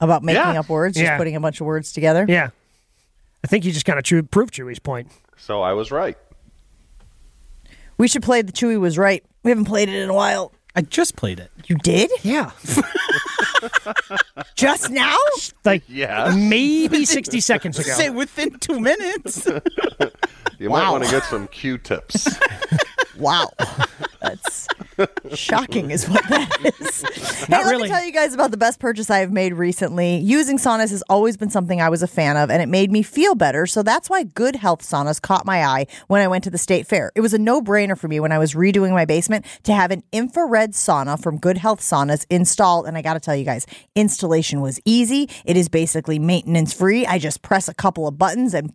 About 0.00 0.22
making 0.22 0.40
Yeah. 0.42 0.60
up 0.60 0.68
words, 0.68 0.96
just 0.96 1.16
putting 1.18 1.36
a 1.36 1.40
bunch 1.40 1.60
of 1.60 1.66
words 1.66 1.92
together. 1.92 2.24
Yeah. 2.28 2.48
I 3.44 3.46
think 3.46 3.64
you 3.64 3.72
just 3.72 3.84
kind 3.86 3.98
of 3.98 4.04
true, 4.04 4.22
proved 4.22 4.54
Chewy's 4.54 4.78
point. 4.78 5.08
So 5.36 5.60
I 5.62 5.72
was 5.74 5.90
right. 5.90 6.16
We 7.98 8.08
should 8.08 8.22
play 8.22 8.40
the 8.42 8.52
Chewy 8.52 8.78
was 8.80 8.96
right. 8.98 9.22
We 9.42 9.50
haven't 9.50 9.66
played 9.66 9.88
it 9.90 9.94
in 9.94 10.08
a 10.08 10.14
while. 10.14 10.52
I 10.74 10.82
just 10.82 11.16
played 11.16 11.38
it. 11.40 11.50
You 11.66 11.76
did? 11.76 12.10
Yeah. 12.22 12.50
Just 14.56 14.90
now? 14.90 15.16
Like 15.64 15.82
Yes. 15.88 16.34
maybe 16.36 17.04
60 17.06 17.40
seconds 17.40 17.78
ago. 17.78 17.90
Say 17.92 18.10
within 18.10 18.58
two 18.58 18.80
minutes. 18.80 19.46
You 20.58 20.70
might 20.70 20.90
want 20.90 21.04
to 21.04 21.10
get 21.10 21.24
some 21.24 21.48
Q-tips. 21.48 22.28
Wow. 23.18 23.50
That's 24.22 24.66
shocking, 25.34 25.90
is 25.90 26.08
what 26.08 26.26
that 26.28 26.74
is. 26.80 27.02
hey, 27.02 27.46
let 27.48 27.66
really. 27.66 27.84
me 27.84 27.88
tell 27.88 28.04
you 28.04 28.12
guys 28.12 28.34
about 28.34 28.50
the 28.50 28.56
best 28.56 28.80
purchase 28.80 29.10
I 29.10 29.18
have 29.18 29.32
made 29.32 29.54
recently. 29.54 30.16
Using 30.18 30.58
saunas 30.58 30.90
has 30.90 31.02
always 31.08 31.36
been 31.36 31.50
something 31.50 31.80
I 31.80 31.88
was 31.88 32.02
a 32.02 32.06
fan 32.06 32.36
of, 32.36 32.50
and 32.50 32.62
it 32.62 32.68
made 32.68 32.90
me 32.90 33.02
feel 33.02 33.34
better. 33.34 33.66
So 33.66 33.82
that's 33.82 34.10
why 34.10 34.24
Good 34.24 34.56
Health 34.56 34.82
Saunas 34.82 35.20
caught 35.20 35.46
my 35.46 35.64
eye 35.64 35.86
when 36.08 36.20
I 36.22 36.28
went 36.28 36.44
to 36.44 36.50
the 36.50 36.58
state 36.58 36.86
fair. 36.86 37.12
It 37.14 37.20
was 37.20 37.34
a 37.34 37.38
no 37.38 37.60
brainer 37.60 37.96
for 37.98 38.08
me 38.08 38.20
when 38.20 38.32
I 38.32 38.38
was 38.38 38.54
redoing 38.54 38.90
my 38.92 39.04
basement 39.04 39.46
to 39.64 39.72
have 39.72 39.90
an 39.90 40.02
infrared 40.12 40.72
sauna 40.72 41.20
from 41.20 41.38
Good 41.38 41.58
Health 41.58 41.80
Saunas 41.80 42.26
installed. 42.30 42.86
And 42.86 42.96
I 42.96 43.02
got 43.02 43.14
to 43.14 43.20
tell 43.20 43.36
you 43.36 43.44
guys, 43.44 43.66
installation 43.94 44.60
was 44.60 44.80
easy. 44.84 45.28
It 45.44 45.56
is 45.56 45.68
basically 45.68 46.18
maintenance 46.18 46.72
free. 46.72 47.06
I 47.06 47.18
just 47.18 47.42
press 47.42 47.68
a 47.68 47.74
couple 47.74 48.06
of 48.06 48.18
buttons 48.18 48.54
and. 48.54 48.72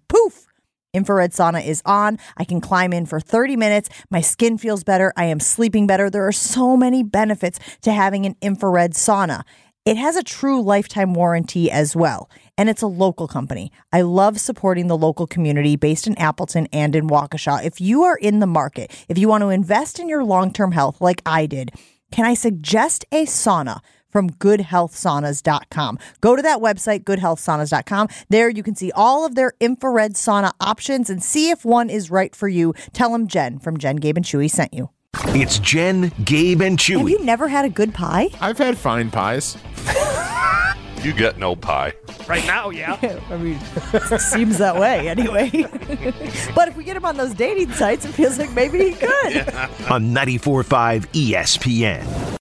Infrared 0.96 1.32
sauna 1.32 1.66
is 1.66 1.82
on. 1.86 2.18
I 2.38 2.46
can 2.46 2.62
climb 2.62 2.94
in 2.94 3.06
for 3.06 3.20
30 3.20 3.58
minutes. 3.58 3.90
My 4.10 4.22
skin 4.22 4.58
feels 4.58 4.86
better. 4.86 5.12
I 5.18 5.26
am 5.26 5.42
sleeping 5.42 5.88
better. 5.88 6.10
There 6.10 6.26
are 6.26 6.32
so 6.32 6.78
many 6.78 7.04
benefits 7.04 7.60
to 7.82 7.92
having 7.92 8.26
an 8.26 8.36
infrared 8.42 8.94
sauna. 8.94 9.44
It 9.84 9.98
has 9.98 10.16
a 10.16 10.24
true 10.24 10.62
lifetime 10.62 11.14
warranty 11.14 11.70
as 11.70 11.96
well, 11.96 12.30
and 12.58 12.70
it's 12.70 12.82
a 12.82 12.88
local 12.88 13.28
company. 13.28 13.72
I 13.94 14.02
love 14.02 14.40
supporting 14.40 14.88
the 14.88 14.98
local 14.98 15.28
community 15.28 15.76
based 15.76 16.08
in 16.08 16.18
Appleton 16.18 16.68
and 16.74 16.96
in 16.96 17.08
Waukesha. 17.08 17.64
If 17.64 17.80
you 17.80 18.04
are 18.04 18.18
in 18.18 18.40
the 18.40 18.48
market, 18.48 19.06
if 19.10 19.18
you 19.18 19.28
want 19.28 19.42
to 19.42 19.50
invest 19.50 20.00
in 20.00 20.10
your 20.10 20.24
long 20.24 20.52
term 20.52 20.72
health 20.72 21.02
like 21.02 21.22
I 21.26 21.46
did, 21.46 21.72
can 22.12 22.26
I 22.26 22.34
suggest 22.34 23.06
a 23.12 23.26
sauna? 23.26 23.82
From 24.16 24.30
goodhealthsaunas.com. 24.30 26.00
Go 26.22 26.38
to 26.38 26.42
that 26.42 26.60
website, 26.60 27.04
goodhealthsaunas.com. 27.04 28.08
There 28.30 28.48
you 28.48 28.64
can 28.64 28.74
see 28.74 28.90
all 28.94 29.26
of 29.26 29.36
their 29.36 29.52
infrared 29.60 30.14
sauna 30.14 30.54
options 30.62 31.10
and 31.10 31.22
see 31.22 31.50
if 31.50 31.66
one 31.66 31.90
is 31.90 32.10
right 32.10 32.34
for 32.34 32.48
you. 32.48 32.74
Tell 32.94 33.12
them 33.12 33.28
Jen 33.28 33.60
from 33.60 33.78
Jen, 33.78 33.98
Gabe, 33.98 34.16
and 34.16 34.26
Chewy 34.26 34.50
sent 34.50 34.74
you. 34.74 34.90
It's 35.28 35.60
Jen, 35.60 36.14
Gabe, 36.24 36.62
and 36.62 36.78
Chewy. 36.78 37.00
Have 37.00 37.10
you 37.10 37.26
never 37.26 37.50
had 37.50 37.66
a 37.66 37.70
good 37.70 37.94
pie? 37.94 38.30
I've 38.40 38.58
had 38.58 38.78
fine 38.78 39.12
pies. 39.12 39.58
you 41.04 41.12
get 41.12 41.38
no 41.38 41.54
pie. 41.54 41.92
Right 42.26 42.48
now, 42.48 42.70
yeah. 42.70 42.98
I 43.30 43.36
mean, 43.36 43.60
it 43.92 44.22
seems 44.22 44.60
that 44.60 44.78
way 44.78 45.10
anyway. 45.10 45.50
but 46.56 46.70
if 46.70 46.78
we 46.78 46.86
get 46.86 46.96
him 46.96 47.04
on 47.04 47.18
those 47.18 47.34
dating 47.34 47.74
sites, 47.74 48.06
it 48.06 48.14
feels 48.14 48.40
like 48.40 48.54
maybe 48.54 48.80
he 48.80 48.92
could. 48.94 49.50
on 49.90 50.14
94.5 50.14 51.06
ESPN. 51.12 52.35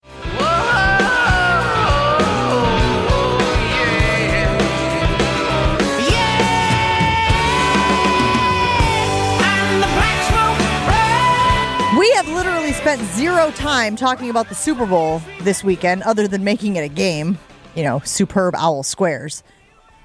Spent 12.85 13.01
zero 13.13 13.51
time 13.53 13.97
talking 13.97 14.29
about 14.29 14.51
the 14.51 14.55
Super 14.55 14.85
Bowl 14.85 15.23
this 15.41 15.65
weekend 15.65 16.03
other 16.03 16.29
than 16.29 16.45
making 16.45 16.77
it 16.77 16.83
a 16.83 16.89
game. 16.89 17.39
You 17.75 17.83
know, 17.83 18.01
superb 18.01 18.55
owl 18.55 18.83
squares. 18.83 19.43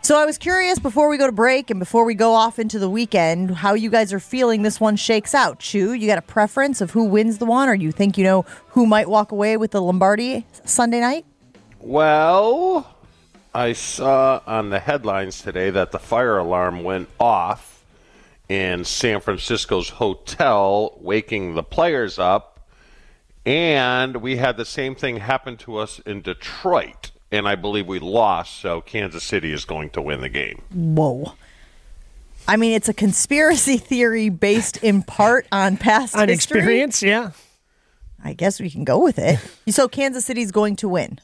So 0.01 0.17
I 0.17 0.23
was 0.25 0.37
curious 0.37 0.79
before 0.79 1.09
we 1.09 1.17
go 1.17 1.25
to 1.25 1.33
break 1.33 1.69
and 1.69 1.77
before 1.77 2.05
we 2.05 2.13
go 2.13 2.33
off 2.33 2.57
into 2.57 2.79
the 2.79 2.89
weekend, 2.89 3.51
how 3.51 3.73
you 3.73 3.89
guys 3.89 4.13
are 4.13 4.19
feeling 4.21 4.61
this 4.61 4.79
one 4.79 4.95
shakes 4.95 5.35
out. 5.35 5.59
Chew, 5.59 5.91
you 5.91 6.07
got 6.07 6.19
a 6.19 6.21
preference 6.21 6.79
of 6.79 6.91
who 6.91 7.03
wins 7.03 7.39
the 7.39 7.45
one, 7.45 7.67
or 7.67 7.73
you 7.73 7.91
think 7.91 8.17
you 8.17 8.23
know 8.23 8.43
who 8.69 8.85
might 8.85 9.09
walk 9.09 9.33
away 9.33 9.57
with 9.57 9.71
the 9.71 9.81
Lombardi 9.81 10.45
Sunday 10.63 11.01
night? 11.01 11.25
Well, 11.81 12.95
I 13.53 13.73
saw 13.73 14.41
on 14.47 14.69
the 14.69 14.79
headlines 14.79 15.41
today 15.41 15.69
that 15.69 15.91
the 15.91 15.99
fire 15.99 16.37
alarm 16.37 16.85
went 16.85 17.09
off 17.19 17.83
in 18.47 18.85
San 18.85 19.19
Francisco's 19.19 19.89
hotel, 19.89 20.97
waking 21.01 21.55
the 21.55 21.63
players 21.63 22.17
up. 22.17 22.55
And 23.49 24.17
we 24.17 24.37
had 24.37 24.57
the 24.57 24.65
same 24.65 24.93
thing 24.93 25.17
happen 25.17 25.57
to 25.57 25.77
us 25.77 25.97
in 26.05 26.21
Detroit. 26.21 27.09
And 27.31 27.47
I 27.47 27.55
believe 27.55 27.87
we 27.87 27.97
lost, 27.97 28.59
so 28.59 28.79
Kansas 28.79 29.23
City 29.23 29.51
is 29.51 29.65
going 29.65 29.89
to 29.91 30.01
win 30.03 30.21
the 30.21 30.29
game. 30.29 30.61
Whoa. 30.71 31.33
I 32.47 32.57
mean, 32.57 32.73
it's 32.73 32.89
a 32.89 32.93
conspiracy 32.93 33.77
theory 33.91 34.29
based 34.29 34.77
in 34.83 35.01
part 35.01 35.47
on 35.51 35.77
past 35.77 36.15
On 36.15 36.27
history. 36.29 36.59
experience, 36.59 37.01
yeah. 37.01 37.31
I 38.23 38.33
guess 38.33 38.59
we 38.59 38.69
can 38.69 38.83
go 38.83 38.99
with 38.99 39.17
it. 39.17 39.39
So 39.73 39.87
Kansas 39.87 40.25
City's 40.25 40.51
going 40.51 40.75
to 40.75 40.87
win. 40.87 41.19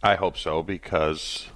I 0.00 0.14
hope 0.14 0.38
so 0.38 0.62
because 0.62 1.48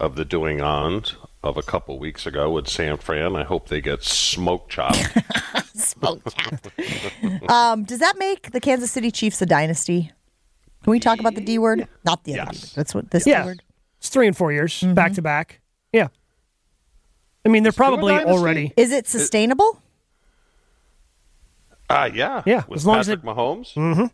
of 0.00 0.16
the 0.16 0.24
doing 0.24 0.60
on 0.60 1.04
of 1.42 1.56
a 1.56 1.62
couple 1.62 1.98
weeks 1.98 2.26
ago 2.26 2.50
with 2.52 2.68
San 2.68 2.96
Fran. 2.98 3.34
I 3.36 3.42
hope 3.44 3.68
they 3.68 3.80
get 3.80 4.02
smoke 4.02 4.68
chopped. 4.68 4.98
Smoke 5.74 6.20
um, 7.48 7.84
does 7.84 7.98
that 7.98 8.16
make 8.18 8.52
the 8.52 8.60
Kansas 8.60 8.92
City 8.92 9.10
Chiefs 9.10 9.40
a 9.42 9.46
dynasty? 9.46 10.12
Can 10.84 10.90
we 10.90 11.00
talk 11.00 11.18
about 11.18 11.34
the 11.34 11.40
D 11.40 11.58
word? 11.58 11.88
Not 12.04 12.24
the 12.24 12.38
other 12.38 12.52
D-word. 12.52 12.70
That's 12.74 12.94
what 12.94 13.10
this 13.10 13.26
Yeah. 13.26 13.42
D 13.42 13.46
word. 13.46 13.62
It's 13.98 14.08
three 14.08 14.26
and 14.26 14.36
four 14.36 14.52
years 14.52 14.72
Mm-hmm. 14.80 14.94
back 14.94 15.14
to 15.14 15.22
back. 15.22 15.60
Yeah. 15.92 16.08
I 17.44 17.48
mean, 17.48 17.62
they're 17.62 17.70
Let's 17.70 17.76
do 17.78 17.82
a 17.82 17.86
probably 17.86 18.14
already. 18.14 18.72
Is 18.76 18.92
it 18.92 19.08
sustainable? 19.08 19.82
Ah, 21.90 22.04
yeah. 22.06 22.42
Yeah, 22.46 22.62
With 22.68 22.78
as 22.80 22.86
long 22.86 22.98
as 22.98 23.08
it- 23.08 23.22
Mahomes. 23.22 24.10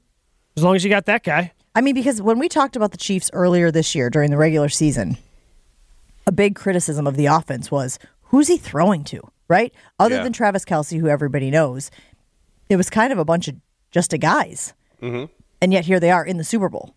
As 0.57 0.63
long 0.63 0.75
as 0.77 0.85
you 0.85 0.91
got 0.91 1.07
that 1.07 1.23
guy. 1.25 1.53
I 1.75 1.81
mean, 1.81 1.95
because 1.95 2.21
when 2.23 2.39
we 2.39 2.49
talked 2.49 2.77
about 2.77 2.91
the 2.93 2.97
Chiefs 2.99 3.31
earlier 3.33 3.71
this 3.71 3.95
year 3.95 4.11
during 4.11 4.31
the 4.31 4.37
regular 4.37 4.69
season, 4.69 5.17
a 6.29 6.33
big 6.33 6.55
criticism 6.55 7.07
of 7.07 7.17
the 7.17 7.27
offense 7.27 7.71
was 7.71 7.99
who's 8.25 8.49
he 8.49 8.59
throwing 8.59 9.03
to, 9.05 9.21
right? 9.49 9.73
Other 9.99 10.17
Yeah. 10.17 10.23
than 10.25 10.33
Travis 10.35 10.65
Kelce, 10.67 11.01
who 11.01 11.09
everybody 11.09 11.51
knows, 11.51 11.91
it 12.69 12.77
was 12.77 12.91
kind 12.91 13.13
of 13.13 13.19
a 13.19 13.25
bunch 13.25 13.49
of 13.49 13.57
just 13.91 14.13
a 14.13 14.19
guys. 14.19 14.75
Mm-hmm. 15.03 15.25
And 15.63 15.73
yet 15.73 15.87
here 15.87 15.99
they 15.99 16.11
are 16.11 16.25
in 16.25 16.37
the 16.37 16.45
Super 16.45 16.69
Bowl. 16.69 16.95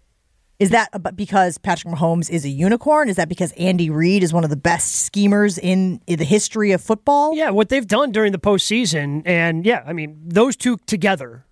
Is 0.60 0.70
that 0.72 0.90
ab- 0.94 1.16
because 1.16 1.58
Patrick 1.58 1.94
Mahomes 1.94 2.30
is 2.30 2.44
a 2.46 2.50
unicorn? 2.50 3.10
Is 3.10 3.16
that 3.16 3.30
because 3.30 3.52
Andy 3.54 3.90
Reid 3.90 4.22
is 4.22 4.32
one 4.34 4.44
of 4.44 4.50
the 4.52 4.58
best 4.58 4.94
schemers 5.06 5.58
in, 5.58 6.02
in 6.06 6.20
the 6.20 6.26
history 6.26 6.72
of 6.74 6.82
football? 6.82 7.34
Yeah, 7.34 7.50
what 7.52 7.70
they've 7.70 7.88
done 7.88 8.12
during 8.12 8.32
the 8.32 8.38
postseason, 8.40 9.24
and 9.26 9.66
yeah, 9.66 9.82
I 9.88 9.94
mean, 9.94 10.20
those 10.24 10.56
two 10.56 10.78
together, 10.86 11.46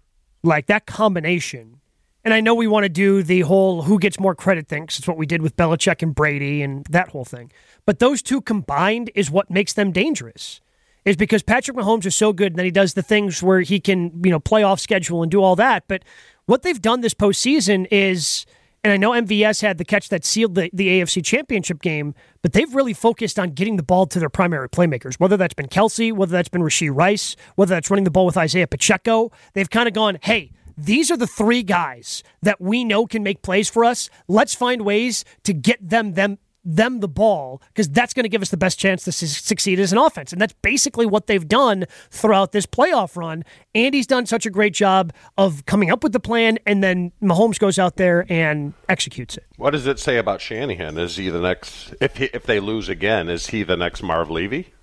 like 0.44 0.68
that 0.68 0.86
combination. 0.86 1.79
And 2.26 2.34
I 2.34 2.42
know 2.42 2.54
we 2.54 2.68
want 2.68 2.84
to 2.84 2.90
do 2.90 3.24
the 3.24 3.42
whole 3.42 3.84
who 3.84 3.98
gets 3.98 4.20
more 4.20 4.36
credit 4.36 4.68
thing, 4.68 4.88
'cause 4.88 5.00
it's 5.00 5.08
what 5.08 5.18
we 5.18 5.26
did 5.26 5.42
with 5.42 5.56
Belichick 5.56 6.02
and 6.02 6.14
Brady 6.14 6.62
and 6.62 6.86
that 6.90 7.10
whole 7.10 7.26
thing. 7.26 7.52
But 7.86 8.00
those 8.00 8.22
two 8.22 8.42
combined 8.42 9.10
is 9.16 9.32
what 9.32 9.50
makes 9.50 9.74
them 9.74 9.92
dangerous. 9.92 10.60
Is 11.06 11.16
because 11.16 11.44
Patrick 11.44 11.78
Mahomes 11.78 12.06
is 12.06 12.16
so 12.16 12.34
good 12.34 12.52
and 12.52 12.58
then 12.58 12.66
he 12.66 12.72
does 12.72 12.94
the 12.94 13.02
things 13.02 13.42
where 13.42 13.62
he 13.62 13.80
can, 13.80 14.12
you 14.24 14.32
know, 14.32 14.40
play 14.40 14.64
off 14.64 14.82
schedule 14.82 15.24
and 15.24 15.32
do 15.32 15.42
all 15.42 15.56
that. 15.56 15.86
But 15.88 16.04
what 16.46 16.62
they've 16.62 16.82
done 16.82 17.00
this 17.02 17.14
postseason 17.14 17.88
is, 17.90 18.46
and 18.84 18.92
I 18.92 18.98
know 18.98 19.12
MVS 19.14 19.62
had 19.62 19.78
the 19.78 19.86
catch 19.86 20.10
that 20.10 20.26
sealed 20.26 20.56
the, 20.56 20.70
the 20.74 20.90
AFC 20.90 21.24
championship 21.24 21.82
game, 21.82 22.14
but 22.42 22.52
they've 22.52 22.74
really 22.76 22.94
focused 22.94 23.40
on 23.40 23.52
getting 23.52 23.78
the 23.78 23.84
ball 23.84 24.08
to 24.08 24.20
their 24.20 24.30
primary 24.30 24.68
playmakers, 24.68 25.16
whether 25.16 25.38
that's 25.38 25.54
been 25.54 25.68
Kelce, 25.68 26.12
whether 26.12 26.34
that's 26.34 26.50
been 26.50 26.62
Rashee 26.62 26.94
Rice, 26.94 27.36
whether 27.56 27.74
that's 27.74 27.90
running 27.90 28.04
the 28.04 28.12
ball 28.12 28.26
with 28.26 28.38
Isaiah 28.38 28.68
Pacheco. 28.68 29.32
They've 29.54 29.70
kind 29.70 29.88
of 29.88 29.94
gone, 29.94 30.20
hey, 30.22 30.52
these 30.86 31.12
are 31.12 31.18
the 31.18 31.28
three 31.28 31.64
guys 31.64 32.24
that 32.42 32.62
we 32.62 32.84
know 32.84 33.06
can 33.06 33.24
make 33.24 33.42
plays 33.42 33.70
for 33.70 33.84
us. 33.84 34.10
Let's 34.28 34.56
find 34.56 34.84
ways 34.84 35.26
to 35.44 35.54
get 35.54 35.88
them 35.88 36.14
them 36.14 36.40
them 36.66 37.00
the 37.00 37.08
ball 37.08 37.62
because 37.70 37.90
that's 37.90 38.14
going 38.14 38.26
to 38.26 38.30
give 38.30 38.42
us 38.42 38.50
the 38.50 38.58
best 38.58 38.78
chance 38.78 39.04
to 39.06 39.12
su- 39.12 39.28
succeed 39.28 39.80
as 39.80 39.92
an 39.92 39.98
offense. 39.98 40.32
And 40.32 40.42
that's 40.42 40.54
basically 40.62 41.06
what 41.06 41.28
they've 41.28 41.48
done 41.48 41.86
throughout 42.12 42.52
this 42.52 42.66
playoff 42.66 43.16
run. 43.16 43.44
Andy's 43.74 44.06
done 44.06 44.26
such 44.26 44.46
a 44.46 44.50
great 44.50 44.74
job 44.74 45.14
of 45.38 45.66
coming 45.66 45.90
up 45.90 46.04
with 46.04 46.12
the 46.12 46.20
plan, 46.20 46.60
and 46.66 46.84
then 46.84 47.12
Mahomes 47.22 47.60
goes 47.60 47.80
out 47.80 47.96
there 47.96 48.26
and 48.30 48.74
executes 48.88 49.38
it. 49.38 49.46
What 49.58 49.72
does 49.72 49.88
it 49.88 50.00
say 50.00 50.18
about 50.18 50.42
Shanahan? 50.42 50.98
Is 50.98 51.16
he 51.16 51.30
the 51.30 51.42
next? 51.42 51.94
If 52.02 52.18
he, 52.18 52.26
if 52.26 52.46
they 52.46 52.60
lose 52.60 52.90
again, 52.90 53.30
is 53.30 53.48
he 53.48 53.64
the 53.64 53.78
next 53.78 54.04
Marv 54.04 54.30
Levy? 54.30 54.74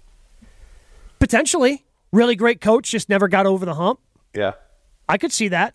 Potentially, 1.19 1.85
really 2.13 2.37
great 2.37 2.61
coach, 2.61 2.91
just 2.91 3.09
never 3.09 3.29
got 3.29 3.47
over 3.47 3.65
the 3.65 3.75
hump. 3.75 4.01
Yeah. 4.35 4.53
I 5.09 5.19
could 5.19 5.33
see 5.33 5.49
that. 5.49 5.75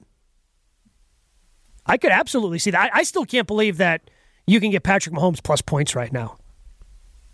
I 1.91 1.97
could 1.97 2.11
absolutely 2.11 2.57
see 2.57 2.71
that. 2.71 2.91
I, 2.93 2.99
I 2.99 3.03
still 3.03 3.25
can't 3.25 3.45
believe 3.47 3.77
that 3.77 4.09
you 4.47 4.61
can 4.61 4.71
get 4.71 4.81
Patrick 4.83 5.13
Mahomes 5.13 5.43
plus 5.43 5.61
points 5.61 5.93
right 5.93 6.11
now. 6.11 6.37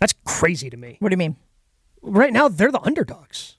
That's 0.00 0.14
crazy 0.24 0.68
to 0.68 0.76
me. 0.76 0.96
What 0.98 1.10
do 1.10 1.12
you 1.12 1.18
mean? 1.18 1.36
Right 2.02 2.32
now, 2.32 2.48
they're 2.48 2.72
the 2.72 2.80
underdogs. 2.80 3.56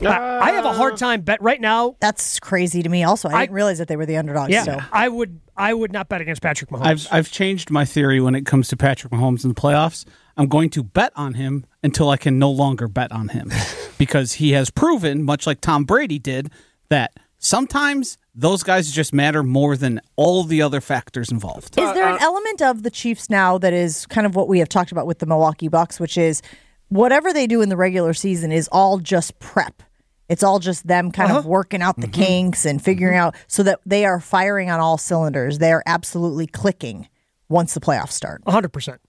I, 0.00 0.38
I 0.38 0.50
have 0.52 0.64
a 0.64 0.72
hard 0.72 0.96
time 0.96 1.20
bet 1.22 1.40
right 1.42 1.60
now. 1.60 1.96
That's 2.00 2.40
crazy 2.40 2.82
to 2.82 2.88
me. 2.88 3.04
Also, 3.04 3.28
I, 3.28 3.32
I- 3.32 3.40
didn't 3.42 3.54
realize 3.54 3.78
that 3.78 3.88
they 3.88 3.96
were 3.96 4.06
the 4.06 4.16
underdogs. 4.16 4.52
Yeah, 4.52 4.64
So 4.64 4.80
I 4.92 5.08
would. 5.08 5.40
I 5.56 5.74
would 5.74 5.92
not 5.92 6.08
bet 6.08 6.20
against 6.20 6.40
Patrick 6.40 6.70
Mahomes. 6.70 6.86
I've 6.86 7.08
I've 7.10 7.30
changed 7.30 7.70
my 7.70 7.84
theory 7.84 8.20
when 8.20 8.34
it 8.34 8.46
comes 8.46 8.68
to 8.68 8.76
Patrick 8.76 9.12
Mahomes 9.12 9.44
in 9.44 9.48
the 9.50 9.54
playoffs. 9.60 10.04
I'm 10.36 10.48
going 10.48 10.70
to 10.70 10.82
bet 10.82 11.12
on 11.14 11.34
him 11.34 11.66
until 11.82 12.08
I 12.10 12.16
can 12.16 12.38
no 12.38 12.50
longer 12.50 12.88
bet 12.88 13.12
on 13.12 13.28
him 13.28 13.50
because 13.98 14.34
he 14.34 14.52
has 14.52 14.70
proven, 14.70 15.22
much 15.24 15.46
like 15.46 15.60
Tom 15.60 15.84
Brady 15.84 16.18
did, 16.18 16.50
that 16.88 17.12
sometimes 17.42 18.16
those 18.34 18.62
guys 18.62 18.90
just 18.90 19.12
matter 19.12 19.42
more 19.42 19.76
than 19.76 20.00
all 20.16 20.44
the 20.44 20.62
other 20.62 20.80
factors 20.80 21.30
involved. 21.30 21.78
Is 21.78 21.92
there 21.92 22.06
an 22.06 22.14
uh, 22.14 22.16
uh, 22.16 22.18
element 22.22 22.62
of 22.62 22.82
the 22.82 22.90
Chiefs 22.90 23.28
now 23.28 23.58
that 23.58 23.74
is 23.74 24.06
kind 24.06 24.26
of 24.26 24.34
what 24.34 24.48
we 24.48 24.58
have 24.60 24.68
talked 24.68 24.92
about 24.92 25.06
with 25.06 25.18
the 25.18 25.26
Milwaukee 25.26 25.68
Bucks, 25.68 26.00
which 26.00 26.16
is 26.16 26.40
whatever 26.88 27.32
they 27.32 27.46
do 27.46 27.60
in 27.60 27.68
the 27.68 27.76
regular 27.76 28.14
season 28.14 28.52
is 28.52 28.68
all 28.72 28.98
just 28.98 29.38
prep. 29.38 29.82
It's 30.28 30.42
all 30.42 30.60
just 30.60 30.86
them 30.86 31.10
kind 31.10 31.30
of 31.30 31.38
uh-huh. 31.38 31.48
working 31.48 31.82
out 31.82 31.96
the 31.96 32.06
mm-hmm. 32.06 32.22
kinks 32.22 32.64
and 32.64 32.82
figuring 32.82 33.16
mm-hmm. 33.16 33.26
out 33.26 33.36
so 33.48 33.62
that 33.64 33.80
they 33.84 34.06
are 34.06 34.20
firing 34.20 34.70
on 34.70 34.80
all 34.80 34.96
cylinders. 34.96 35.58
They 35.58 35.72
are 35.72 35.82
absolutely 35.84 36.46
clicking 36.46 37.08
once 37.50 37.74
the 37.74 37.80
playoffs 37.80 38.12
start. 38.12 38.40
100. 38.44 38.72
percent 38.72 39.00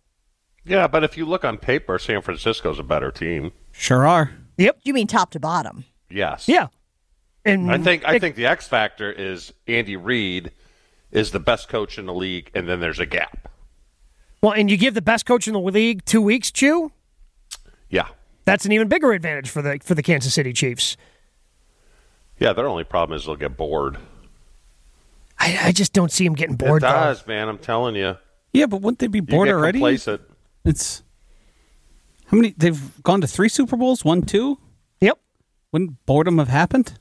Yeah, 0.65 0.87
but 0.87 1.05
if 1.05 1.17
you 1.17 1.25
look 1.25 1.45
on 1.45 1.57
paper, 1.57 1.97
San 1.97 2.21
Francisco's 2.21 2.79
a 2.79 2.83
better 2.83 3.11
team. 3.11 3.53
Sure 3.71 4.05
are. 4.05 4.31
Yep. 4.57 4.79
You 4.83 4.93
mean 4.93 5.07
top 5.07 5.31
to 5.31 5.39
bottom? 5.39 5.85
Yes. 6.09 6.49
Yeah. 6.49 6.67
And 7.45 7.71
I 7.71 7.77
think 7.77 8.05
I 8.05 8.19
think 8.19 8.35
the 8.35 8.45
X 8.45 8.67
factor 8.67 9.11
is 9.11 9.51
Andy 9.67 9.95
Reid 9.97 10.51
is 11.11 11.31
the 11.31 11.39
best 11.39 11.67
coach 11.69 11.97
in 11.99 12.05
the 12.05 12.13
league, 12.13 12.49
and 12.55 12.67
then 12.69 12.79
there's 12.79 12.99
a 12.99 13.05
gap. 13.05 13.49
well, 14.41 14.53
and 14.53 14.71
you 14.71 14.77
give 14.77 14.93
the 14.93 15.01
best 15.01 15.25
coach 15.25 15.47
in 15.47 15.53
the 15.53 15.59
league 15.59 16.05
two 16.05 16.21
weeks, 16.21 16.51
Chew. 16.51 16.91
Yeah. 17.89 18.07
That's 18.45 18.65
an 18.65 18.71
even 18.71 18.87
bigger 18.87 19.11
advantage 19.11 19.49
for 19.49 19.61
the 19.61 19.79
for 19.83 19.93
the 19.95 20.01
Kansas 20.03 20.33
City 20.33 20.53
Chiefs. 20.53 20.97
Yeah, 22.39 22.53
their 22.53 22.67
only 22.67 22.83
problem 22.83 23.15
is 23.15 23.25
they'll 23.25 23.35
get 23.35 23.55
bored. 23.57 23.97
I, 25.39 25.57
I 25.67 25.71
just 25.71 25.93
don't 25.93 26.11
see 26.11 26.25
him 26.25 26.33
getting 26.33 26.55
bored. 26.55 26.81
it 26.81 26.85
though. 26.85 26.91
does, 26.91 27.25
man. 27.27 27.47
I'm 27.49 27.57
telling 27.57 27.95
you. 27.95 28.17
Yeah, 28.53 28.65
but 28.67 28.81
wouldn't 28.81 28.99
they 28.99 29.07
be 29.07 29.19
You 29.19 29.23
bored 29.23 29.47
get 29.47 29.55
already? 29.55 29.79
complacent. 29.79 30.21
It's 30.65 31.03
how 32.27 32.37
many? 32.37 32.53
They've 32.57 33.03
gone 33.03 33.21
to 33.21 33.27
three 33.27 33.49
Super 33.49 33.75
Bowls, 33.75 34.03
one, 34.05 34.21
two. 34.23 34.59
Yep. 35.01 35.19
Wouldn't 35.71 36.05
boredom 36.05 36.37
have 36.39 36.47
happened? 36.49 36.97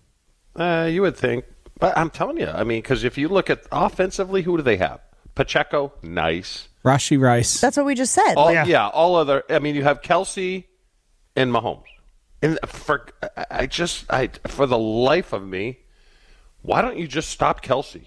Uh, 0.57 0.89
you 0.91 1.03
would 1.03 1.17
think, 1.17 1.45
but 1.79 1.97
I'm 1.97 2.11
telling 2.11 2.39
you. 2.39 2.47
I 2.49 2.65
mean, 2.65 2.81
because 2.83 3.05
if 3.05 3.17
you 3.17 3.29
look 3.29 3.49
at 3.51 3.63
offensively, 3.73 4.43
who 4.43 4.57
do 4.57 4.63
they 4.63 4.77
have? 4.77 5.01
Pacheco, 5.35 5.93
nice. 6.03 6.69
Rashee 6.85 7.19
Rice. 7.21 7.61
That's 7.61 7.77
what 7.77 7.87
we 7.87 7.95
just 7.95 8.13
said. 8.13 8.35
All, 8.35 8.53
Yeah. 8.53 8.65
yeah. 8.67 8.89
all 8.89 9.15
other. 9.17 9.45
I 9.49 9.59
mean, 9.61 9.75
you 9.75 9.85
have 9.85 10.03
Kelce 10.03 10.65
and 11.37 11.53
Mahomes. 11.53 11.85
And 12.43 12.59
for 12.67 13.07
I- 13.37 13.47
I 13.51 13.67
just 13.67 14.05
I 14.11 14.29
for 14.49 14.67
the 14.67 14.77
life 14.79 15.33
of 15.33 15.47
me, 15.47 15.79
why 16.63 16.83
don't 16.83 16.99
you 16.99 17.07
just 17.07 17.31
stop 17.31 17.63
Kelce? 17.65 18.07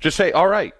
Just 0.00 0.16
say, 0.16 0.32
all 0.32 0.48
right, 0.48 0.74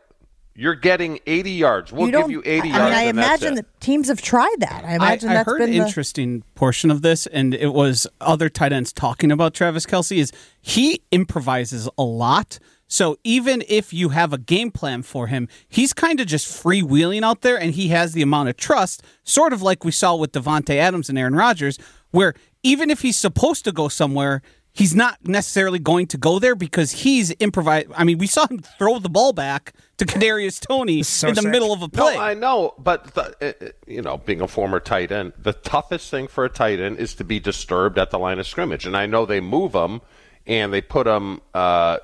you're 0.55 0.75
getting 0.75 1.19
80 1.27 1.51
yards. 1.51 1.93
We'll 1.93 2.07
you 2.07 2.13
give 2.13 2.31
you 2.31 2.43
80 2.45 2.51
I 2.51 2.77
yards. 2.77 2.85
mean, 2.85 2.95
I 2.95 3.03
imagine 3.05 3.55
the 3.55 3.67
teams 3.81 4.09
have 4.09 4.21
tried 4.21 4.57
that. 4.59 4.85
I 4.85 4.97
imagine 4.97 5.31
I, 5.31 5.33
I 5.33 5.35
that's 5.37 5.47
heard 5.47 5.59
been 5.59 5.71
an 5.71 5.79
the, 5.79 5.87
interesting 5.87 6.43
portion 6.55 6.91
of 6.91 7.03
this, 7.03 7.27
and 7.27 7.55
it 7.55 7.73
was 7.73 8.07
other 8.21 8.49
tight 8.49 8.73
ends 8.73 8.93
talking 8.93 9.33
about 9.33 9.55
Travis 9.55 9.87
Kelce. 9.87 10.19
Is 10.19 10.33
he 10.61 11.03
improvises 11.11 11.89
a 11.97 12.03
lot? 12.03 12.59
So 12.87 13.17
even 13.25 13.65
if 13.69 13.95
you 13.95 14.11
have 14.11 14.35
a 14.35 14.39
game 14.39 14.71
plan 14.71 15.03
for 15.03 15.29
him, 15.29 15.49
he's 15.67 15.95
kind 15.95 16.21
of 16.21 16.27
just 16.27 16.47
freewheeling 16.47 17.23
out 17.23 17.41
there, 17.41 17.59
and 17.59 17.73
he 17.73 17.89
has 17.89 18.13
the 18.13 18.21
amount 18.21 18.51
of 18.51 18.59
trust, 18.59 19.03
sort 19.25 19.55
of 19.55 19.63
like 19.63 19.83
we 19.83 19.91
saw 19.91 20.15
with 20.15 20.33
Davante 20.33 20.77
Adams 20.77 21.09
and 21.09 21.19
Aaron 21.19 21.35
Rodgers, 21.35 21.79
where 22.11 22.35
even 22.63 22.91
if 22.91 23.01
he's 23.01 23.17
supposed 23.17 23.65
to 23.65 23.73
go 23.73 23.89
somewhere, 23.89 24.43
he's 24.73 24.95
not 24.95 25.19
necessarily 25.27 25.79
going 25.79 26.07
to 26.09 26.17
go 26.19 26.39
there 26.39 26.55
because 26.55 26.91
he's 26.93 27.35
improvised. 27.41 27.89
I 27.95 28.05
mean, 28.05 28.19
we 28.19 28.27
saw 28.27 28.47
him 28.47 28.59
throw 28.79 28.99
the 28.99 29.09
ball 29.11 29.33
back 29.33 29.75
to 29.99 30.07
Kadarius 30.07 30.61
Toney 30.61 31.03
So 31.03 31.29
in 31.29 31.35
the 31.35 31.43
sick. 31.43 31.51
middle 31.51 31.73
of 31.73 31.81
a 31.83 31.87
No, 31.87 31.89
play. 31.89 32.17
I 32.17 32.35
know, 32.35 32.75
but 32.79 33.15
the, 33.15 33.23
uh, 33.41 33.67
uh, 33.67 33.69
you 33.87 34.03
know, 34.03 34.17
being 34.19 34.41
a 34.41 34.49
former 34.49 34.81
tight 34.81 35.13
end, 35.13 35.33
the 35.39 35.53
toughest 35.53 36.11
thing 36.11 36.27
for 36.29 36.45
a 36.45 36.49
tight 36.49 36.81
end 36.81 36.99
is 36.99 37.15
to 37.17 37.25
be 37.25 37.39
disturbed 37.39 37.99
at 37.99 38.11
the 38.11 38.19
line 38.19 38.39
of 38.39 38.47
scrimmage. 38.47 38.87
And 38.87 38.97
I 38.97 39.07
know 39.07 39.27
they 39.27 39.41
move 39.41 39.73
them 39.73 40.01
and 40.47 40.73
they 40.73 40.81
put 40.81 41.05
them, 41.05 41.41
uh, 41.55 41.99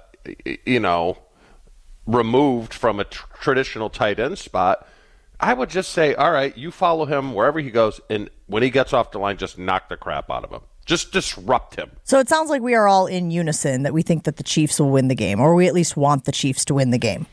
you 0.67 0.81
know, 0.81 1.19
removed 2.07 2.73
from 2.75 3.01
a 3.01 3.05
tr- 3.05 3.27
traditional 3.41 3.91
tight 3.91 4.19
end 4.19 4.39
spot. 4.39 4.87
I 5.41 5.55
would 5.55 5.71
just 5.71 5.93
say, 5.93 6.15
all 6.15 6.33
right, 6.33 6.57
you 6.57 6.71
follow 6.71 7.05
him 7.07 7.33
wherever 7.33 7.61
he 7.61 7.71
goes, 7.71 8.01
and 8.11 8.29
when 8.47 8.63
he 8.65 8.71
gets 8.71 8.93
off 8.93 9.13
the 9.13 9.19
line, 9.21 9.37
just 9.37 9.57
knock 9.57 9.89
the 9.89 9.97
crap 9.97 10.31
out 10.31 10.43
of 10.45 10.51
him. 10.51 10.63
Just 10.89 11.13
disrupt 11.13 11.77
him. 11.77 11.91
So 12.03 12.19
it 12.19 12.29
sounds 12.29 12.51
like 12.51 12.63
we 12.63 12.75
are 12.75 12.89
all 12.89 13.07
in 13.07 13.31
unison 13.31 13.85
that 13.85 13.93
we 13.95 14.03
think 14.03 14.25
that 14.25 14.37
the 14.37 14.43
Chiefs 14.43 14.81
will 14.81 14.91
win 14.91 15.07
the 15.09 15.15
game, 15.15 15.39
or 15.39 15.55
we 15.55 15.69
at 15.69 15.75
least 15.75 15.97
want 15.97 16.25
the 16.25 16.33
Chiefs 16.33 16.65
to 16.65 16.75
win 16.75 16.91
the 16.91 16.99
game. 16.99 17.27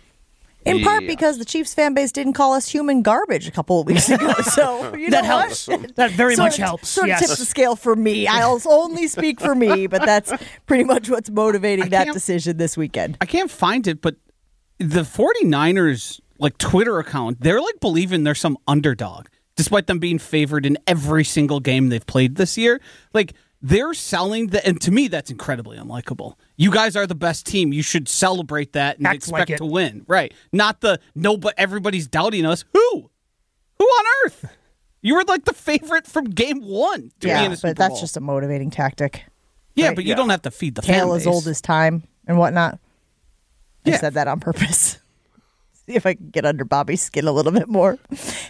In 0.65 0.81
part 0.83 1.03
Yeah. 1.03 1.07
because 1.09 1.37
the 1.37 1.45
Chiefs 1.45 1.73
fan 1.73 1.93
base 1.93 2.11
didn't 2.11 2.33
call 2.33 2.53
us 2.53 2.67
human 2.67 3.01
garbage 3.01 3.47
a 3.47 3.51
couple 3.51 3.79
of 3.79 3.87
weeks 3.87 4.09
ago. 4.09 4.33
So 4.43 4.95
you 4.95 5.09
That 5.11 5.23
know 5.23 5.39
helps. 5.41 5.67
what? 5.67 5.95
That 5.95 6.11
very 6.11 6.35
Sort 6.35 6.45
much 6.47 6.59
of- 6.59 6.65
helps, 6.65 6.89
Sort 6.89 7.09
of 7.09 7.17
tips 7.19 7.37
the 7.37 7.45
scale 7.45 7.75
for 7.75 7.95
me. 7.95 8.27
I'll 8.27 8.59
only 8.65 9.07
speak 9.07 9.39
for 9.39 9.55
me, 9.55 9.87
but 9.87 10.01
that's 10.05 10.33
pretty 10.65 10.83
much 10.83 11.09
what's 11.09 11.29
motivating 11.29 11.89
that 11.89 12.11
decision 12.13 12.57
this 12.57 12.75
weekend. 12.75 13.17
I 13.21 13.25
can't 13.25 13.49
find 13.51 13.87
it, 13.87 14.01
but 14.01 14.15
the 14.79 15.03
49ers 15.03 16.19
like 16.39 16.57
Twitter 16.57 16.99
account, 16.99 17.39
they're 17.41 17.61
like 17.61 17.79
believing 17.79 18.23
they're 18.23 18.35
some 18.35 18.57
underdog, 18.67 19.27
despite 19.55 19.87
them 19.87 19.99
being 19.99 20.19
favored 20.19 20.65
in 20.65 20.77
every 20.87 21.23
single 21.23 21.59
game 21.59 21.89
they've 21.89 22.05
played 22.05 22.35
this 22.35 22.57
year. 22.57 22.81
Like 23.13 23.33
they're 23.61 23.93
selling 23.93 24.47
the, 24.47 24.65
and 24.65 24.79
to 24.81 24.91
me 24.91 25.07
that's 25.07 25.31
incredibly 25.31 25.77
unlikable. 25.77 26.35
You 26.57 26.71
guys 26.71 26.95
are 26.95 27.07
the 27.07 27.15
best 27.15 27.45
team. 27.45 27.73
You 27.73 27.81
should 27.81 28.07
celebrate 28.07 28.73
that 28.73 28.97
and 28.97 29.07
Act 29.07 29.15
expect 29.15 29.49
like 29.51 29.57
to 29.57 29.65
win, 29.65 30.03
right? 30.07 30.33
Not 30.51 30.81
the 30.81 30.99
no, 31.15 31.37
but 31.37 31.53
everybody's 31.57 32.07
doubting 32.07 32.45
us. 32.45 32.63
Who? 32.73 33.09
Who 33.79 33.85
on 33.85 34.05
earth? 34.25 34.45
You 35.01 35.15
were 35.15 35.23
like 35.23 35.45
the 35.45 35.53
favorite 35.53 36.07
from 36.07 36.25
game 36.25 36.61
one. 36.61 37.11
To 37.19 37.27
be 37.27 37.27
Yeah, 37.27 37.55
but 37.61 37.75
that's 37.77 37.93
Bowl. 37.93 37.99
just 38.01 38.17
a 38.17 38.21
motivating 38.21 38.71
tactic. 38.71 39.25
yeah, 39.75 39.87
right, 39.87 39.95
but 39.95 40.03
you 40.05 40.09
yeah. 40.11 40.15
don't 40.15 40.29
have 40.29 40.41
to 40.43 40.51
feed 40.51 40.75
the 40.75 40.81
fan 40.81 41.09
as 41.09 41.27
old 41.27 41.47
as 41.47 41.61
time 41.61 42.03
and 42.27 42.37
whatnot. 42.37 42.79
I 43.85 43.89
Yeah. 43.91 43.97
said 43.99 44.13
that 44.15 44.27
on 44.27 44.39
purpose. 44.39 44.97
See 45.88 45.93
if 45.95 46.05
I 46.05 46.15
can 46.15 46.29
get 46.29 46.45
under 46.45 46.65
Bobby's 46.65 47.01
skin 47.01 47.27
a 47.27 47.31
little 47.31 47.51
bit 47.51 47.67
more. 47.67 47.97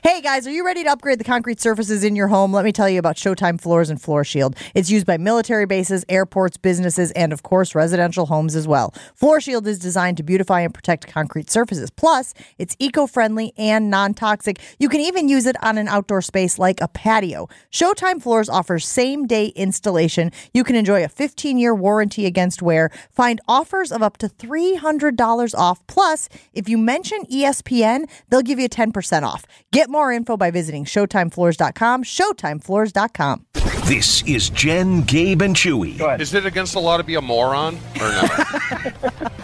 Hey 0.03 0.21
guys, 0.21 0.47
are 0.47 0.51
you 0.51 0.65
ready 0.65 0.83
to 0.83 0.91
upgrade 0.91 1.19
the 1.19 1.23
concrete 1.23 1.59
surfaces 1.59 2.03
in 2.03 2.15
your 2.15 2.27
home? 2.27 2.53
Let 2.53 2.63
me 2.63 2.71
tell 2.71 2.87
you 2.87 2.99
about 2.99 3.17
Showtime 3.17 3.59
Floors 3.59 3.89
and 3.89 4.01
Floor 4.01 4.23
Shield. 4.23 4.55
It's 4.73 4.89
used 4.89 5.05
by 5.05 5.17
military 5.17 5.65
bases, 5.65 6.05
airports, 6.07 6.57
businesses, 6.57 7.11
and 7.11 7.33
of 7.33 7.43
course 7.43 7.75
residential 7.75 8.27
homes 8.27 8.55
as 8.55 8.67
well. 8.67 8.93
Floor 9.15 9.41
Shield 9.41 9.67
is 9.67 9.79
designed 9.79 10.17
to 10.17 10.23
beautify 10.23 10.61
and 10.61 10.73
protect 10.73 11.07
concrete 11.07 11.49
surfaces. 11.49 11.89
Plus, 11.89 12.33
it's 12.57 12.75
eco-friendly 12.79 13.53
and 13.57 13.89
non-toxic. 13.89 14.59
You 14.79 14.87
can 14.87 15.01
even 15.01 15.27
use 15.27 15.45
it 15.45 15.61
on 15.63 15.77
an 15.77 15.87
outdoor 15.87 16.21
space 16.21 16.57
like 16.57 16.79
a 16.81 16.87
patio. 16.87 17.49
Showtime 17.71 18.21
Floors 18.21 18.47
offers 18.47 18.87
same-day 18.87 19.47
installation. 19.47 20.31
You 20.53 20.63
can 20.63 20.75
enjoy 20.75 21.03
a 21.03 21.09
15-year 21.09 21.75
warranty 21.75 22.25
against 22.25 22.61
wear. 22.61 22.91
Find 23.11 23.41
offers 23.47 23.91
of 23.91 24.01
up 24.01 24.17
to 24.17 24.29
$300 24.29 25.55
off. 25.55 25.85
Plus, 25.87 26.29
if 26.53 26.69
you 26.69 26.77
mention 26.77 27.24
ESPN, 27.25 28.09
they'll 28.29 28.41
give 28.41 28.59
you 28.59 28.69
10% 28.69 29.23
off. 29.23 29.45
Get 29.71 29.89
more 29.89 30.11
info 30.11 30.37
by 30.37 30.51
visiting 30.51 30.85
ShowtimeFloors.com. 30.85 32.03
ShowtimeFloors.com. 32.03 33.45
This 33.85 34.23
is 34.23 34.49
Jen, 34.49 35.01
Gabe, 35.01 35.41
and 35.41 35.55
Chewy. 35.55 36.19
Is 36.19 36.33
it 36.33 36.45
against 36.45 36.73
the 36.73 36.79
law 36.79 36.97
to 36.97 37.03
be 37.03 37.15
a 37.15 37.21
moron 37.21 37.77
or 38.01 38.09
no? 38.09 38.27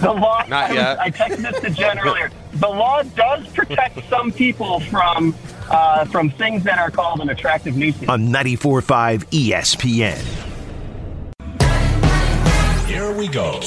The 0.00 0.12
law. 0.12 0.44
Not 0.46 0.74
yet. 0.74 1.00
I 1.00 1.10
texted 1.10 1.38
this 1.38 1.58
to 1.60 1.70
Jen 1.70 1.98
earlier. 1.98 2.30
The 2.54 2.68
law 2.68 3.02
does 3.02 3.46
protect 3.48 3.98
some 4.08 4.30
people 4.30 4.80
from 4.80 5.34
uh, 5.70 6.04
from 6.04 6.30
things 6.30 6.64
that 6.64 6.78
are 6.78 6.90
called 6.90 7.20
an 7.20 7.30
attractive 7.30 7.76
nuisance. 7.76 8.08
On 8.08 8.28
94.5 8.28 9.24
ESPN. 9.30 10.18
Here 12.86 13.10
we 13.12 13.28
go. 13.28 13.60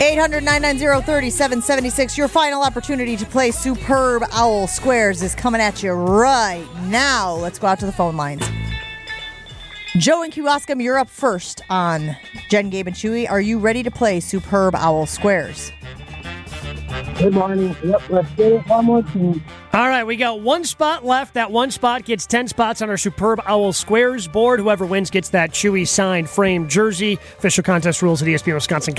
800 0.00 0.44
990 0.44 1.04
3776. 1.04 2.16
Your 2.16 2.28
final 2.28 2.62
opportunity 2.62 3.16
to 3.16 3.26
play 3.26 3.50
Superb 3.50 4.22
Owl 4.30 4.68
Squares 4.68 5.22
is 5.24 5.34
coming 5.34 5.60
at 5.60 5.82
you 5.82 5.90
right 5.90 6.64
now. 6.84 7.34
Let's 7.34 7.58
go 7.58 7.66
out 7.66 7.80
to 7.80 7.86
the 7.86 7.92
phone 7.92 8.16
lines. 8.16 8.48
Joe 9.96 10.22
and 10.22 10.32
Kewaskum, 10.32 10.80
you're 10.80 10.98
up 10.98 11.10
first 11.10 11.62
on 11.68 12.16
Jen, 12.48 12.70
Gabe, 12.70 12.86
and 12.86 12.94
Chewy. 12.94 13.28
Are 13.28 13.40
you 13.40 13.58
ready 13.58 13.82
to 13.82 13.90
play 13.90 14.20
Superb 14.20 14.76
Owl 14.76 15.06
Squares? 15.06 15.72
Good 17.18 17.34
morning. 17.34 17.76
Yep, 17.82 18.10
let's 18.10 18.30
get 18.34 18.52
it 18.52 18.68
one 18.68 18.84
more 18.84 19.02
team. 19.02 19.42
All 19.72 19.88
right, 19.88 20.04
we 20.04 20.14
got 20.14 20.40
one 20.40 20.64
spot 20.64 21.04
left. 21.04 21.34
That 21.34 21.50
one 21.50 21.72
spot 21.72 22.04
gets 22.04 22.26
10 22.26 22.46
spots 22.46 22.80
on 22.80 22.90
our 22.90 22.96
Superb 22.96 23.40
Owl 23.44 23.72
Squares 23.72 24.28
board. 24.28 24.60
Whoever 24.60 24.86
wins 24.86 25.10
gets 25.10 25.30
that 25.30 25.50
Chewy 25.50 25.86
signed 25.86 26.30
frame 26.30 26.68
jersey. 26.68 27.14
Official 27.14 27.64
contest 27.64 28.02
rules 28.02 28.22
at 28.22 28.28
E 28.28 28.34
ESPN 28.34 28.54
Wisconsin 28.54 28.94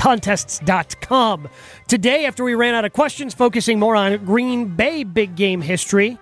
Today, 1.87 2.25
after 2.25 2.43
we 2.43 2.55
ran 2.55 2.73
out 2.73 2.83
of 2.83 2.91
questions, 2.91 3.33
focusing 3.33 3.79
more 3.79 3.95
on 3.95 4.25
Green 4.25 4.75
Bay 4.75 5.05
big 5.05 5.35
game 5.35 5.61
history. 5.61 6.17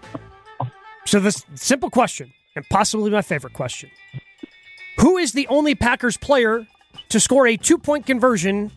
So, 1.06 1.20
this 1.20 1.46
simple 1.56 1.90
question, 1.90 2.32
and 2.56 2.64
possibly 2.70 3.10
my 3.10 3.24
favorite 3.24 3.54
question 3.54 3.90
Who 5.00 5.18
is 5.18 5.32
the 5.32 5.48
only 5.48 5.74
Packers 5.74 6.16
player 6.16 6.68
to 7.10 7.20
score 7.20 7.48
a 7.48 7.58
two 7.58 7.80
point 7.80 8.06
conversion 8.06 8.72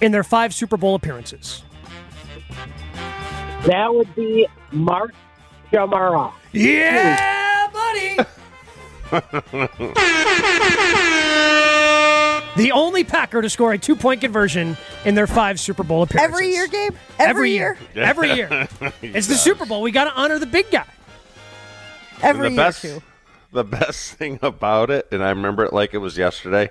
in 0.00 0.12
their 0.12 0.22
five 0.22 0.54
Super 0.54 0.76
Bowl 0.76 0.94
appearances? 0.94 1.64
That 3.66 3.94
would 3.94 4.12
be 4.14 4.46
Mark 4.72 5.14
Chmura. 5.72 6.32
Yeah, 6.52 7.68
buddy. 7.72 8.16
the 12.56 12.72
only 12.72 13.04
Packer 13.04 13.40
to 13.40 13.48
score 13.48 13.72
a 13.72 13.78
two 13.78 13.94
point 13.94 14.20
conversion 14.20 14.76
in 15.04 15.14
their 15.14 15.26
five 15.26 15.60
Super 15.60 15.84
Bowl 15.84 16.02
appearances. 16.02 16.34
Every 16.34 16.50
year, 16.50 16.66
Gabe? 16.66 16.94
Every, 17.18 17.52
year. 17.52 17.78
Every 17.94 18.32
year. 18.32 18.68
It's 19.02 19.28
the 19.28 19.36
Super 19.36 19.64
Bowl. 19.64 19.82
We 19.82 19.92
got 19.92 20.04
to 20.04 20.14
honor 20.14 20.38
the 20.38 20.46
big 20.46 20.70
guy. 20.70 20.86
Every 22.20 22.48
the 22.48 22.54
year, 22.54 22.64
best, 22.64 22.82
too. 22.82 23.02
the 23.52 23.64
best 23.64 24.14
thing 24.14 24.38
about 24.42 24.90
it, 24.90 25.06
and 25.12 25.22
I 25.22 25.30
remember 25.30 25.64
it 25.64 25.72
like 25.72 25.94
it 25.94 25.98
was 25.98 26.18
yesterday. 26.18 26.70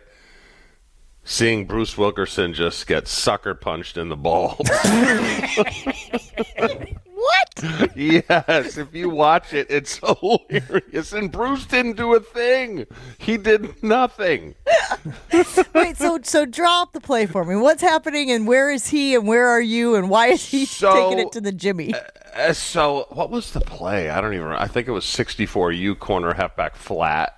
Seeing 1.24 1.66
Bruce 1.66 1.98
Wilkerson 1.98 2.54
just 2.54 2.88
get 2.88 3.08
sucker 3.08 3.54
punched 3.54 3.98
in 3.98 4.10
the 4.10 4.18
balls. 4.18 4.68
What? 7.22 7.94
yes, 7.96 8.80
if 8.80 8.96
you 8.96 9.08
watch 9.12 9.54
it, 9.54 9.68
it's 9.70 9.98
hilarious. 9.98 11.14
And 11.14 11.32
Bruce 11.32 11.68
didn't 11.68 11.96
do 11.96 12.16
a 12.16 12.20
thing. 12.20 12.88
He 13.20 13.38
did 13.38 13.84
nothing. 13.84 14.56
Wait, 15.76 15.98
so 15.98 16.18
so 16.24 16.48
draw 16.48 16.82
up 16.82 16.94
the 16.94 17.00
play 17.00 17.28
for 17.28 17.46
me. 17.46 17.56
What's 17.56 17.84
happening 17.84 18.32
and 18.32 18.48
where 18.48 18.72
is 18.72 18.88
he 18.88 19.14
and 19.14 19.28
where 19.28 19.48
are 19.50 19.62
you 19.62 19.94
and 19.94 20.10
why 20.10 20.30
is 20.30 20.44
he 20.44 20.66
So- 20.66 21.12
taking 21.12 21.28
it 21.28 21.32
to 21.34 21.42
the 21.42 21.52
Jimmy? 21.52 21.94
Uh, 22.36 22.54
so, 22.54 23.06
what 23.12 23.30
was 23.30 23.52
the 23.52 23.62
play? 23.62 24.10
I 24.10 24.20
don't 24.20 24.34
even. 24.34 24.48
I 24.48 24.66
think 24.68 24.88
it 24.88 24.92
was 24.92 25.06
64 25.06 25.74
U 25.74 25.94
corner 25.94 26.34
halfback 26.34 26.76
flat. 26.76 27.38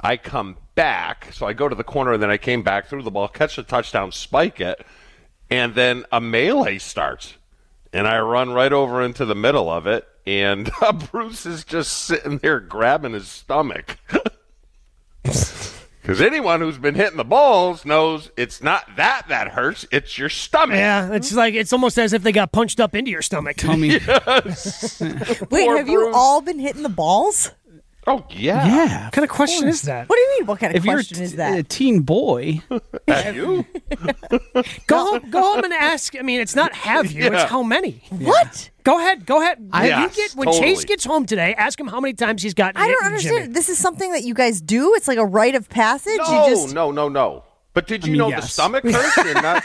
I 0.00 0.18
come 0.18 0.56
back, 0.80 1.28
so 1.30 1.46
I 1.46 1.52
go 1.52 1.68
to 1.68 1.74
the 1.74 1.84
corner, 1.84 2.14
and 2.14 2.22
then 2.22 2.30
I 2.30 2.38
came 2.38 2.62
back 2.62 2.86
through 2.86 3.02
the 3.02 3.10
ball, 3.10 3.28
catch 3.28 3.56
the 3.56 3.62
touchdown, 3.62 4.12
spike 4.12 4.62
it, 4.62 4.82
and 5.50 5.74
then 5.74 6.06
a 6.10 6.22
melee 6.22 6.78
starts, 6.78 7.34
and 7.92 8.08
I 8.08 8.18
run 8.20 8.54
right 8.54 8.72
over 8.72 9.02
into 9.02 9.26
the 9.26 9.34
middle 9.34 9.70
of 9.70 9.86
it, 9.86 10.08
and 10.26 10.70
uh, 10.80 10.92
Bruce 10.92 11.44
is 11.44 11.64
just 11.64 11.92
sitting 11.92 12.38
there 12.38 12.60
grabbing 12.60 13.12
his 13.12 13.28
stomach. 13.28 13.98
Because 16.02 16.22
anyone 16.22 16.60
who's 16.60 16.78
been 16.78 16.94
hitting 16.94 17.18
the 17.18 17.24
balls 17.24 17.84
knows 17.84 18.30
it's 18.36 18.62
not 18.62 18.96
that 18.96 19.28
that 19.28 19.48
hurts; 19.48 19.86
it's 19.92 20.18
your 20.18 20.30
stomach. 20.30 20.74
Yeah, 20.76 21.12
it's 21.12 21.32
like 21.34 21.54
it's 21.54 21.72
almost 21.74 21.98
as 21.98 22.14
if 22.14 22.22
they 22.22 22.32
got 22.32 22.52
punched 22.52 22.80
up 22.80 22.96
into 22.96 23.10
your 23.10 23.22
stomach. 23.22 23.58
Tummy. 23.58 23.90
Wait, 24.00 24.00
Poor 25.48 25.76
have 25.76 25.88
you 25.88 26.10
all 26.12 26.40
been 26.40 26.58
hitting 26.58 26.82
the 26.82 26.88
balls? 26.88 27.52
Oh 28.10 28.24
yeah. 28.30 28.66
Yeah. 28.66 29.04
What 29.04 29.12
kind 29.12 29.24
of 29.24 29.30
question 29.30 29.68
is 29.68 29.82
that? 29.82 30.08
What 30.08 30.16
do 30.16 30.20
you 30.20 30.38
mean? 30.38 30.46
What 30.46 30.58
kind 30.58 30.72
of 30.72 30.76
If 30.76 30.84
you're 30.84 30.96
question 30.96 31.20
a 31.20 31.22
is 31.22 31.36
that? 31.36 31.58
a 31.58 31.62
teen 31.62 32.00
boy, 32.00 32.60
Have 33.08 33.36
you? 33.36 33.64
Go 34.86 34.96
home, 34.98 35.30
go 35.30 35.40
home 35.40 35.64
and 35.64 35.72
ask. 35.72 36.16
I 36.18 36.22
mean, 36.22 36.40
it's 36.40 36.56
not 36.56 36.72
have 36.74 37.10
you; 37.12 37.24
Yeah. 37.24 37.42
it's 37.42 37.50
how 37.50 37.62
many. 37.62 38.02
what? 38.10 38.70
Go 38.82 38.98
ahead, 38.98 39.26
go 39.26 39.40
ahead. 39.40 39.58
Yes, 39.72 40.16
you 40.16 40.22
get 40.22 40.36
when 40.36 40.46
totally. 40.46 40.74
Chase 40.74 40.84
gets 40.84 41.04
home 41.04 41.26
today. 41.26 41.54
Ask 41.54 41.78
him 41.78 41.86
how 41.86 42.00
many 42.00 42.14
times 42.14 42.42
he's 42.42 42.54
gotten. 42.54 42.80
I 42.80 42.88
don't 42.88 43.04
understand. 43.04 43.44
Jimmy. 43.44 43.52
This 43.54 43.68
is 43.68 43.78
something 43.78 44.12
that 44.12 44.24
you 44.24 44.34
guys 44.34 44.60
do. 44.60 44.94
It's 44.94 45.06
like 45.06 45.18
a 45.18 45.24
rite 45.24 45.54
of 45.54 45.68
passage. 45.68 46.18
No, 46.18 46.44
you 46.44 46.50
just 46.50 46.74
no, 46.74 46.90
no, 46.90 47.08
no. 47.08 47.44
But 47.74 47.86
did 47.86 48.04
you 48.04 48.12
mean, 48.12 48.18
know 48.18 48.30
the 48.30 48.42
stomach 48.42 48.84
hurts? 48.84 49.34
not... 49.34 49.62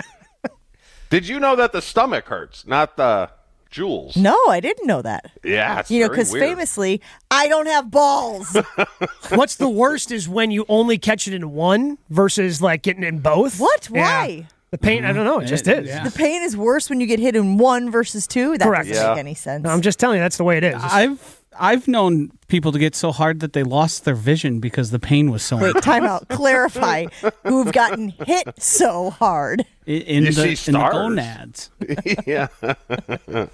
did 1.10 1.26
you 1.26 1.40
know 1.40 1.56
that 1.56 1.72
the 1.72 1.82
stomach 1.82 2.26
hurts, 2.26 2.66
not 2.66 2.96
the 2.96 3.30
Jules. 3.70 4.16
No, 4.16 4.36
I 4.48 4.60
didn't 4.60 4.86
know 4.86 5.00
that. 5.02 5.30
Yeah, 5.44 5.80
it's 5.80 5.90
You 5.90 6.00
know, 6.00 6.08
because 6.08 6.32
famously, 6.32 7.00
I 7.30 7.46
don't 7.48 7.66
have 7.66 7.90
balls. 7.90 8.56
What's 9.30 9.56
the 9.56 9.68
worst 9.68 10.10
is 10.10 10.28
when 10.28 10.50
you 10.50 10.64
only 10.68 10.98
catch 10.98 11.28
it 11.28 11.34
in 11.34 11.52
one 11.52 11.98
versus 12.08 12.60
like 12.60 12.82
getting 12.82 13.04
in 13.04 13.20
both. 13.20 13.60
What? 13.60 13.88
Yeah. 13.92 14.02
Why? 14.02 14.46
The 14.70 14.78
pain, 14.78 15.04
I 15.04 15.12
don't 15.12 15.24
know. 15.24 15.40
It 15.40 15.46
just 15.46 15.64
mm-hmm. 15.64 15.82
is. 15.84 15.88
yeah. 15.88 16.04
the 16.04 16.16
pain 16.16 16.42
is 16.42 16.56
worse 16.56 16.88
when 16.90 17.00
you 17.00 17.06
get 17.06 17.18
hit 17.18 17.34
in 17.34 17.58
one 17.58 17.90
versus 17.90 18.26
two. 18.26 18.56
That 18.58 18.64
Correct. 18.66 18.88
doesn't 18.88 19.02
Yeah. 19.02 19.10
make 19.10 19.18
any 19.18 19.34
sense. 19.34 19.64
No, 19.64 19.70
I'm 19.70 19.80
just 19.80 19.98
telling 19.98 20.16
you, 20.18 20.22
that's 20.22 20.36
the 20.36 20.44
way 20.44 20.58
it 20.58 20.64
is. 20.64 20.76
I've 20.78 21.40
I've 21.58 21.88
known 21.88 22.30
people 22.50 22.72
to 22.72 22.78
get 22.78 22.94
so 22.94 23.12
hard 23.12 23.40
that 23.40 23.52
they 23.54 23.62
lost 23.62 24.04
their 24.04 24.14
vision 24.14 24.60
because 24.60 24.90
the 24.90 24.98
pain 24.98 25.30
was 25.30 25.42
so 25.42 25.56
Wait, 25.56 25.74
time 25.82 26.04
out. 26.04 26.28
Clarify 26.28 27.06
who've 27.44 27.72
gotten 27.72 28.10
hit 28.26 28.60
so 28.62 29.10
hard. 29.10 29.64
in, 29.86 30.02
in 30.02 30.24
the 30.24 30.32
see 30.56 30.70
in 30.70 30.74
the 30.74 30.88
gonads 30.90 31.70
yeah. 32.26 32.48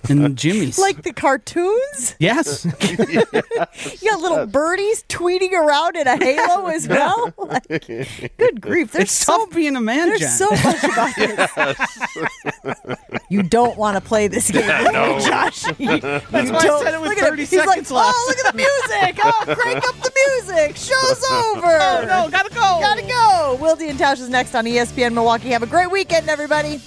in 0.09 0.23
the 0.23 0.31
jimmies. 0.35 0.79
Like 0.79 1.03
the 1.03 1.13
cartoons? 1.13 2.15
yes, 2.19 2.65
You 4.03 4.11
got 4.11 4.21
little 4.21 4.47
birdies 4.47 5.05
tweeting 5.09 5.53
around 5.53 5.97
in 5.97 6.07
a 6.07 6.17
halo 6.17 6.67
as 6.67 6.89
well? 6.89 7.33
Like, 7.39 7.67
good 8.39 8.61
grief. 8.61 8.93
There's 8.93 9.05
it's 9.05 9.13
so 9.13 9.37
tough 9.47 9.55
being 9.55 9.77
a 9.77 9.81
man, 9.81 10.09
There's 10.09 10.21
Jen. 10.21 10.31
so 10.31 10.51
much 10.51 10.85
about 10.85 11.15
this. 12.65 13.21
you 13.29 13.43
don't 13.43 13.77
want 13.77 13.97
to 13.97 14.01
play 14.01 14.27
this 14.29 14.51
game, 14.51 14.67
no. 14.67 15.19
Josh. 15.21 15.63
That's 15.63 15.79
why 15.79 16.59
I 16.59 16.83
said 16.83 16.95
it 16.95 17.01
with 17.01 17.19
30 17.19 17.43
He's 17.45 17.53
like, 17.55 17.69
seconds 17.69 17.91
left. 17.91 18.15
Oh, 18.17 18.25
look 18.29 18.39
at 18.47 18.53
the 18.53 18.57
music. 18.57 18.86
Oh, 18.91 19.55
crank 19.55 19.89
up 19.89 19.95
the 20.03 20.13
music. 20.27 20.77
Show's 20.77 21.25
over. 21.31 21.67
Oh, 21.67 22.05
no, 22.07 22.29
gotta 22.31 22.51
go. 22.51 22.61
Gotta 22.81 23.03
go. 23.03 23.57
Wildy 23.61 23.91
and 23.91 23.99
Tosh 23.99 24.21
is 24.21 24.29
next 24.29 24.55
on 24.55 24.65
ESPN 24.65 25.13
Milwaukee. 25.13 25.49
Have 25.51 25.63
a 25.63 25.67
great 25.67 25.91
weekend, 25.91 26.29
everybody. 26.29 26.81